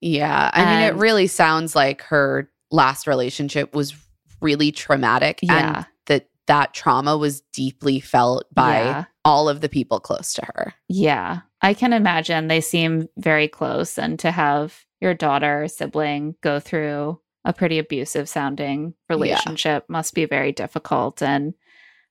[0.00, 0.50] Yeah.
[0.52, 3.94] I mean, it really sounds like her last relationship was
[4.40, 5.40] really traumatic.
[5.42, 5.76] Yeah.
[5.78, 9.04] And that that trauma was deeply felt by Yeah.
[9.24, 10.74] all of the people close to her.
[10.88, 16.34] Yeah, I can imagine they seem very close, and to have your daughter or sibling
[16.42, 21.22] go through a pretty abusive sounding relationship must be very difficult.
[21.22, 21.54] And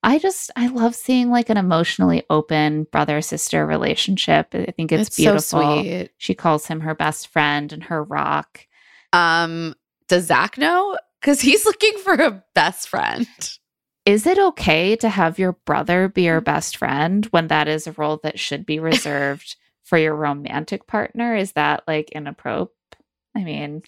[0.03, 4.47] I just, I love seeing like an emotionally open brother sister relationship.
[4.53, 5.81] I think it's, It's so beautiful.
[5.83, 6.09] sweet.
[6.17, 8.65] She calls him her best friend and her rock.
[9.13, 9.75] Um,
[10.07, 10.97] does Zach know?
[11.21, 13.27] Because he's looking for a best friend.
[14.07, 17.91] Is it okay to have your brother be your best friend when that is a
[17.91, 21.35] role that should be reserved for your romantic partner?
[21.35, 22.71] Is that like inappropriate?
[23.35, 23.83] I mean,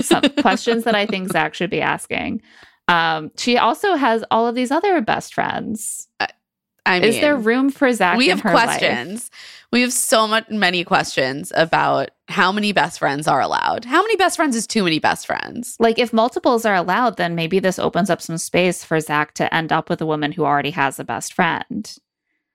[0.00, 2.42] some questions that I think Zach should be asking.
[2.88, 6.08] Um, she also has all of these other best friends.
[6.88, 8.16] I Is there room for Zach?
[8.18, 8.64] we have her life?
[8.78, 9.30] questions.
[9.70, 13.84] We have so much many questions about how many best friends are allowed.
[13.84, 15.76] How many best friends is too many best friends?
[15.78, 19.54] Like, if multiples are allowed, then maybe this opens up some space for Zach to
[19.54, 21.94] end up with a woman who already has a best friend.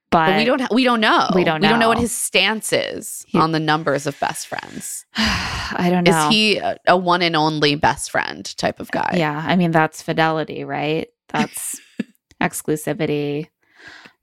[0.10, 0.72] But, But we don't.
[0.72, 1.30] We don't know.
[1.34, 4.48] We don't We don't know what his stance is He- on the numbers of best
[4.48, 5.06] friends.
[5.18, 6.28] I don't know.
[6.28, 9.16] Is he a, a one and only best friend type of uh, guy?
[9.18, 11.10] Yeah, I mean that's fidelity, right?
[11.30, 11.80] That's
[12.42, 13.48] exclusivity.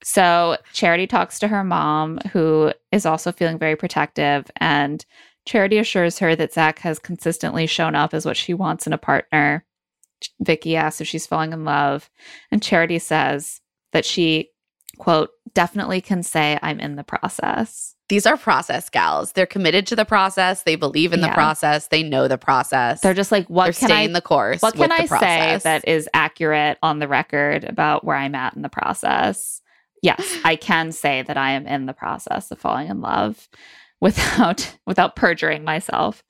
[0.03, 5.05] So Charity talks to her mom, who is also feeling very protective, and
[5.47, 8.99] Charity assures her that Zach has consistently shown up as what she wants in a
[8.99, 9.65] partner.
[10.41, 12.11] Vicky asks if she's falling in love,
[12.51, 13.61] and Charity says
[13.93, 14.51] that she,
[14.99, 17.95] quote, definitely can say I'm in the process.
[18.09, 19.33] These are process gals.
[19.33, 20.63] They're committed to the process.
[20.63, 21.35] They believe in the Yeah.
[21.35, 21.87] process.
[21.87, 23.01] They know the process.
[23.01, 24.61] They're just like, what They're can staying I the course.
[24.63, 28.55] What can the I say that is accurate on the record about where I'm at
[28.55, 29.63] in the process?
[30.03, 33.49] Yes, I can say that I am in the process of falling in love
[34.01, 36.23] without without perjuring myself.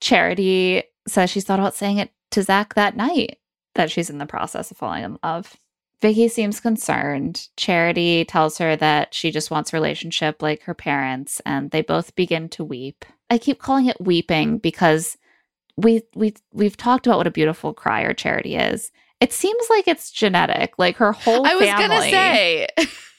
[0.00, 3.38] Charity says she's thought about saying it to Zach that night
[3.74, 5.56] that she's in the process of falling in love.
[6.00, 7.48] Vicky seems concerned.
[7.56, 12.48] Charity tells her that she just wants relationship like her parents, and they both begin
[12.50, 13.04] to weep.
[13.30, 15.16] I keep calling it weeping because
[15.76, 18.92] we we we've talked about what a beautiful crier Charity is.
[19.20, 20.74] It seems like it's genetic.
[20.78, 22.68] Like her whole I was gonna say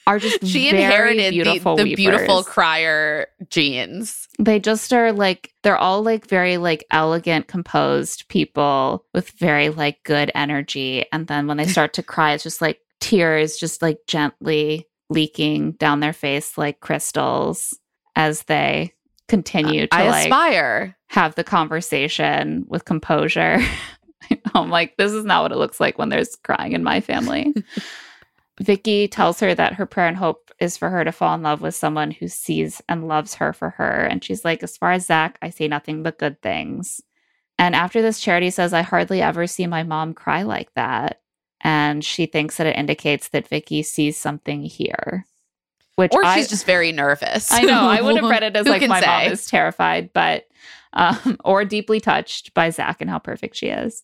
[0.06, 4.28] are just she inherited the, beautiful the beautiful crier genes.
[4.38, 10.02] they just are like they're all like very like elegant composed people with very like
[10.04, 13.98] good energy and then when they start to cry it's just like tears just like
[14.06, 17.78] gently leaking down their face like crystals
[18.16, 18.92] as they
[19.28, 20.96] continue to I like aspire.
[21.08, 23.60] have the conversation with composure
[24.54, 27.54] i'm like this is not what it looks like when there's crying in my family
[28.60, 31.62] Vicky tells her that her prayer and hope is for her to fall in love
[31.62, 34.02] with someone who sees and loves her for her.
[34.04, 37.00] And she's like, as far as Zach, I see nothing but good things.
[37.58, 41.22] And after this, Charity says, I hardly ever see my mom cry like that.
[41.62, 45.26] And she thinks that it indicates that Vicky sees something here.
[45.96, 47.52] Which Or I, she's just very nervous.
[47.52, 47.88] I know.
[47.88, 50.46] I would have read it as like my mom is terrified, but
[50.92, 54.02] um, or deeply touched by Zach and how perfect she is.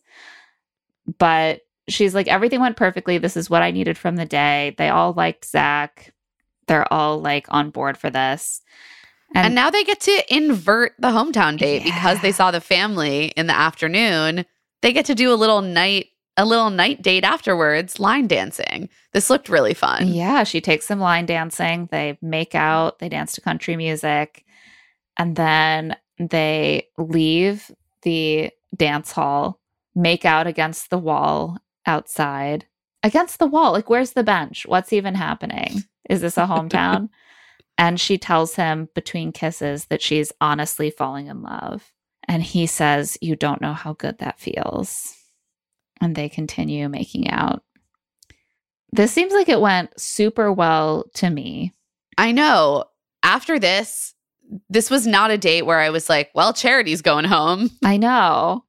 [1.18, 3.18] But she's like, everything went perfectly.
[3.18, 4.74] This is what I needed from the day.
[4.78, 6.12] They all liked Zach.
[6.66, 8.62] They're all like on board for this.
[9.34, 13.49] And, now they get to invert the hometown date because they saw the family in
[13.49, 14.47] the afternoon.
[14.82, 16.07] They get to do a little night
[16.37, 18.91] a little night date afterwards, line dancing.
[19.12, 20.09] This looked really fun.
[20.09, 21.89] Yeah, she takes them line dancing.
[21.91, 24.45] They make out, they dance to country music,
[25.16, 27.71] and then they leave
[28.03, 29.61] the dance hall,
[29.95, 32.67] make out against the wall outside.
[33.03, 33.73] Against the wall.
[33.73, 34.67] Like, where's the bench?
[34.67, 35.85] What's even happening?
[36.09, 37.09] Is this a hometown?
[37.79, 41.93] and she tells him between kisses that she's honestly falling in love.
[42.29, 45.14] And he says, You don't know how good that feels.
[46.01, 47.62] And they continue making out.
[48.93, 51.75] This seems like it went super well to me.
[52.19, 52.85] I know.
[53.23, 54.14] After this,
[54.68, 57.70] this was not a date where I was like, well, Charity's going home.
[57.84, 58.64] I know.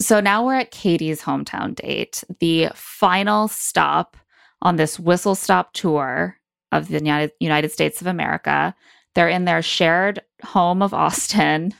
[0.00, 4.16] So now we're at Katie's hometown date, the final stop
[4.60, 6.36] on this whistle stop tour
[6.72, 8.74] of the United, States of America.
[9.14, 11.72] They're in their shared home of Austin.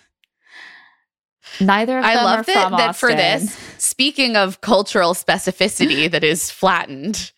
[1.61, 6.11] Neither of I them are love that, from that for this, speaking of cultural specificity
[6.11, 7.33] that is flattened,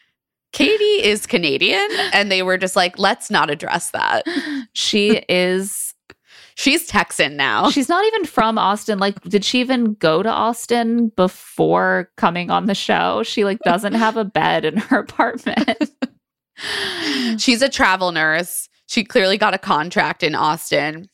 [0.58, 4.24] Katie is Canadian, and they were just like, let's not address that.
[4.72, 5.94] She is
[6.58, 7.70] She's Texan now.
[7.70, 8.98] She's not even from Austin.
[8.98, 13.22] Like, did she even go to Austin before coming on the show?
[13.22, 15.92] She like doesn't have a bed in her apartment.
[17.36, 18.68] She's a travel nurse.
[18.88, 21.08] She clearly got a contract in Austin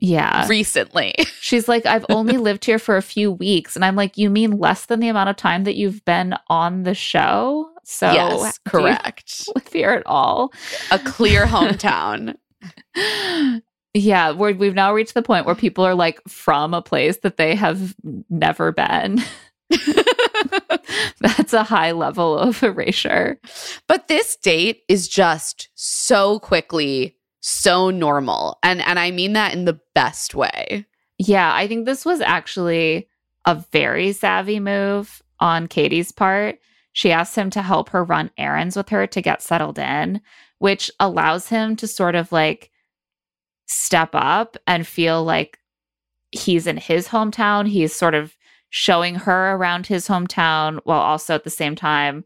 [0.00, 0.46] yeah.
[0.48, 1.14] recently.
[1.40, 3.76] She's like, I've only lived here for a few weeks.
[3.76, 6.82] And I'm like, you mean less than the amount of time that you've been on
[6.82, 7.69] the show?
[7.90, 9.48] So yes, correct.
[9.54, 10.52] live here at all?
[10.90, 12.36] A clear hometown.
[13.92, 17.38] Yeah, we're, we've now reached the point where people are like from a place that
[17.38, 17.96] they have
[18.28, 19.20] never been.
[21.20, 23.40] That's a high level of erasure.
[23.88, 28.58] But this date is just so quickly so normal.
[28.62, 30.86] And and I mean that in the best way.
[31.18, 33.08] Yeah, I think this was actually
[33.44, 36.58] a very savvy move on Katie's part.
[36.92, 40.20] She asks him to help her run errands with her to get settled in,
[40.58, 42.70] which allows him to sort of like
[43.66, 45.58] step up and feel like
[46.32, 47.68] he's in his hometown.
[47.68, 48.36] He's sort of
[48.70, 52.24] showing her around his hometown while also at the same time,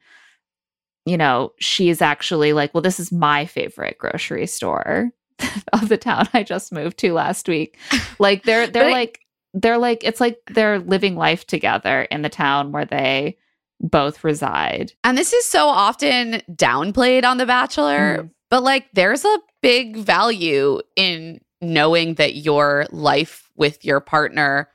[1.06, 5.10] you know, she's actually like, well, this is my favorite grocery store
[5.72, 7.78] of the town I just moved to last week.
[8.20, 9.20] Like they're they're like
[9.54, 13.36] they're like it's like they're living life together in the town where they
[13.84, 14.92] both reside.
[15.04, 18.30] And this is so often downplayed on The Bachelor, Mm.
[18.50, 24.68] but like there's a big value in knowing that your life with your partner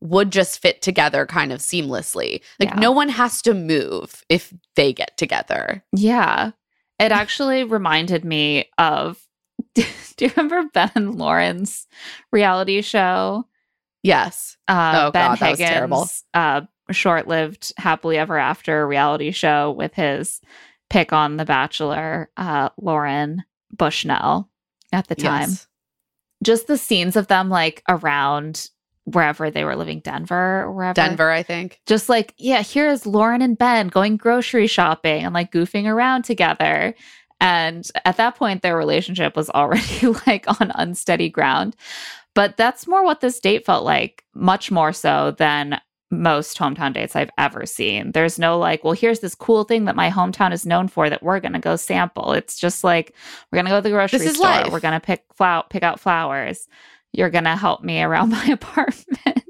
[0.00, 2.42] would just fit together kind of seamlessly.
[2.60, 2.80] Like Yeah.
[2.80, 5.82] no one has to move if they get together.
[5.92, 6.50] Yeah.
[6.98, 9.18] It actually reminded me of
[9.74, 9.84] do
[10.20, 11.86] you remember Ben and Lauren's
[12.32, 13.46] reality show?
[14.02, 14.56] Yes.
[14.68, 15.96] Uh, Oh, ben God, that was terrible.
[15.98, 16.24] Higgins,
[16.88, 20.40] uh, short-lived happily ever after reality show with his
[20.90, 24.48] pick on the Bachelor, uh, Lauren Bushnell
[24.92, 25.50] at the time.
[25.50, 25.66] Yes.
[26.42, 28.70] Just the scenes of them like around
[29.04, 30.94] wherever they were living, Denver or wherever.
[30.94, 31.80] Denver, I think.
[31.86, 36.94] Just like, yeah, here's Lauren and Ben going grocery shopping and like goofing around together.
[37.40, 41.76] And at that point, their relationship was already like on unsteady ground.
[42.34, 45.80] But that's more what this date felt like, much more so than
[46.10, 48.12] most hometown dates I've ever seen.
[48.12, 51.22] There's no like, well, here's this cool thing that my hometown is known for that
[51.22, 52.32] we're gonna go sample.
[52.32, 53.14] It's just like
[53.50, 54.46] we're gonna go to the grocery is store.
[54.46, 54.72] life.
[54.72, 56.68] We're gonna pick flower, pick out flowers.
[57.12, 59.42] You're gonna help me around my apartment.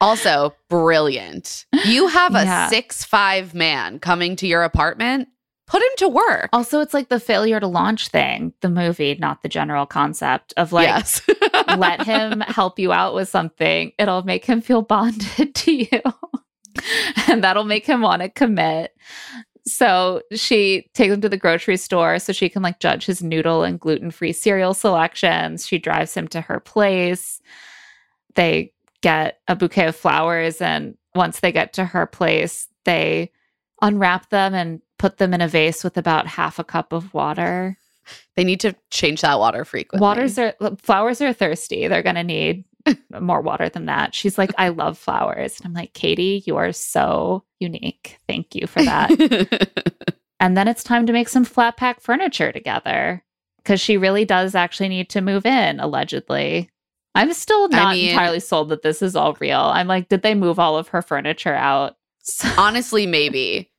[0.00, 1.66] Also, brilliant.
[1.84, 2.68] You have a Yeah.
[2.68, 5.28] six five man coming to your apartment.
[5.68, 6.48] Put him to work.
[6.52, 10.72] Also, it's like the failure to launch thing, the movie, not the general concept of
[10.72, 11.20] like yes.
[11.76, 13.92] let him help you out with something.
[13.98, 16.00] It'll make him feel bonded to you.
[17.28, 18.92] and that'll make him want to commit.
[19.66, 23.62] So she takes him to the grocery store so she can like judge his noodle
[23.62, 25.66] and gluten free cereal selections.
[25.66, 27.42] She drives him to her place.
[28.34, 30.62] They get a bouquet of flowers.
[30.62, 33.32] And once they get to her place, they
[33.82, 37.78] unwrap them and put them in a vase with about half a cup of water.
[38.36, 40.02] They need to change that water frequently.
[40.02, 41.88] Waters are flowers are thirsty.
[41.88, 42.64] They're gonna need
[43.20, 44.14] more water than that.
[44.14, 45.58] She's like, I love flowers.
[45.58, 48.18] And I'm like, Katie, you are so unique.
[48.26, 49.10] Thank you for that.
[50.40, 53.22] and then it's time to make some flat pack furniture together.
[53.64, 56.70] Cause she really does actually need to move in, allegedly.
[57.14, 59.60] I'm still I not mean- entirely sold that this is all real.
[59.60, 61.96] I'm like, did they move all of her furniture out?
[62.56, 63.70] Honestly, maybe.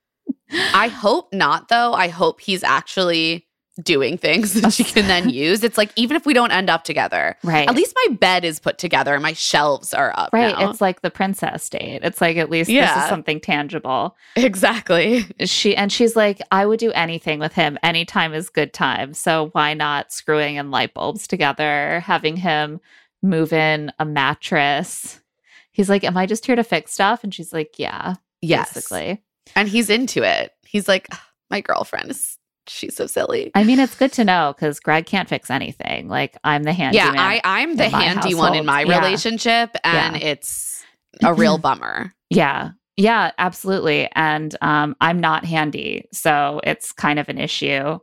[0.51, 1.93] I hope not, though.
[1.93, 3.45] I hope he's actually
[3.83, 5.63] doing things that she can then use.
[5.63, 7.69] It's like, even if we don't end up together, Right.
[7.69, 10.31] at least my bed is put together and my shelves are up.
[10.33, 10.53] Right.
[10.57, 10.69] now.
[10.69, 12.01] It's like the princess date.
[12.03, 14.17] It's like at least this is something tangible.
[14.35, 15.25] exactly.
[15.45, 19.49] she and she's like i would do anything with him anytime is good time so
[19.53, 22.79] why not screwing in light bulbs together having him
[23.21, 25.21] move in a mattress
[25.71, 28.73] he's like am i just here to fix stuff and she's like yeah Yes.
[28.73, 29.23] basically
[29.55, 30.51] And he's into it.
[30.65, 31.07] He's like,
[31.49, 32.37] my girlfriend is,
[32.67, 33.49] she's so silly.
[33.55, 36.97] i mean it's good to know because greg can't fix anything like i'm the handy
[36.97, 38.99] yeah, I, I'm the handy one in my Yeah.
[38.99, 40.27] relationship, and Yeah.
[40.29, 40.83] it's
[41.23, 42.13] a real bummer.
[42.29, 42.71] Yeah.
[42.95, 44.07] Yeah, absolutely.
[44.13, 46.07] And um, I'm not handy.
[46.13, 47.97] So it's kind of an issue.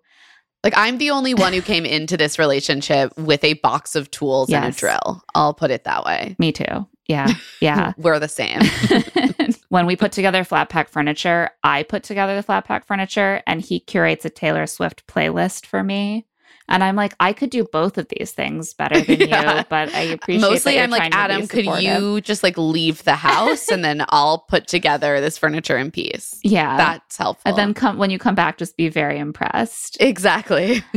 [0.65, 4.51] Like, I'm the only one who came into this relationship with a box of tools
[4.53, 5.23] and a drill.
[5.35, 6.35] I'll put it that way.
[6.41, 6.89] Me too.
[7.07, 7.29] Yeah.
[7.61, 7.93] Yeah.
[7.99, 8.61] We're the same.
[9.69, 13.61] when we put together flat pack furniture, I put together the flat pack furniture and
[13.61, 16.27] he curates a Taylor Swift playlist for me.
[16.69, 19.59] And I'm like, I could do both of these things better than Yeah.
[19.59, 23.69] you, but I appreciate Mostly, I'm like, Adam, could you just like leave the house
[23.69, 26.41] and then I'll put together this furniture in peace?
[26.43, 26.77] Yeah.
[26.77, 27.49] That's helpful.
[27.49, 29.97] and then come when you come back, just be very impressed.
[30.01, 30.83] exactly.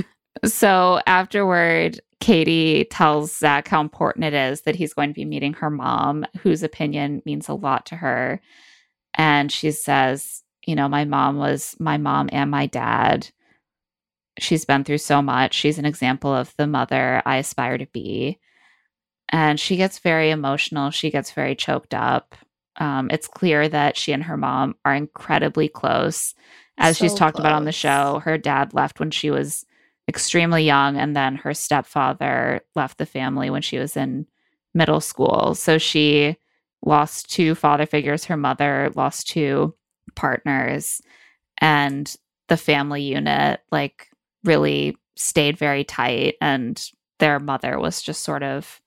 [0.46, 5.54] So afterward, Katie tells Zach how important it is that he's going to be meeting
[5.54, 8.42] her mom, whose opinion means a lot to her.
[9.16, 13.30] And she says, You know, my mom was my mom and my dad.
[14.38, 15.54] She's been through so much.
[15.54, 18.40] She's an example of the mother I aspire to be.
[19.30, 20.92] And she gets very emotional.
[20.92, 22.36] She gets very choked up.
[22.78, 26.34] Um, it's clear that she and her mom are incredibly close.
[26.78, 29.66] As she's So talked about on the show, her dad left when she was
[30.10, 34.26] extremely young, and then her stepfather left the family when she was in
[34.74, 35.56] middle school.
[35.56, 36.36] So she
[36.84, 38.26] lost two father figures.
[38.26, 39.76] Her mother lost two
[40.16, 41.02] partners,
[41.60, 42.14] and
[42.48, 44.08] the family unit, like,
[44.44, 46.36] really stayed very tight.
[46.42, 46.82] And
[47.20, 48.82] their mother was just sort of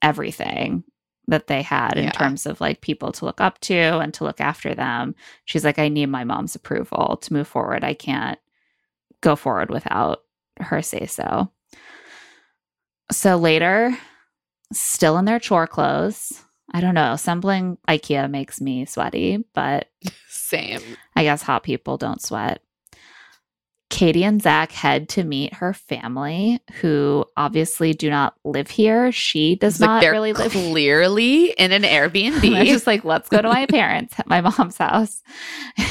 [0.00, 0.84] everything
[1.28, 2.10] that they had in Yeah.
[2.10, 5.14] terms of like people to look up to and to look after them.
[5.44, 7.84] She's like, I need my mom's approval to move forward.
[7.84, 8.38] I can't
[9.20, 10.22] go forward without
[10.62, 11.50] her say so.
[13.10, 13.96] So later,
[14.72, 16.32] still in their chore clothes.
[16.74, 17.12] I don't know.
[17.12, 19.90] Assembling IKEA makes me sweaty, but
[20.28, 20.80] Same.
[21.14, 22.62] I guess hot people don't sweat.
[23.90, 29.12] Katie and Zach head to meet her family, who obviously do not live here.
[29.12, 30.70] She does like not really live here.
[30.70, 32.64] clearly in an Airbnb.
[32.64, 35.22] just like, let's go to my parents, my mom's house.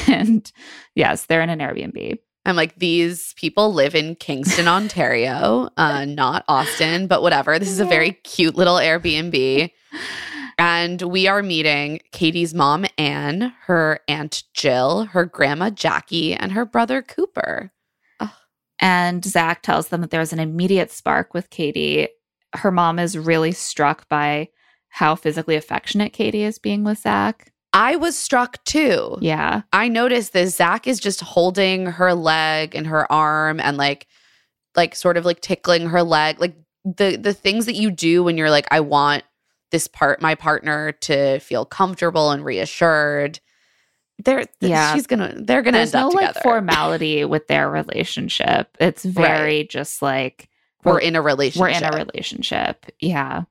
[0.08, 0.50] And
[0.96, 2.18] yes, they're in an Airbnb.
[2.44, 7.58] I'm like, these people live in Kingston, Ontario, uh, not Austin, but whatever.
[7.58, 9.70] This is a very cute little Airbnb.
[10.58, 16.66] And we are meeting Katie's mom, Anne, her aunt Jill, her grandma Jackie, and her
[16.66, 17.72] brother Cooper.
[18.82, 22.08] And Zach tells them that there's an immediate spark with Katie.
[22.52, 24.48] Her mom is really struck by
[24.88, 27.51] how physically affectionate Katie is being with Zach.
[27.72, 29.16] I was struck too.
[29.20, 29.62] Yeah.
[29.72, 30.56] I noticed this.
[30.56, 34.06] Zach is just holding her leg and her arm and like,
[34.76, 36.40] like sort of like tickling her leg.
[36.40, 36.54] Like
[36.84, 39.24] the the things that you do when you're like, I want
[39.70, 43.40] this part, my partner to feel comfortable and reassured.
[44.22, 44.94] They're Yeah.
[44.94, 48.76] she's gonna they're gonna There's end no up like formality with their relationship.
[48.78, 50.48] It's very just like
[50.84, 51.60] We're in a relationship.
[51.60, 52.86] We're in a relationship.
[53.00, 53.42] Yeah.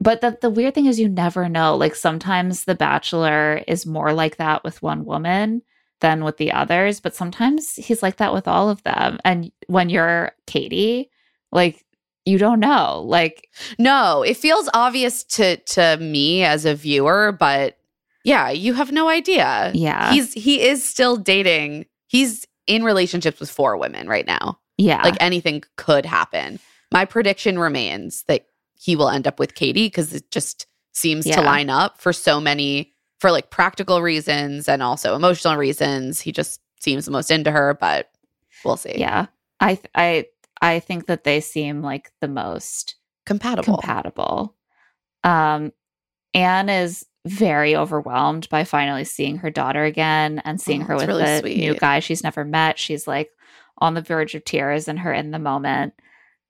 [0.00, 1.76] But the, the weird thing is, you never know.
[1.76, 5.62] Like sometimes The Bachelor is more like that with one woman
[6.00, 9.18] than with the others, but sometimes he's like that with all of them.
[9.24, 11.10] And when you're Katie,
[11.52, 11.84] like
[12.24, 13.02] you don't know.
[13.06, 13.48] Like
[13.78, 17.76] No, it feels obvious to to me as a viewer, but
[18.24, 19.70] yeah, you have no idea.
[19.74, 20.12] Yeah.
[20.12, 21.86] He's he is still dating.
[22.06, 24.58] He's in relationships with four women right now.
[24.78, 25.02] Yeah.
[25.02, 26.58] Like anything could happen.
[26.92, 28.46] My prediction remains that
[28.80, 31.36] he will end up with Katie because it just seems Yeah.
[31.36, 36.20] to line up for so many for like practical reasons and also emotional reasons.
[36.20, 38.10] He just seems the most into her, but
[38.64, 38.94] we'll see.
[38.98, 39.26] yeah.
[39.60, 40.26] I th- I
[40.62, 42.94] I think that they seem like the most
[43.26, 43.74] Compatible.
[43.76, 44.54] compatible.
[45.24, 45.72] Um,
[46.34, 51.08] Anne is very overwhelmed by finally seeing her daughter again and seeing Oh, her with
[51.08, 51.58] really a sweet.
[51.58, 52.78] new guy she's never met.
[52.78, 53.30] She's like
[53.78, 55.92] on the verge of tears and her in the moment.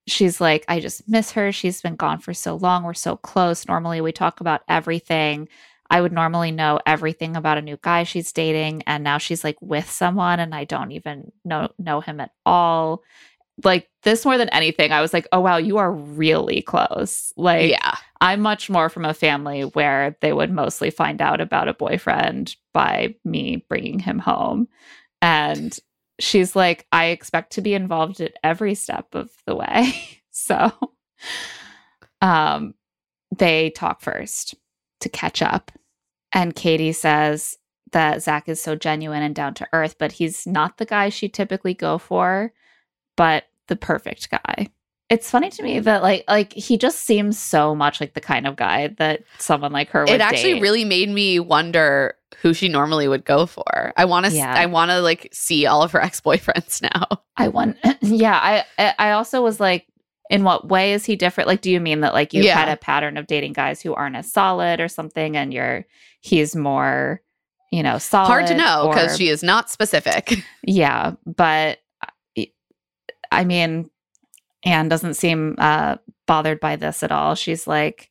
[0.07, 1.53] She's like, I just miss her.
[1.53, 2.85] She's been gone for so long.
[2.85, 3.67] We're so close.
[3.69, 5.49] Normally, we talk about everything.
[5.91, 9.57] I would normally know everything about a new guy she's dating, and now she's like
[9.61, 13.03] with someone, and I don't even know know him at all
[13.65, 17.33] like this more than anything, I was like, oh wow, you are really close.
[17.37, 17.97] Like, yeah.
[18.21, 22.57] I'm much more from a family where they would mostly find out about a boyfriend
[22.73, 24.69] by me bringing him home.
[25.23, 25.79] And
[26.21, 29.93] she's like, I expect to be involved at every step of the way.
[30.31, 30.73] so,
[32.21, 32.75] um,
[33.37, 34.55] they talk first
[35.01, 35.71] to catch up.
[36.33, 37.57] And Katie says
[37.93, 41.29] that Zach is so genuine and down to earth, but he's not the guy she
[41.29, 42.53] typically go for
[43.21, 44.69] but the perfect guy.
[45.11, 48.47] It's funny to me that like like he just seems so much like the kind
[48.47, 50.63] of guy that someone like her would It actually date.
[50.63, 53.93] really made me wonder who she normally would go for.
[53.97, 54.55] I want to Yeah.
[54.57, 57.23] I want to like see all of her ex-boyfriends now.
[57.37, 59.87] I want yeah, I I also was like
[60.31, 61.49] in what way is he different?
[61.49, 62.55] Like do you mean that like you Yeah.
[62.57, 65.87] had a pattern of dating guys who aren't as solid or something and you're
[66.21, 67.21] he's more
[67.73, 70.35] you know solid Hard to know because she is not specific.
[70.65, 71.79] Yeah, but
[73.33, 73.91] I mean,
[74.65, 75.97] Anne doesn't seem uh,
[76.27, 77.35] bothered by this at all.
[77.35, 78.11] She's like,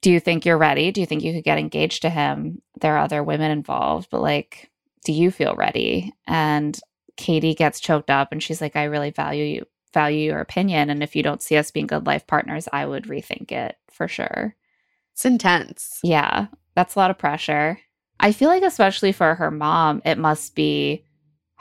[0.00, 0.90] Do you think you're ready?
[0.92, 2.62] Do you think you could get engaged to him?
[2.80, 4.70] There are other women involved, but like,
[5.04, 6.12] do you feel ready?
[6.26, 6.78] And
[7.16, 10.90] Katie gets choked up and she's like, I really value you, value your opinion.
[10.90, 14.08] And if you don't see us being good life partners, I would rethink it for
[14.08, 14.54] sure.
[15.12, 15.98] It's intense.
[16.02, 17.78] Yeah, that's a lot of pressure.
[18.18, 21.04] I feel like, especially for her mom, it must be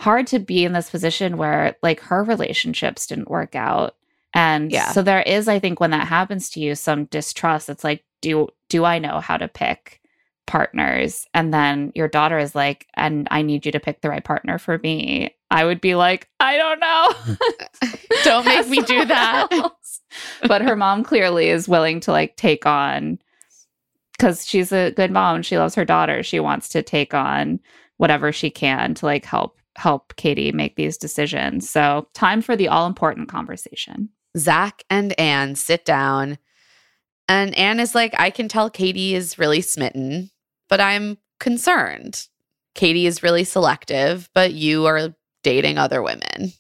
[0.02, 3.96] hard to be in this position where like her relationships didn't work out.
[4.34, 4.92] And Yeah.
[4.92, 7.70] so there is, I think, when that happens to you, some distrust.
[7.70, 10.00] It's like, do do I know how to pick
[10.48, 11.28] partners?
[11.34, 14.58] And then your daughter is like, and I need you to pick the right partner
[14.58, 15.36] for me.
[15.50, 17.88] I would be like, I don't know.
[18.24, 19.50] Don't make me do that.
[20.48, 23.20] but her mom clearly is willing to like take on
[24.18, 25.42] because she's a good mom.
[25.42, 26.24] She loves her daughter.
[26.24, 27.60] She wants to take on
[27.98, 31.68] whatever she can to like help help Katie make these decisions.
[31.70, 34.10] So time for the all important conversation.
[34.38, 36.38] Zach and Anne sit down,
[37.28, 40.30] and Anne is like, I can tell Katie is really smitten,
[40.70, 42.28] but I'm concerned.
[42.76, 46.54] Katie is really selective, but you are dating other women.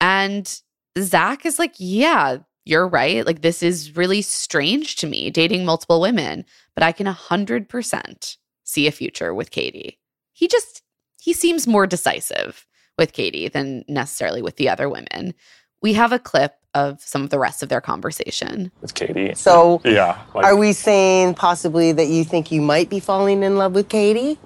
[0.00, 0.60] And
[0.98, 3.26] Zach is like, Yeah, you're right.
[3.26, 6.44] Like, this is really strange to me, dating multiple women,
[6.74, 9.98] but I can 100% see a future with Katie.
[10.32, 10.82] He just,
[11.22, 12.66] he seems more decisive
[12.98, 15.34] with Katie than necessarily with the other women
[15.82, 18.70] we have a clip of some of the rest of their conversation.
[18.80, 19.34] with Katie.
[19.34, 23.56] So, yeah, like, are we saying possibly that you think you might be falling in
[23.56, 24.38] love with Katie?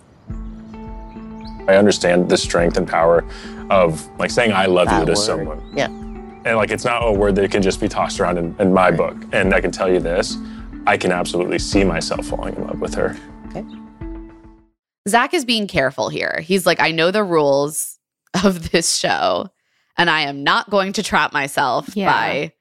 [1.68, 3.24] I understand the strength and power
[3.70, 5.18] of like saying I love you to word.
[5.18, 5.72] someone.
[5.76, 5.86] Yeah.
[5.86, 8.90] And like it's not a word that can just be tossed around in, in my
[8.90, 9.16] book.
[9.32, 10.36] And I can tell you this,
[10.86, 13.16] I can absolutely see myself falling in love with her.
[15.08, 16.40] Zach is being careful here.
[16.42, 17.98] He's like, I know the rules
[18.44, 19.48] of this show,
[19.96, 22.10] and I am not going to trap myself Yeah.
[22.12, 22.52] by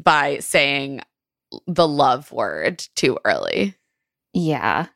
[0.00, 1.00] by saying
[1.66, 3.74] the love word too early.
[4.32, 4.86] Yeah.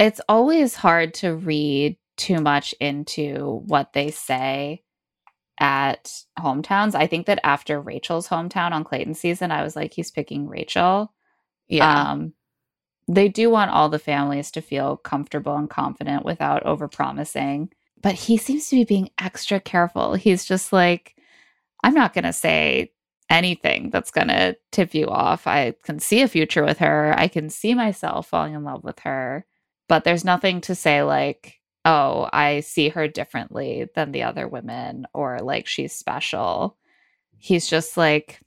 [0.00, 4.82] It's always hard to read too much into what they say
[5.60, 6.96] at hometowns.
[6.96, 11.12] I think that after Rachel's hometown on Clayton season, I was like, he's picking Rachel.
[11.68, 12.10] Yeah.
[12.10, 12.32] Um,
[13.06, 17.70] they do want all the families to feel comfortable and confident without overpromising.
[18.00, 20.14] But he seems to be being extra careful.
[20.14, 21.16] He's just like,
[21.82, 22.92] I'm not going to say
[23.30, 25.46] anything that's going to tip you off.
[25.46, 27.14] I can see a future with her.
[27.16, 29.46] I can see myself falling in love with her.
[29.88, 35.06] But there's nothing to say, like, oh, I see her differently than the other women,
[35.12, 36.78] or like she's special.
[37.36, 38.40] He's just like,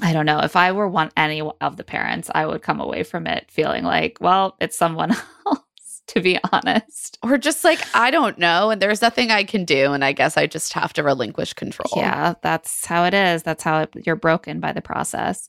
[0.00, 0.40] I don't know.
[0.40, 3.84] If I were one any of the parents, I would come away from it feeling
[3.84, 5.12] like, well, it's someone
[5.46, 7.18] else, to be honest.
[7.22, 10.36] Or just like, I don't know, and there's nothing I can do, and I guess
[10.36, 11.92] I just have to relinquish control.
[11.96, 13.42] Yeah, that's how it is.
[13.42, 15.48] That's how it, you're broken by the process.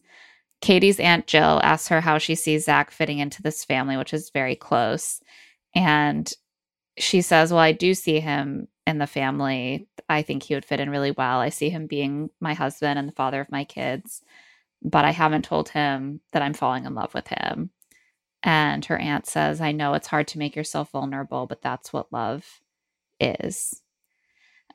[0.61, 4.31] Katie's Aunt Jill asks her how she sees Zach fitting into this family, which is
[4.31, 5.21] very close.
[5.75, 6.31] And
[6.97, 9.87] she says, Well, I do see him in the family.
[10.09, 11.39] I think he would fit in really well.
[11.39, 14.23] I see him being my husband and the father of my kids,
[14.81, 17.69] but I haven't told him that I'm falling in love with him.
[18.43, 22.13] And her aunt says, I know it's hard to make yourself vulnerable, but that's what
[22.13, 22.45] love
[23.19, 23.81] is.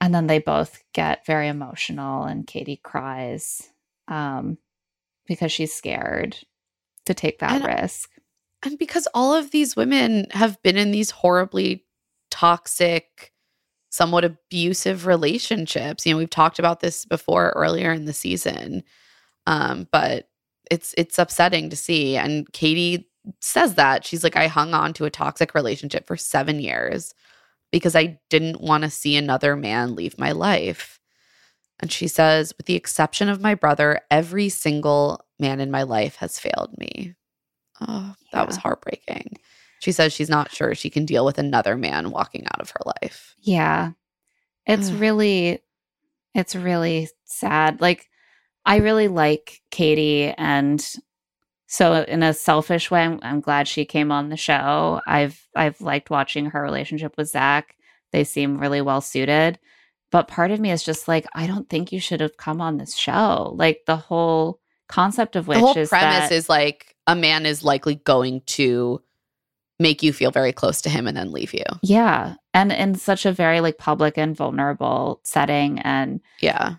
[0.01, 3.71] And then they both get very emotional, and Katie cries
[4.09, 4.59] um,
[5.27, 6.37] because she's scared
[7.07, 8.11] to take that And- risk.
[8.65, 11.85] And because all of these women have been in these horribly
[12.31, 13.32] toxic,
[13.93, 16.05] somewhat abusive relationships.
[16.05, 18.83] You know, we've talked about this before earlier in the season.
[19.47, 20.29] Um, but
[20.71, 22.17] it's it's upsetting to see.
[22.17, 23.11] And Katie
[23.41, 24.05] says that.
[24.05, 27.15] She's like, I hung on to a toxic relationship for seven years
[27.71, 30.99] because I didn't want to see another man leave my life.
[31.81, 36.17] And she says, with the exception of my brother, every single man in my life
[36.17, 37.15] has failed me.
[37.81, 39.37] Oh, that was heartbreaking.
[39.83, 42.93] She says she's not sure she can deal with another man walking out of her
[43.03, 43.35] life.
[43.41, 43.91] Yeah.
[44.65, 45.61] It's really
[46.37, 47.81] it's really sad.
[47.81, 48.09] Like
[48.65, 50.81] I really like Katie and
[51.67, 55.01] so in a selfish way I'm, I'm glad she came on the show.
[55.05, 57.75] I've I've liked watching her relationship with Zach.
[58.13, 59.59] They seem really well suited.
[60.13, 62.77] But part of me is just like I don't think you should have come on
[62.77, 63.53] this show.
[63.57, 67.47] Like the whole concept of which the whole is premise that, is like a man
[67.47, 69.03] is likely going to
[69.79, 71.65] make you feel very close to him and then leave you.
[71.83, 72.35] Yeah.
[72.55, 75.79] And in such a very like public and vulnerable setting.
[75.81, 76.75] And Yeah.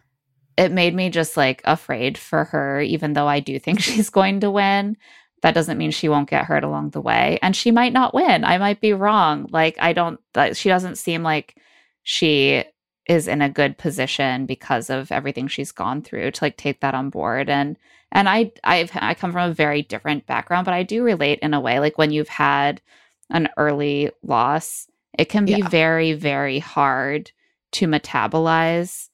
[0.57, 4.39] it made me just like afraid for her, even though I do think she's going
[4.41, 4.95] to win.
[5.41, 7.37] That doesn't mean she won't get hurt along the way.
[7.41, 8.45] And she might not win.
[8.45, 9.47] I might be wrong.
[9.51, 11.57] Like, I don't, that she doesn't seem like
[12.03, 12.63] she
[13.07, 16.93] is in a good position because of everything she's gone through to like take that
[16.95, 17.49] on board.
[17.49, 17.77] And,
[18.11, 21.53] and I, I've, I come from a very different background, but I do relate in
[21.53, 21.79] a way.
[21.79, 22.81] Like when you've had
[23.29, 25.67] an early loss, it can be Yeah.
[25.69, 27.31] very, very hard
[27.73, 29.09] to metabolize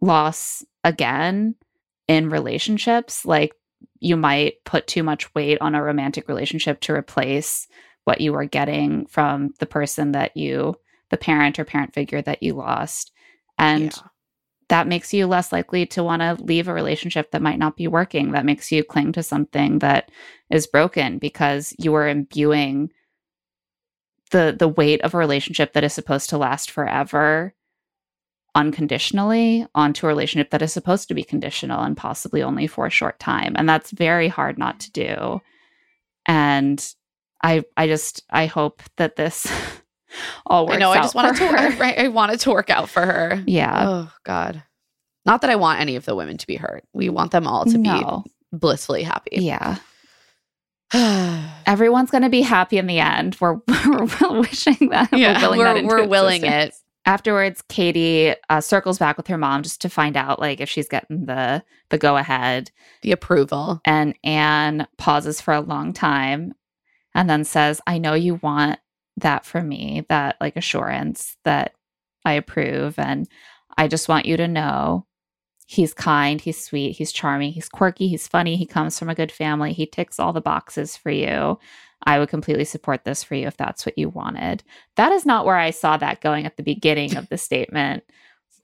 [0.00, 1.54] loss again
[2.06, 3.24] in relationships.
[3.24, 3.52] Like
[4.00, 7.66] you might put too much weight on a romantic relationship to replace
[8.04, 10.76] what you were getting from the person that you,
[11.10, 13.12] the parent or parent figure that you lost.
[13.58, 14.08] And Yeah.
[14.68, 17.88] that makes you less likely to want to leave a relationship that might not be
[17.88, 18.32] working.
[18.32, 20.10] That makes you cling to something that
[20.50, 22.90] is broken because you are imbuing
[24.30, 27.54] the the weight of a relationship that is supposed to last forever
[28.54, 32.90] unconditionally onto a relationship that is supposed to be conditional and possibly only for a
[32.90, 35.40] short time and that's very hard not to do
[36.26, 36.94] and
[37.42, 39.46] i i just i hope that this
[40.46, 40.90] all works I know.
[40.90, 41.44] I just wanted to.
[41.84, 43.42] I, I wanted to work out for her.
[43.46, 44.62] yeah Oh God.
[45.26, 46.84] Not that I want any of the women to be hurt.
[46.94, 49.30] We want them all to no be blissfully happy.
[49.42, 49.76] yeah
[51.66, 53.54] everyone's going to be happy in the end we're,
[53.86, 56.82] we're wishing that Yeah, we're willing, that we're- we're willing existence.
[57.04, 60.88] afterwards katie uh, circles back with her mom just to find out like if she's
[60.88, 62.70] getting the the go ahead
[63.02, 63.80] the approval.
[63.84, 66.54] and anne pauses for a long time
[67.14, 68.78] and then says i know you want
[69.18, 71.74] that from me that like assurance that
[72.24, 73.28] i approve and
[73.76, 75.06] i just want you to know
[75.70, 79.30] He's kind, he's sweet, he's charming, he's quirky, he's funny, he comes from a good
[79.30, 81.58] family, he ticks all the boxes for you.
[82.04, 84.64] I would completely support this for you if that's what you wanted.
[84.96, 88.02] That is not where I saw that going at the beginning of the statement,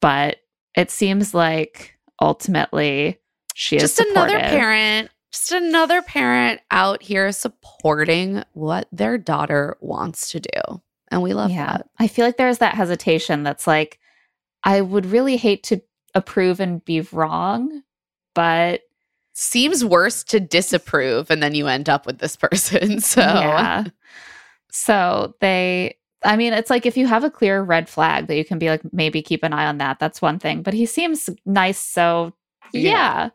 [0.01, 0.39] but
[0.75, 3.21] it seems like ultimately
[3.53, 10.31] she is just another parent, just another parent out here supporting what their daughter wants
[10.31, 10.83] to do.
[11.09, 11.79] And we love yeah.
[11.79, 11.89] that.
[11.99, 13.99] I feel like there's that hesitation that's like,
[14.63, 15.83] I would really hate to
[16.15, 17.83] approve and be wrong,
[18.35, 18.83] but
[19.37, 23.01] Seems worse to disapprove and then you end up with this person.
[23.01, 23.85] So yeah.
[24.71, 28.45] So they, I mean, it's like if you have a clear red flag that you
[28.45, 29.99] can be like, maybe keep an eye on that.
[29.99, 30.63] That's one thing.
[30.63, 31.79] But he seems nice.
[31.79, 32.33] So
[32.73, 32.91] yeah.
[32.93, 33.31] Yeah.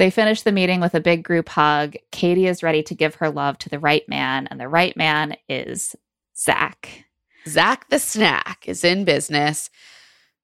[0.00, 1.94] They finish the meeting with a big group hug.
[2.10, 5.36] Katie is ready to give her love to the right man, and the right man
[5.46, 5.94] is
[6.34, 7.04] Zach.
[7.46, 9.68] Zach the snack is in business.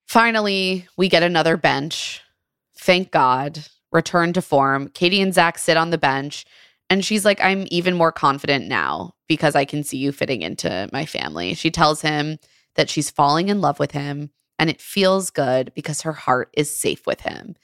[0.07, 2.21] Finally, we get another bench.
[2.77, 3.67] Thank God.
[3.93, 4.91] Return to form.
[4.91, 6.45] Katie and Zach sit on the bench,
[6.91, 10.87] and she's like, I'm even more confident now because I can see you fitting into
[10.93, 11.55] my family.
[11.55, 12.39] She tells him
[12.75, 16.71] that she's falling in love with him, and it feels good because her heart is
[16.71, 17.57] safe with him.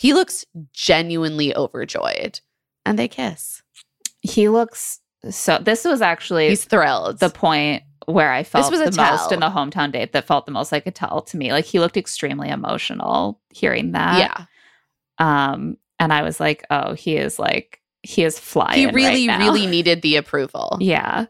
[0.00, 2.40] He looks genuinely overjoyed,
[2.86, 3.62] and they kiss.
[4.22, 4.98] He looks
[5.28, 5.58] so.
[5.58, 7.18] This was actually He's thrilled.
[7.18, 9.32] the point where I felt this was a the most tell.
[9.34, 11.52] in the hometown date that felt the most like a tell to me.
[11.52, 14.18] Like he looked extremely emotional hearing that.
[14.18, 14.44] yeah.
[15.18, 18.78] Um, and I was like, oh, he is like he is flying.
[18.78, 19.44] He really, right now.
[19.44, 20.78] really needed the approval.
[20.80, 21.26] Yeah.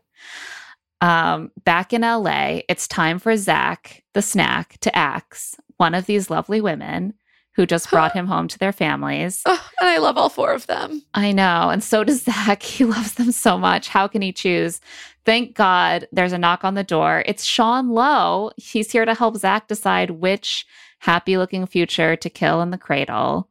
[1.01, 6.31] Um, back in LA, it's time for Zach, the snack, to axe one of these
[6.31, 7.15] lovely women
[7.55, 9.43] who just brought him home to their families.
[9.47, 11.03] Oh, and I love all four of them.
[11.15, 11.71] I know.
[11.71, 12.63] And so does Zach.
[12.71, 13.89] He loves them so much.
[13.89, 14.81] How can he choose?
[15.27, 17.23] Thank God there's a knock on the door.
[17.27, 18.53] It's Sean Lowe.
[18.57, 20.67] He's here to help Zach decide which
[21.01, 23.49] happy looking future to kill in the cradle.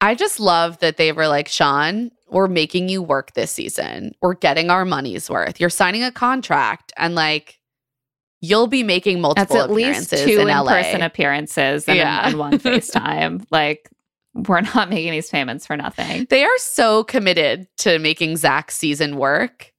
[0.00, 4.14] I just love that they were like, Sean, we're making you work this season.
[4.20, 5.60] We're getting our money's worth.
[5.60, 7.60] You're signing a contract and like
[8.42, 12.26] you'll be making multiple That's at least two in in person appearances and, Yeah.
[12.28, 13.46] and one FaceTime.
[13.50, 13.88] like,
[14.34, 16.26] we're not making these payments for nothing.
[16.28, 19.72] They are so committed to making Zach's season work.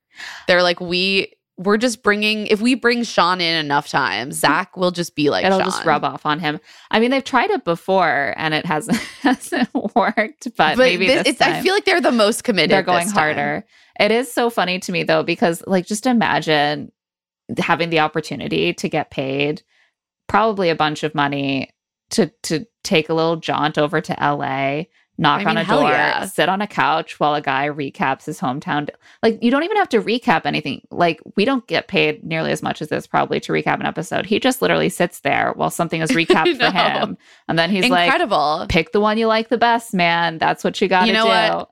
[0.48, 4.90] They're like, we we're just bringing if we bring Sean in enough times, Zach will
[4.92, 5.68] just be like It'll Sean.
[5.68, 6.60] just rub off on him.
[6.90, 11.24] I mean, they've tried it before and it hasn't hasn't worked, but, But maybe this,
[11.26, 12.72] this it's, I feel like they're the most committed.
[12.72, 13.14] they're going time.
[13.14, 13.66] harder.
[14.00, 16.92] It is so funny to me though because like just imagine
[17.58, 19.62] having the opportunity to get paid
[20.28, 21.70] probably a bunch of money
[22.12, 24.84] to to take a little jaunt over to LA,
[25.18, 26.26] knock I on a door, yeah.
[26.26, 28.90] sit on a couch while a guy recaps his hometown.
[29.22, 30.82] Like you don't even have to recap anything.
[30.92, 34.26] Like we don't get paid nearly as much as this probably to recap an episode.
[34.26, 37.18] He just literally sits there while something is recapped for him,
[37.48, 38.66] and then he's like, Incredible.
[38.70, 40.38] "Pick the one you like the best, man.
[40.38, 41.70] That's what you got to You know do." what?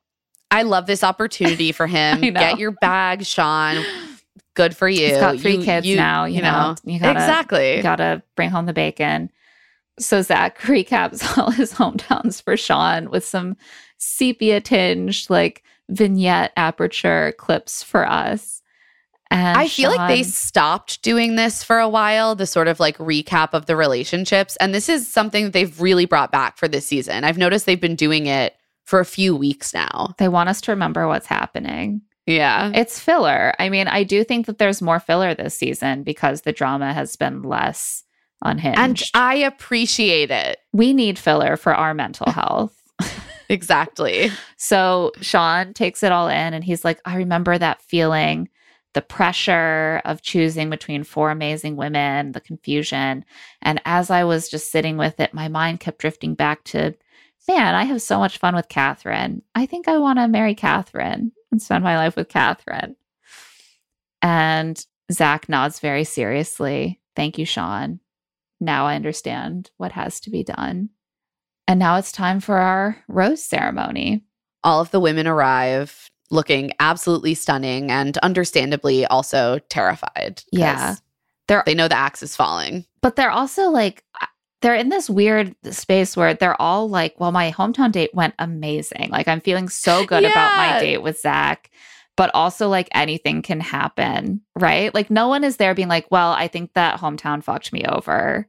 [0.52, 2.22] I love this opportunity for him.
[2.22, 3.84] Get your bag, Sean.
[4.54, 5.08] Good for you.
[5.08, 6.26] He's got three You- kids you- now.
[6.26, 7.78] You, know, you gotta, exactly.
[7.78, 9.30] You gotta bring home the bacon.
[10.00, 13.56] So Zach recaps all his hometowns for Sean with some
[13.98, 18.62] sepia tinged like vignette aperture clips for us.
[19.30, 22.98] And I feel like they stopped doing this for a while, the sort of like
[22.98, 24.58] recap of the relationships.
[24.58, 27.24] And this is something that they've really brought back for this season.
[27.24, 30.16] I've noticed they've been doing it for a few weeks now.
[30.18, 32.02] they want us to remember what's happening.
[32.26, 32.72] Yeah.
[32.74, 33.54] It's filler.
[33.60, 37.16] I mean, I do think that there's more filler this season because the drama has
[37.16, 38.04] been less
[38.44, 38.80] unhinged.
[38.80, 40.58] And I appreciate it.
[40.72, 42.78] we need filler for our mental health.
[43.50, 44.30] Exactly.
[44.56, 48.48] So Sean takes it all in and he's like, I remember that feeling,
[48.94, 53.26] the pressure of choosing between four amazing women, the confusion.
[53.62, 56.96] And as I was just sitting with it, my mind kept drifting back to,
[57.48, 59.42] man, I have so much fun with Catherine.
[59.54, 62.96] I think I want to marry Catherine and spend my life with Catherine.
[64.22, 67.00] And Zach nods very seriously.
[67.16, 68.00] Thank you, Sean.
[68.60, 70.90] Now I understand what has to be done.
[71.68, 74.24] And now it's time for our rose ceremony.
[74.64, 80.44] All of the women arrive looking absolutely stunning and understandably also terrified.
[80.52, 80.96] Yeah.
[81.48, 82.86] They're They know the axe is falling.
[83.02, 84.04] but they're also like
[84.62, 89.10] they're in this weird space where they're all like, well, my hometown date went amazing.
[89.12, 91.70] Like I'm feeling so good about my date with Zach.
[92.18, 94.94] But also like anything can happen, right?
[94.94, 98.48] Like no one is there being like, well, I think that hometown fucked me over.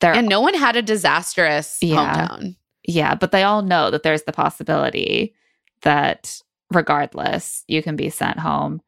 [0.00, 2.26] They're And no one had a disastrous Yeah.
[2.26, 2.56] hometown.
[2.86, 5.34] Yeah, but they all know that there's the possibility
[5.82, 6.40] that
[6.72, 8.80] regardless, you can be sent home.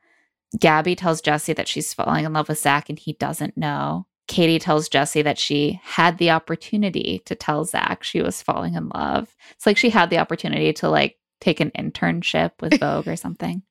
[0.59, 4.06] Gabby tells Jesse that she's falling in love with Zach and he doesn't know.
[4.28, 8.89] Katie tells Jesse that she had the opportunity to tell Zach she was falling in
[8.89, 9.35] love.
[9.53, 13.62] It's like she had the opportunity to like take an internship with Vogue or something.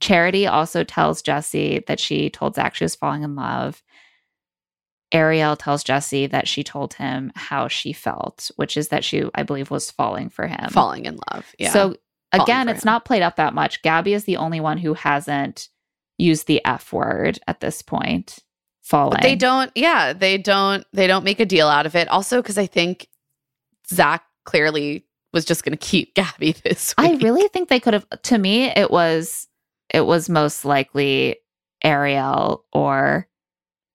[0.00, 3.82] Charity also tells Jesse that she told Zach she was falling in love.
[5.12, 9.42] Ariel tells Jesse that she told him how she felt, which is that she, I
[9.42, 10.70] believe, was falling for him.
[10.70, 11.54] Falling in love.
[11.58, 11.70] Yeah.
[11.70, 11.96] So
[12.32, 12.88] again, it's him.
[12.88, 13.82] not played up that much.
[13.82, 15.68] Gabby is the only one who hasn't
[16.18, 18.38] used the F word at this point.
[18.82, 19.12] Falling.
[19.12, 22.08] But they don't, yeah, they don't, they don't make a deal out of it.
[22.08, 23.08] Also, because I think
[23.88, 27.10] Zach clearly was just going to keep Gabby this week.
[27.10, 28.06] I really think they could have.
[28.22, 29.48] To me, it was
[29.90, 31.36] it was most likely
[31.84, 33.28] Ariel or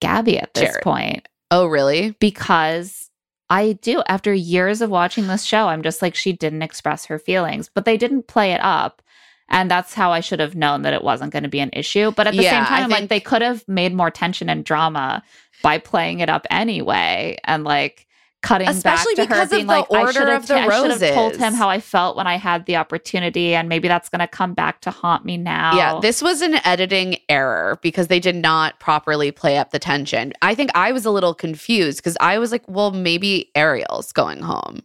[0.00, 0.82] Gabby at this Jared.
[0.82, 2.12] point Oh, really?
[2.20, 3.10] because
[3.50, 4.02] I do.
[4.08, 7.84] After years of watching this show, I'm just like she didn't express her feelings, but
[7.84, 9.00] they didn't play it up.
[9.48, 12.10] And that's how I should have known that it wasn't going to be an issue.
[12.12, 14.64] But at the Yeah, same time, I'm like they could have made more tension and
[14.64, 15.22] drama
[15.62, 18.06] by playing it up anyway and like
[18.40, 20.48] cutting Especially back to her because of being the like I order should have of
[20.48, 23.68] the I should have told him how I felt when I had the opportunity and
[23.68, 25.76] maybe that's going to come back to haunt me now.
[25.76, 30.32] Yeah, this was an editing error because they did not properly play up the tension.
[30.40, 34.40] I think I was a little confused because I was like, well, maybe Ariel's going
[34.40, 34.82] home.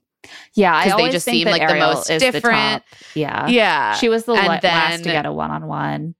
[0.56, 2.84] Yeah, I 'Cause they just seem like the most is the different.
[3.16, 3.48] Yeah.
[3.48, 3.96] Yeah.
[3.96, 6.16] She was the And la- last to get a one-on-one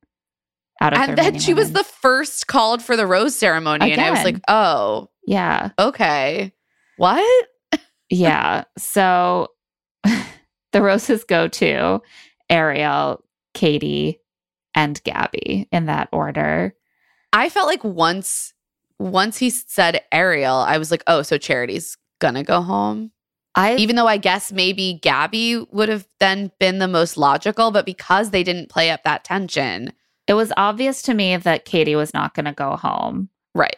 [0.82, 3.92] out of And then she was the first called for the rose ceremony.
[3.92, 5.70] And I was like, oh, Yeah.
[5.80, 6.54] okay.
[6.98, 7.48] What?
[8.10, 8.66] Yeah.
[8.78, 9.48] So
[10.04, 12.02] the roses go to
[12.50, 13.24] Ariel,
[13.56, 14.20] Katie,
[14.76, 16.76] and Gabby in that order.
[17.32, 18.54] I felt like once
[19.00, 23.12] once he said Ariel, I was like, oh, so Charity's gonna go home.
[23.56, 27.86] I Even though I guess maybe Gabby would have then been the most logical, but
[27.86, 29.94] because they didn't play up that tension,
[30.28, 33.30] it was obvious to me that Katie was not going to go home.
[33.54, 33.78] right?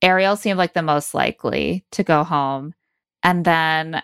[0.00, 2.74] Ariel seemed like the most likely to go home.
[3.22, 4.02] And then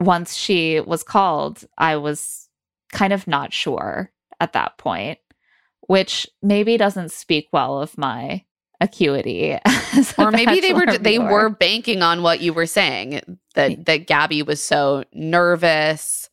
[0.00, 2.48] once she was called, I was
[2.92, 4.10] kind of not sure
[4.40, 5.18] at that point,
[5.82, 8.44] which maybe doesn't speak well of my
[8.80, 9.58] acuity.
[10.16, 11.30] Or maybe they were they viewer.
[11.30, 16.28] were banking on what you were saying that that Gabby was so nervous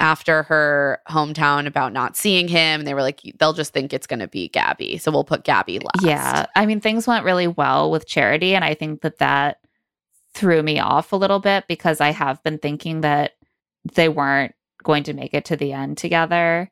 [0.00, 2.80] after her hometown about not seeing him.
[2.80, 5.44] And they were like, they'll just think it's going to be Gabby, so we'll put
[5.44, 6.02] Gabby last.
[6.02, 6.46] Yeah.
[6.56, 8.54] I mean, things went really well with Charity.
[8.54, 9.58] And I think that that
[10.32, 13.32] threw me off a little bit because I have been thinking that
[13.94, 16.70] they weren't going to make it to the end together.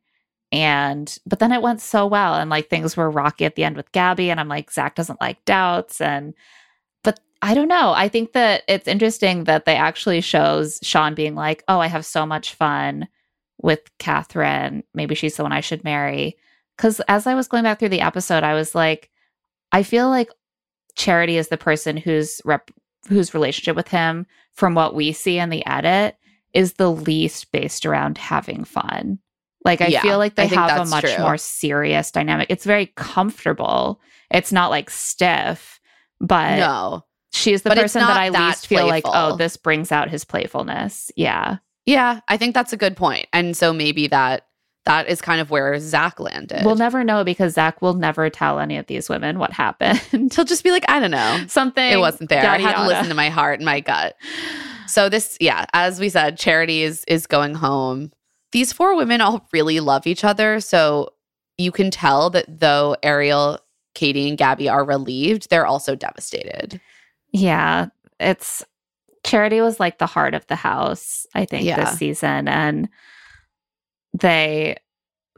[0.51, 2.35] And, but then it went so well.
[2.35, 4.31] And like things were rocky at the end with Gabby.
[4.31, 6.01] And I'm like, Zach doesn't like doubts.
[6.01, 6.35] And,
[7.05, 7.93] but I don't know.
[7.93, 12.07] I think that it's interesting that they actually shows Sean being like, oh, I have
[12.07, 13.09] so much fun
[13.61, 14.85] with Catherine.
[14.95, 16.37] Maybe she's the one I should marry.
[16.77, 19.11] Because as I was going back through the episode, I was like,
[19.73, 20.31] I feel like
[20.95, 22.71] Charity is the person whose rep
[23.09, 26.17] whose relationship with him, from what we see in the edit,
[26.53, 29.19] is the least based around having fun.
[29.69, 31.23] Like I Yeah, feel like they I have a much true.
[31.23, 32.49] more serious dynamic.
[32.51, 34.01] It's very comfortable.
[34.31, 35.79] It's not like stiff,
[36.21, 37.05] but no.
[37.33, 40.25] she's the But person that I that least feel like, oh, this brings out his
[40.25, 41.11] playfulness.
[41.17, 41.59] Yeah.
[41.87, 43.29] Yeah, I think that's a good point.
[43.33, 44.45] And so maybe that
[44.85, 46.65] that is kind of where Zach landed.
[46.65, 50.01] We'll never know because Zach will never tell any of these women what happened.
[50.35, 51.45] He'll just be like, I don't know.
[51.49, 52.41] Something It wasn't there.
[52.41, 54.17] I yada, had to listen to my heart and my gut.
[54.87, 58.13] So this, yeah, as we said, Charity is is going home.
[58.53, 60.61] These four women all really love each other.
[60.61, 61.11] So
[61.59, 63.59] you can tell that though Ariel,
[63.95, 66.81] Katie, and Gabby are relieved, they're also devastated.
[67.33, 67.87] Yeah,
[68.21, 68.65] it's
[69.25, 71.85] Charity was like the heart of the house, I think, Yeah.
[71.85, 72.49] this season.
[72.49, 72.89] And
[74.19, 74.77] they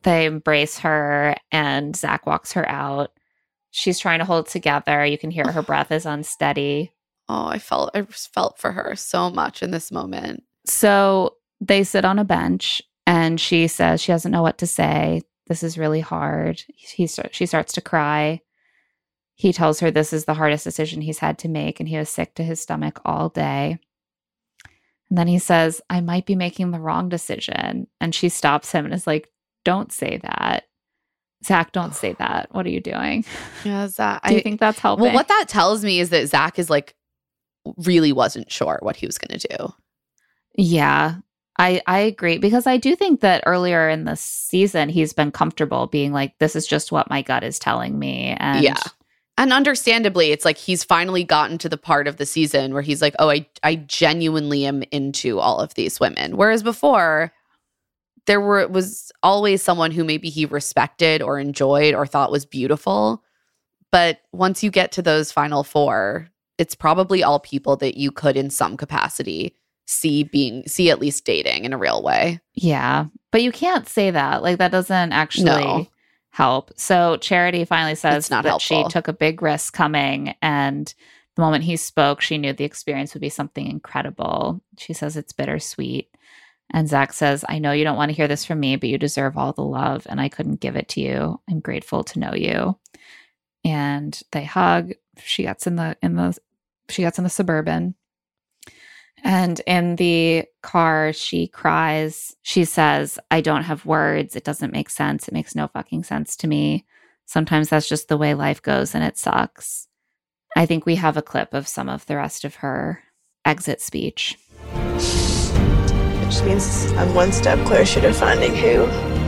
[0.03, 3.11] they embrace her and Zach walks her out.
[3.73, 5.05] She's trying to hold it together.
[5.05, 6.93] You can hear her breath is unsteady.
[7.32, 10.43] Oh, I felt I felt for her so much in this moment.
[10.66, 15.23] So they sit on a bench and she says she doesn't know what to say.
[15.49, 16.62] This is really hard.
[16.77, 18.41] He she starts to cry.
[19.35, 22.09] He tells her this is the hardest decision he's had to make and he was
[22.09, 23.81] sick to his stomach all day.
[25.09, 27.89] And then he says, I might be making the wrong decision.
[28.01, 29.28] And she stops him and is like,
[29.65, 30.66] Don't say that.
[31.45, 32.55] Zach, don't say that.
[32.55, 33.24] What are you doing?
[33.65, 34.23] Yeah, Zach.
[34.24, 35.07] Do you think that's helping?
[35.07, 36.95] Well, what that tells me is that Zach is like
[37.77, 39.74] really wasn't sure what he was going to do.
[40.57, 41.16] Yeah,
[41.59, 45.86] I I agree because I do think that earlier in the season he's been comfortable
[45.86, 48.77] being like, this is just what my gut is telling me, and yeah.
[49.39, 53.01] And understandably, it's like he's finally gotten to the part of the season where he's
[53.01, 57.32] like, "Oh, I I genuinely am into all of these women." Whereas before,
[58.27, 63.22] there were was always someone who maybe he respected or enjoyed or thought was beautiful.
[63.90, 66.28] But once you get to those final four,
[66.59, 69.55] it's probably all people that you could in some capacity
[69.91, 72.41] see being see at least dating in a real way.
[72.55, 73.07] Yeah.
[73.33, 74.43] But you can't say that.
[74.43, 75.87] Like that doesn't actually No.
[76.31, 76.73] help.
[76.77, 80.93] So Charity finally says that she took a big risk coming and
[81.37, 84.61] the moment he spoke, she knew the experience would be something incredible.
[84.79, 86.09] She says it's bittersweet.
[86.73, 88.99] And Zach says, I know you don't want to hear this from me, but you
[88.99, 91.41] deserve all the love, and I couldn't give it to you.
[91.49, 92.77] I'm grateful to know you.
[93.65, 94.93] And they hug.
[95.23, 96.37] She gets in the in the
[96.89, 97.95] she gets in the suburban.
[99.22, 102.36] And in the car, she cries.
[102.42, 104.36] She says, I don't have words.
[104.36, 105.28] It doesn't make sense.
[105.28, 106.86] It makes no fucking sense to me.
[107.26, 109.86] Sometimes that's just the way life goes and it sucks.
[110.56, 113.02] I think we have a clip of some of the rest of her
[113.44, 114.36] exit speech.
[116.24, 118.84] Which means I'm one step closer to finding who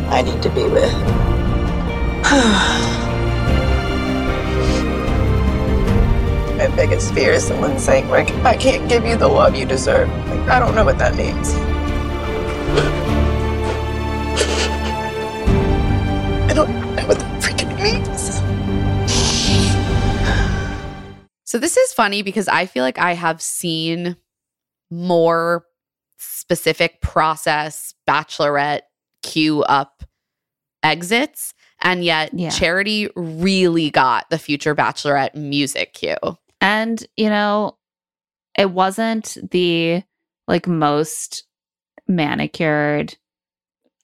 [0.09, 0.93] I need to be with.
[6.63, 10.09] My biggest fear is someone saying, like, I can't give you the love you deserve.
[10.29, 11.55] Like, I don't know what that means.
[16.49, 18.37] I don't know what that freaking means.
[21.43, 24.15] So this is funny because I feel like I have seen
[24.89, 25.65] more
[26.19, 28.83] specific process bachelorette
[29.25, 30.05] queue up
[30.85, 32.51] exits and yet Yeah.
[32.51, 36.15] Charity really got the future bachelorette music cue.
[36.63, 37.77] And, you know,
[38.57, 40.03] it wasn't the
[40.47, 41.45] like most
[42.07, 43.17] manicured,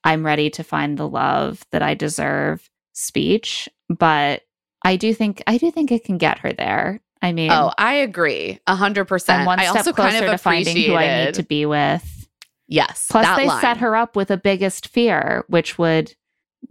[0.05, 4.43] I'm ready to find the love that I deserve speech, but
[4.85, 7.01] I do think I do think it can get her there.
[7.21, 8.61] I mean, Oh, I agree.
[8.67, 9.47] A hundred percent.
[9.47, 12.29] One I step also closer kind of to finding who I need to be with.
[12.69, 13.07] Yes.
[13.11, 13.61] Plus, they line.
[13.61, 16.15] set her up with a biggest fear, which would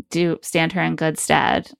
[0.10, 1.72] do stand her in good stead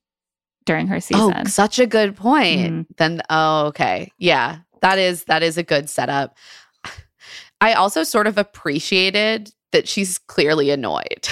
[0.68, 1.32] during her season.
[1.34, 2.60] Oh, such a good point.
[2.72, 2.86] Mhm.
[2.98, 4.12] Then oh, okay.
[4.18, 4.58] Yeah.
[4.82, 6.36] That is that is a good setup.
[7.60, 11.28] I also sort of appreciated that she's clearly annoyed.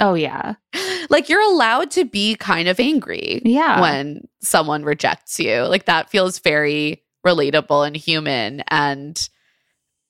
[0.00, 0.54] Oh yeah,
[1.10, 3.80] like you're allowed to be kind of angry Yeah.
[3.80, 5.62] when someone rejects you.
[5.62, 9.28] Like that feels very relatable and human and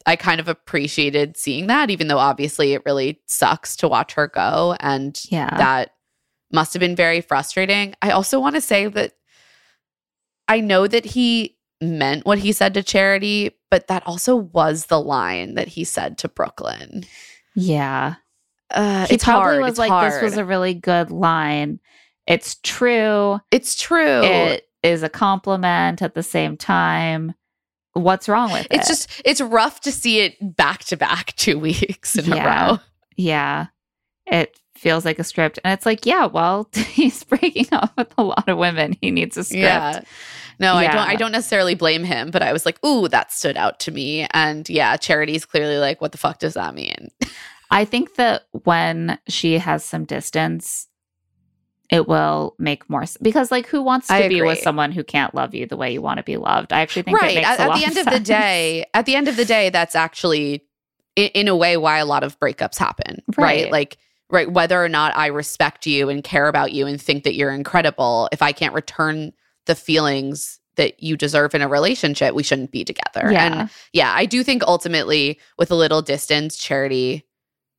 [0.05, 4.28] I kind of appreciated seeing that even though obviously it really sucks to watch her
[4.28, 5.57] go and Yeah.
[5.57, 5.90] that
[6.57, 7.95] must have been very frustrating.
[8.03, 9.12] I also want to say that
[10.49, 14.99] I know that he meant what he said to Charity, but that also was the
[15.01, 17.05] line that he said to Brooklyn.
[17.55, 18.15] yeah.
[18.70, 19.61] Uh, he it's probably hard.
[19.61, 21.78] was It's like, "This was a really good line.
[22.27, 23.39] It's true.
[23.53, 24.23] It's true.
[24.24, 27.35] It is a compliment at the same time.
[27.93, 28.73] What's wrong with it?
[28.73, 32.78] It's just it's rough to see it back to back two weeks in a row.
[33.16, 33.66] yeah.
[34.27, 38.23] It feels like a script, and it's like, yeah, well, he's breaking up with a
[38.23, 38.97] lot of women.
[39.01, 39.62] He needs a script.
[39.62, 40.03] Yeah.
[40.59, 43.57] No, I don't I don't necessarily blame him, but I was like, ooh, that stood
[43.57, 44.27] out to me.
[44.31, 47.11] And yeah, Charity's clearly like, what the fuck does that mean?
[47.70, 50.86] I think that when she has some distance,
[51.90, 53.19] it will make more sense.
[53.20, 55.93] Because, like, who wants to I be with someone who can't love you the way
[55.93, 56.73] you want to be loved?
[56.73, 57.35] I actually think it right.
[57.36, 59.70] makes At, at the end of, of, the day, at the end of the day,
[59.70, 60.65] that's actually
[61.16, 63.23] in, in a way why a lot of breakups happen.
[63.36, 63.65] Right.
[63.65, 63.73] Right.
[63.73, 63.98] Like
[64.31, 67.53] right, whether or not I respect you and care about you and think that you're
[67.53, 69.32] incredible, if I can't return
[69.66, 73.31] the feelings that you deserve in a relationship, we shouldn't be together.
[73.32, 73.61] Yeah.
[73.61, 77.24] And yeah, I do think ultimately with a little distance, charity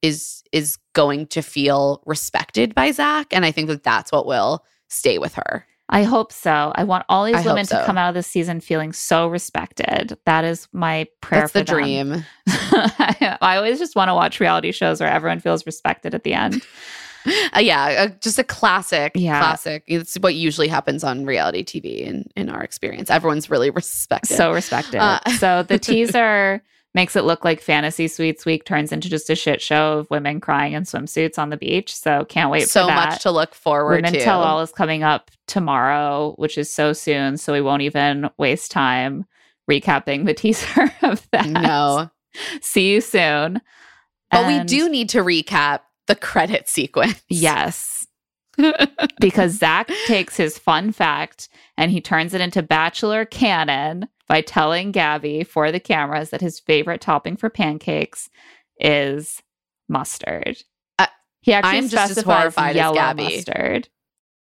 [0.02, 3.28] is is going to feel respected by Zach.
[3.32, 5.65] And I think that that's what will stay with her.
[5.90, 6.72] I hope so.
[6.76, 10.18] I want all these I women to come out of this season feeling so respected.
[10.26, 11.76] That is my prayer That's for the them.
[11.76, 12.26] dream.
[12.48, 16.66] I always just want to watch reality shows where everyone feels respected at the end.
[17.54, 19.12] Uh, yeah, uh, just a classic.
[19.14, 19.40] Yeah.
[19.40, 19.84] Classic.
[19.86, 23.10] It's what usually happens on reality TV in, in our experience.
[23.10, 24.38] Everyone's really respected.
[24.38, 25.02] So respected.
[25.02, 26.64] Uh, so the teaser
[26.98, 30.41] makes it look like Fantasy Suites Week turns into just a shit show of women
[30.41, 31.95] crying in swimsuits on the beach.
[31.95, 33.10] So can't wait so for that.
[33.11, 34.24] much to look forward Women to.
[34.24, 37.38] Tell All is coming up tomorrow, which is so soon.
[37.38, 39.26] So we won't even waste time
[39.69, 41.45] recapping the teaser of that.
[41.48, 42.10] No.
[42.61, 43.61] See you soon.
[44.32, 47.22] But we do need to recap the credit sequence.
[47.30, 48.07] Yes.
[49.19, 51.48] because Zach takes his fun fact
[51.78, 56.60] and he turns it into bachelor canon by telling Gabby for the cameras that his
[56.60, 58.30] favorite topping for pancakes
[58.80, 59.41] is
[59.88, 60.58] mustard.
[60.99, 61.08] Uh,
[61.41, 63.24] he actually I'm just as horrified as Gabby.
[63.24, 63.90] mustard.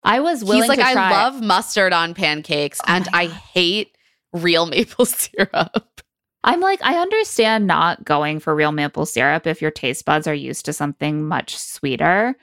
[0.03, 1.09] I was willing He's like, I try.
[1.09, 3.95] Oh love mustard on pancakes and I hate
[4.33, 6.01] real maple syrup.
[6.43, 10.33] I'm like, I understand not going for real maple syrup if your taste buds are
[10.33, 12.35] used to something much sweeter,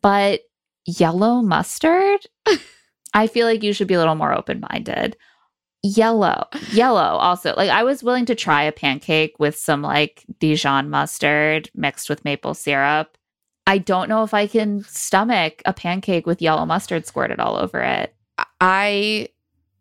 [0.00, 0.40] but
[0.86, 2.20] yellow mustard,
[3.14, 5.16] I feel like you should be a little more open minded.
[5.82, 7.54] Yellow, yellow also.
[7.56, 12.24] Like I was willing to try a pancake with some like Dijon mustard mixed with
[12.24, 13.16] maple syrup.
[13.66, 17.80] I don't know if I can stomach a pancake with yellow mustard squirted all over
[17.80, 18.14] it.
[18.60, 19.28] I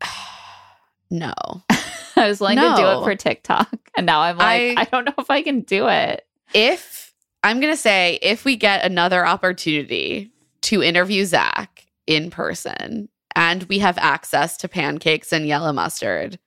[1.09, 1.33] no.
[2.15, 3.73] I was willing to do it for TikTok.
[3.97, 6.25] And now I'm like, I, I- don't know if I can do it.
[6.53, 7.13] If
[7.43, 10.31] I'm gonna say if we get another opportunity
[10.61, 13.09] to interview Zach in person
[13.39, 16.37] and we have access to pancakes and yellow mustard,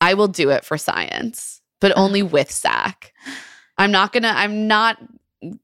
[0.00, 3.12] I will do it for science, but only with Zach.
[3.78, 4.98] I'm not gonna I'm not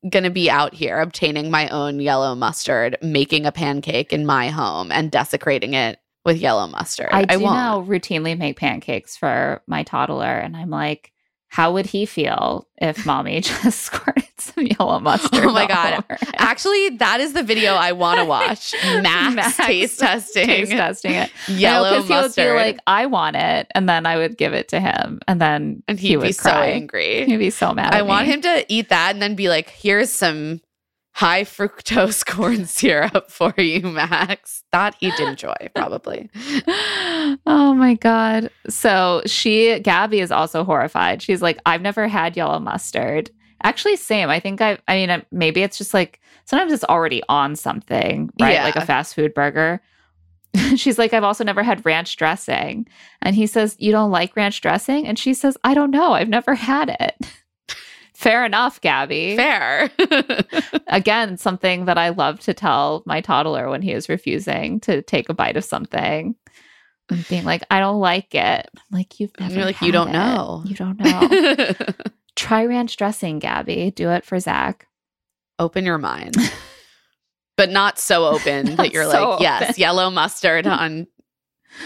[0.08, 4.92] gonna be out here obtaining my own yellow mustard, making a pancake in my home
[4.92, 7.08] and desecrating it with yellow mustard.
[7.10, 7.56] I do won't.
[7.56, 10.24] now routinely make pancakes for my toddler.
[10.38, 11.12] And I'm like,
[11.48, 15.44] how would he feel if mommy just squirted some yellow mustard?
[15.44, 16.04] Oh my god!
[16.36, 18.74] Actually, that is the video I want to watch.
[18.84, 21.30] Max, Max taste testing, taste testing it.
[21.48, 22.44] yellow no, mustard.
[22.44, 25.20] He would be like, I want it, and then I would give it to him,
[25.26, 27.24] and then and he he'd would be so angry.
[27.24, 27.94] He'd be so mad.
[27.94, 28.34] I want me.
[28.34, 30.60] him to eat that and then be like, "Here's some
[31.14, 36.28] high fructose corn syrup for you, Max." That he'd enjoy probably.
[37.46, 38.50] Oh my god.
[38.68, 41.22] So she Gabby is also horrified.
[41.22, 43.30] She's like, I've never had yellow mustard.
[43.62, 44.28] Actually, same.
[44.28, 48.30] I think I I mean uh, maybe it's just like sometimes it's already on something,
[48.40, 48.54] right?
[48.54, 48.64] Yeah.
[48.64, 49.80] Like a fast food burger.
[50.76, 52.86] She's like, I've also never had ranch dressing.
[53.22, 55.06] And he says, You don't like ranch dressing?
[55.06, 56.12] And she says, I don't know.
[56.12, 57.26] I've never had it.
[58.14, 59.36] Fair enough, Gabby.
[59.36, 59.90] Fair.
[60.86, 65.28] Again, something that I love to tell my toddler when he is refusing to take
[65.28, 66.34] a bite of something.
[67.10, 68.68] And being like, I don't like it.
[68.74, 70.12] I'm like, you've And never you're like, "You don't it.
[70.12, 71.74] know." You don't know.
[72.36, 73.90] Try ranch dressing, Gabby.
[73.92, 74.86] Do it for Zach.
[75.58, 76.36] open your mind,
[77.56, 81.06] but not so open that you're so like, "Yes, yellow mustard on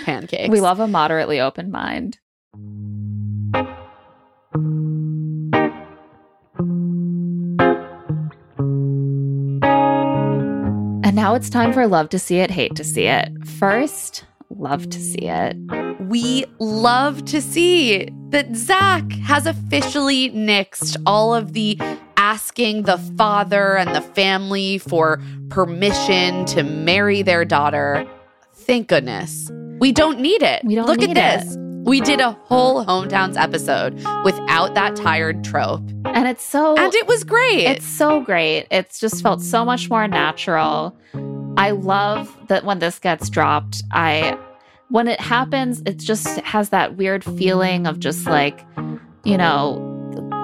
[0.05, 2.19] pancakes." We love a moderately open mind.
[11.03, 13.31] And now it's time for love to see it, hate to see it.
[13.47, 15.57] First, love to see it.
[16.01, 21.79] we love to see that Zach has officially nixed all of the
[22.17, 28.07] asking the father and the family for permission to marry their daughter.
[28.53, 29.51] Thank goodness.
[29.79, 30.63] We don't need it.
[30.65, 31.57] We don't Look at this.
[31.85, 35.83] We did a whole hometowns episode without that tired trope.
[36.05, 37.67] And it's so And it was great.
[37.67, 38.67] It's so great.
[38.71, 40.95] It's just felt so much more natural.
[41.57, 44.39] I love that when this gets dropped, I
[44.89, 48.67] when it happens, it just has that weird feeling of just like,
[49.25, 49.87] you know,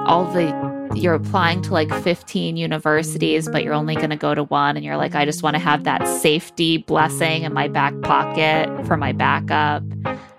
[0.06, 4.44] all the you're applying to like 15 universities, but you're only going to go to
[4.44, 4.76] one.
[4.76, 8.86] And you're like, I just want to have that safety blessing in my back pocket
[8.86, 9.82] for my backup.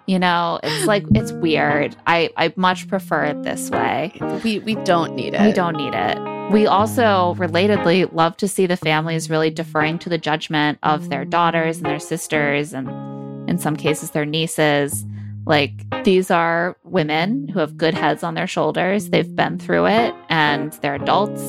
[0.07, 1.95] You know, it's like, it's weird.
[2.07, 4.13] I, I much prefer it this way.
[4.43, 5.41] we we don't need it.
[5.41, 6.36] We don't need it.
[6.51, 11.25] We also, relatedly, love to see the families really deferring to the judgment of their
[11.25, 12.87] daughters and their sisters, and
[13.49, 15.05] in some cases, their nieces.
[15.45, 15.73] Like,
[16.05, 19.09] these are women who have good heads on their shoulders.
[19.09, 21.41] They've been through it and they're adults.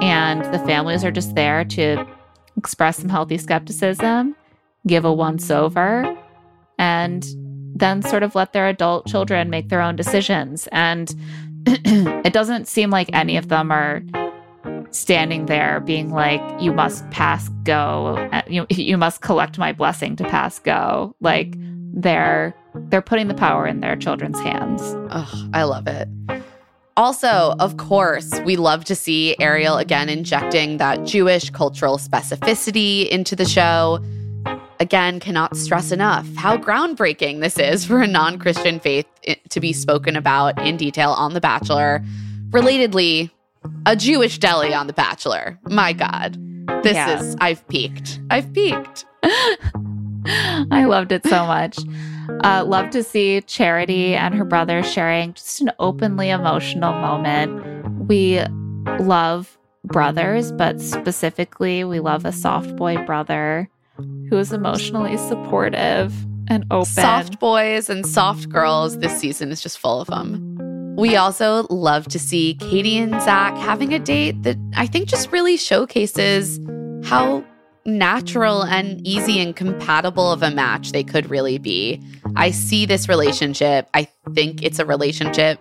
[0.00, 2.04] And the families are just there to
[2.56, 4.34] express some healthy skepticism,
[4.86, 6.16] give a once over,
[6.76, 7.24] and
[7.76, 10.68] then sort of let their adult children make their own decisions.
[10.72, 11.14] And
[11.66, 14.02] it doesn't seem like any of them are
[14.94, 20.16] standing there being like you must pass go uh, you, you must collect my blessing
[20.16, 21.54] to pass go like
[21.92, 22.54] they're
[22.88, 26.08] they're putting the power in their children's hands Ugh, I love it.
[26.96, 33.34] Also, of course, we love to see Ariel again injecting that Jewish cultural specificity into
[33.34, 34.00] the show.
[34.78, 39.06] Again, cannot stress enough how groundbreaking this is for a non Christian faith
[39.48, 42.00] to be spoken about in detail on The Bachelor.
[42.50, 43.30] Relatedly,
[43.86, 45.58] a Jewish deli on The Bachelor.
[45.68, 46.36] My God.
[46.82, 47.18] This Yeah.
[47.20, 48.20] is, I've peaked.
[48.30, 49.04] I've peaked.
[50.70, 51.78] i loved it so much
[52.44, 58.40] uh, love to see charity and her brother sharing just an openly emotional moment we
[59.00, 63.68] love brothers but specifically we love a soft boy brother
[64.30, 66.14] who is emotionally supportive
[66.48, 68.98] and open Soft boys and soft girls.
[68.98, 70.53] This season is just full of them.
[70.96, 75.32] We also love to see Katie and Zach having a date that I think just
[75.32, 76.60] really showcases
[77.04, 77.44] how
[77.84, 82.00] natural and easy and compatible of a match they could really be.
[82.36, 83.88] I see this relationship.
[83.92, 85.58] I think it's a relationship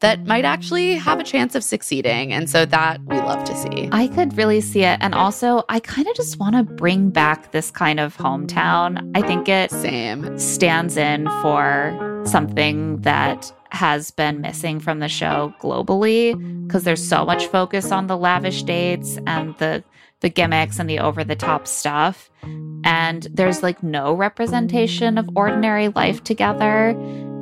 [0.00, 2.32] that might actually have a chance of succeeding.
[2.32, 3.88] And so that we love to see.
[3.92, 4.98] I could really see it.
[5.00, 9.10] And also, I kind of just want to bring back this kind of hometown.
[9.14, 10.38] I think it Same.
[10.38, 16.34] stands in for something that has been missing from the show globally
[16.66, 19.84] because there's so much focus on the lavish dates and the
[20.20, 22.30] the gimmicks and the over the top stuff.
[22.84, 26.90] And there's like no representation of ordinary life together.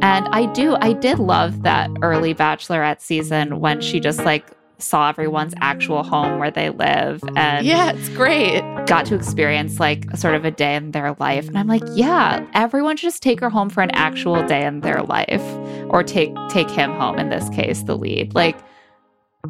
[0.00, 4.46] And I do I did love that early bachelorette season when she just like
[4.80, 8.60] saw everyone's actual home where they live and Yeah, it's great.
[8.86, 11.48] got to experience like sort of a day in their life.
[11.48, 14.80] And i'm like yeah everyone should just take her home for an actual day in
[14.82, 15.42] their life
[15.90, 18.36] or take take him home in this case the lead.
[18.36, 18.56] Like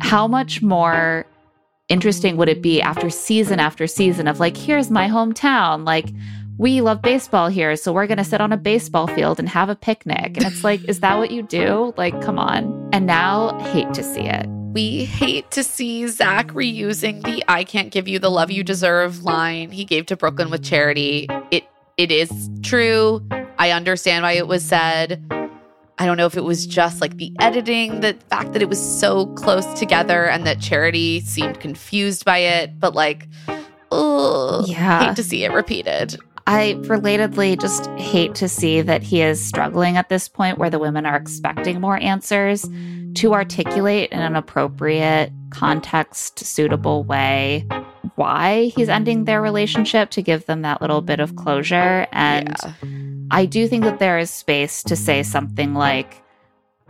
[0.00, 1.26] how much more
[1.88, 6.06] interesting would it be after season after season of like here's my hometown like
[6.58, 9.68] we love baseball here so we're going to sit on a baseball field and have
[9.68, 13.58] a picnic and it's like is that what you do like come on and now
[13.72, 18.18] hate to see it We hate to see Zach reusing the I can't give you
[18.18, 21.26] the love you deserve line he gave to Brooklyn with charity.
[21.50, 21.64] It
[21.96, 23.26] it is true.
[23.58, 25.24] I understand why it was said.
[25.98, 28.78] I don't know if it was just like the editing, the fact that it was
[29.00, 33.28] so close together and that Charity seemed confused by it, but like,
[33.90, 35.06] oh, Yeah.
[35.08, 36.16] hate to see it repeated.
[36.46, 40.78] I relatedly just hate to see that he is struggling at this point where the
[40.78, 42.64] women are expecting more answers
[43.16, 47.66] to articulate in an appropriate, context suitable way
[48.16, 52.06] why he's ending their relationship to give them that little bit of closure.
[52.12, 52.56] And
[53.30, 56.22] I do think that there is space to say something like,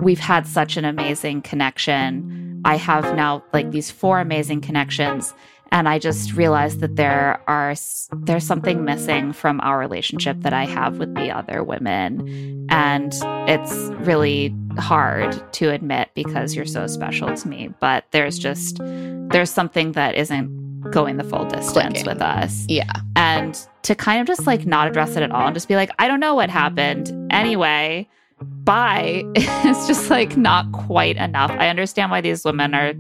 [0.00, 2.62] We've had such an amazing connection.
[2.64, 5.34] I have now like these four amazing connections
[5.70, 7.74] and i just realized that there are
[8.12, 13.14] there's something missing from our relationship that i have with the other women and
[13.48, 13.72] it's
[14.06, 19.92] really hard to admit because you're so special to me but there's just there's something
[19.92, 22.06] that isn't going the full distance Clicking.
[22.06, 22.90] with us Yeah.
[23.16, 25.90] and to kind of just like not address it at all and just be like
[25.98, 28.08] i don't know what happened anyway
[28.40, 32.92] bye it's just like not quite enough i understand why these women are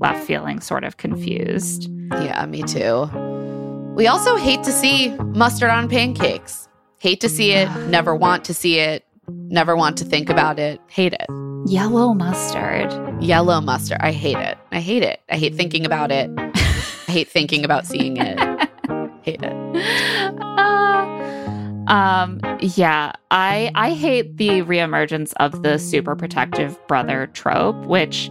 [0.00, 3.10] left feeling sort of confused Yeah, me too.
[3.96, 6.68] We also hate to see mustard on pancakes.
[6.98, 10.80] Hate to see it, never want to see it, never want to think about it.
[10.88, 11.26] Hate it.
[11.66, 12.92] yellow mustard
[13.22, 13.98] Yellow mustard.
[14.00, 14.58] I hate it.
[14.70, 15.20] I hate it.
[15.30, 16.30] I hate thinking about it.
[17.16, 18.38] Hate thinking about seeing it.
[19.22, 19.52] hate it.
[21.88, 28.30] um yeah i i hate the reemergence of the super protective brother trope which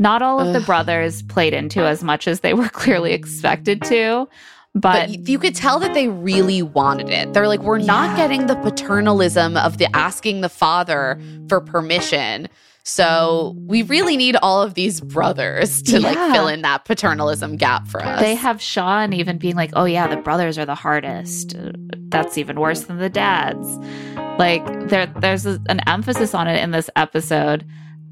[0.00, 4.26] not all of the brothers played into as much as they were clearly expected to
[4.74, 7.32] but, But you could tell that they really wanted it.
[7.32, 11.16] They're like, we're not getting the paternalism of the asking the father
[11.48, 12.48] for permission.
[12.86, 17.88] So we really need all of these brothers to like fill in that paternalism gap
[17.88, 18.20] for us.
[18.20, 21.56] They have Sean even being like, "Oh yeah, the brothers are the hardest.
[21.56, 21.72] Uh,
[22.08, 23.78] That's even worse than the dads."
[24.38, 27.64] Like there, there's an emphasis on it in this episode,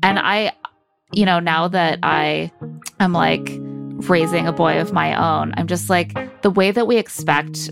[0.03, 0.53] and I,
[1.13, 2.51] you know, now that I
[2.99, 3.53] am like
[4.09, 7.69] raising a boy of my own, I'm just like the way that we expect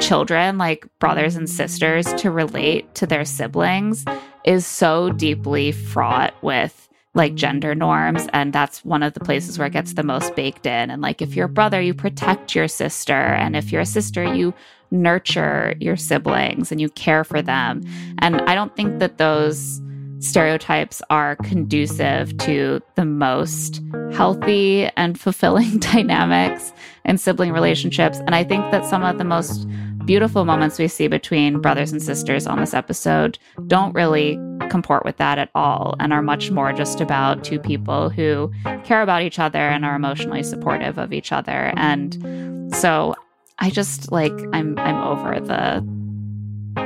[0.00, 4.04] children, like brothers and sisters, to relate to their siblings
[4.44, 9.66] is so deeply fraught with like gender norms and that's one of the places where
[9.66, 10.90] it gets the most baked in.
[10.90, 14.34] And like if you're a brother you protect your sister and if you're a sister
[14.34, 14.54] you
[14.92, 17.82] nurture your siblings and you care for them.
[18.18, 19.80] And i don't think that those
[20.20, 26.72] stereotypes are conducive to the most healthy and fulfilling dynamics
[27.06, 28.18] in sibling relationships.
[28.18, 29.66] And i think that some of the most
[30.04, 34.38] beautiful moments we see between brothers and sisters on this episode don't really
[34.70, 38.50] comport with that at all and are much more just about two people who
[38.84, 43.14] care about each other and are emotionally supportive of each other and so
[43.58, 45.86] i just like i'm i'm over the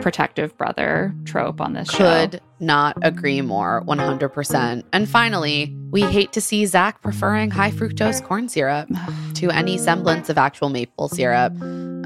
[0.01, 4.82] protective brother trope on this show Could not agree more, 100%.
[4.93, 8.89] And finally, we hate to see Zach preferring high fructose corn syrup
[9.35, 11.53] to any semblance of actual maple syrup.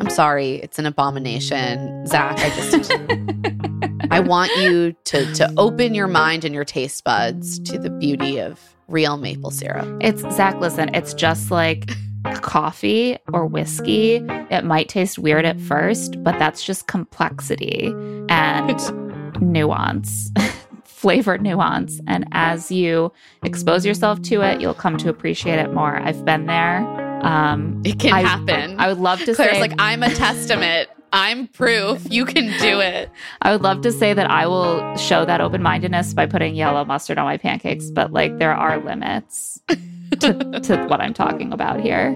[0.01, 2.07] I'm sorry, it's an abomination.
[2.07, 2.93] Zach, I just.
[4.11, 8.41] I want you to, to open your mind and your taste buds to the beauty
[8.41, 9.87] of real maple syrup.
[10.01, 11.91] It's Zach, listen, it's just like
[12.37, 14.17] coffee or whiskey.
[14.51, 17.93] It might taste weird at first, but that's just complexity
[18.29, 20.31] and nuance,
[20.85, 22.01] flavor nuance.
[22.07, 23.13] And as you
[23.43, 25.97] expose yourself to it, you'll come to appreciate it more.
[25.97, 27.08] I've been there.
[27.23, 28.79] Um, It can I- happen.
[28.79, 32.03] I would love to Claire's say like, I'm a testament I'm proof.
[32.11, 33.11] You can do it.
[33.41, 36.85] I would love to say that I will show that open mindedness by putting yellow
[36.85, 39.59] mustard on my pancakes, but like there are limits
[40.21, 42.09] to, to what I'm talking about here.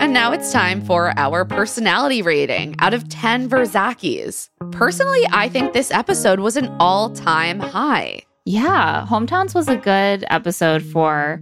[0.00, 4.48] And now it's time for our personality rating out of 10 Verzakis.
[4.72, 8.22] Personally, I think this episode was an all time high.
[8.46, 11.40] Yeah, Hometowns was a good episode for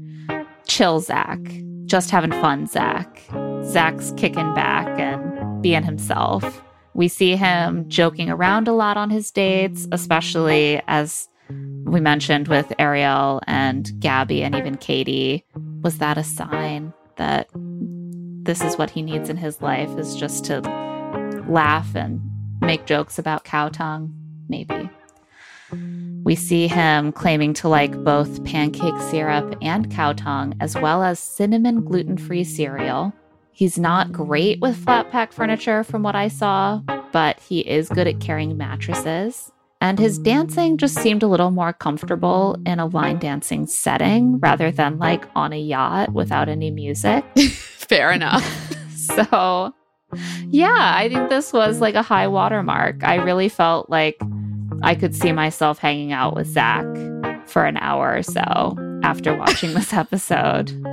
[0.66, 1.38] chill Zach,
[1.92, 3.22] just having fun Zach.
[3.64, 6.62] Zach's kicking back and being himself.
[6.94, 11.28] We see him joking around a lot on his dates, especially as
[11.84, 15.44] we mentioned with Ariel and Gabby and even Katie.
[15.82, 20.46] Was that a sign that this is what he needs in his life is just
[20.46, 20.62] to
[21.46, 22.22] laugh and
[22.62, 24.14] make jokes about cow tongue?
[24.48, 24.88] Maybe.
[26.24, 31.18] We see him claiming to like both pancake syrup and cow tongue, as well as
[31.18, 33.12] cinnamon gluten free cereal.
[33.50, 36.80] He's not great with flat pack furniture from what I saw,
[37.12, 39.50] but he is good at carrying mattresses.
[39.80, 44.70] And his dancing just seemed a little more comfortable in a line dancing setting rather
[44.70, 47.24] than like on a yacht without any music.
[47.38, 48.44] Fair enough.
[48.96, 49.74] so,
[50.46, 53.02] yeah, I think this was like a high watermark.
[53.02, 54.20] I really felt like
[54.82, 56.84] I could see myself hanging out with Zach
[57.46, 60.70] for an hour or so after watching this episode.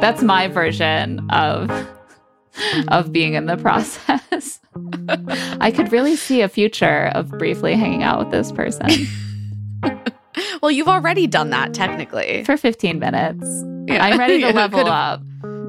[0.00, 1.70] That's my version of
[2.88, 4.60] of being in the process.
[5.60, 8.88] I could really see a future of briefly hanging out with this person.
[10.62, 12.44] well, you've already done that technically.
[12.44, 13.64] For 15 minutes.
[13.86, 14.04] Yeah.
[14.04, 15.22] I'm ready to level up.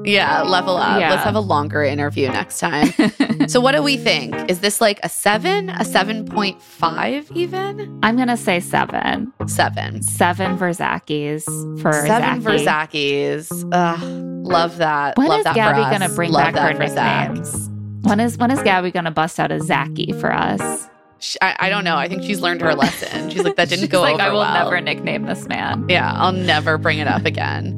[0.04, 1.00] Yeah, level up.
[1.00, 1.10] Yeah.
[1.10, 2.92] Let's have a longer interview next time.
[3.48, 4.34] so, what do we think?
[4.50, 8.00] Is this like a seven, a 7.5 even?
[8.02, 9.32] I'm going to say seven.
[9.46, 10.02] Seven.
[10.02, 11.44] Seven Verzakis
[11.80, 12.42] for Seven.
[12.42, 13.68] Verzakis.
[13.72, 14.02] Ugh,
[14.46, 15.16] love that.
[15.16, 17.68] When love is that Gabby going to bring love back her nicknames?
[18.02, 20.88] When is when is Gabby going to bust out a Zachy for us?
[21.18, 21.96] She, I, I, don't know.
[21.96, 23.28] I think she's learned her lesson.
[23.28, 24.54] She's like, that didn't go like, over I will well.
[24.54, 25.84] never nickname this man.
[25.86, 27.76] Yeah, I'll never bring it up again.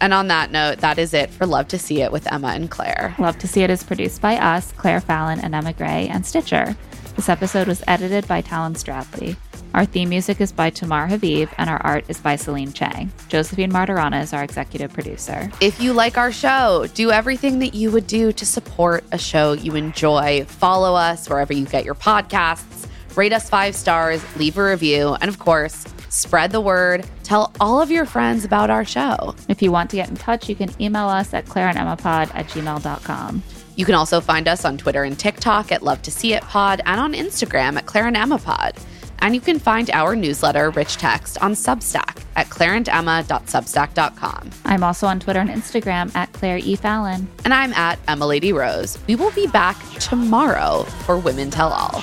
[0.00, 2.70] And on that note, that is it for Love to See It with Emma and
[2.70, 3.14] Claire.
[3.18, 6.76] Love to See It is produced by us, Claire Fallon and Emma Gray, and Stitcher.
[7.16, 9.36] This episode was edited by Talon Stradley.
[9.74, 13.12] Our theme music is by Tamar Habib, and our art is by Celine Chang.
[13.28, 15.50] Josephine Martirana is our executive producer.
[15.60, 19.52] If you like our show, do everything that you would do to support a show
[19.52, 20.44] you enjoy.
[20.44, 25.28] Follow us wherever you get your podcasts, rate us five stars, leave a review, and
[25.28, 27.06] of course, spread the word.
[27.22, 29.34] Tell all of your friends about our show.
[29.48, 33.42] If you want to get in touch, you can email us at claireandemmapod at gmail.com.
[33.76, 36.80] You can also find us on Twitter and TikTok at Love to See It Pod
[36.84, 38.74] and on Instagram at Claire and Emma Pod.
[39.20, 44.50] And you can find our newsletter, Rich Text, on Substack at claireandemma.substack.com.
[44.64, 46.76] I'm also on Twitter and Instagram at Claire E.
[46.76, 47.28] Fallon.
[47.44, 48.98] And I'm at Emma Lady Rose.
[49.06, 52.02] We will be back tomorrow for Women Tell All.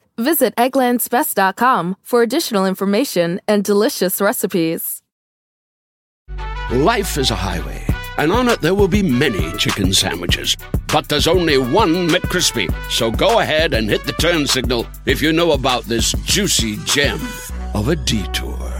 [0.21, 5.01] Visit egglandsbest.com for additional information and delicious recipes.
[6.71, 7.83] Life is a highway,
[8.19, 10.55] and on it there will be many chicken sandwiches.
[10.93, 12.71] But there's only one McCrispy.
[12.91, 17.19] So go ahead and hit the turn signal if you know about this juicy gem
[17.73, 18.70] of a detour.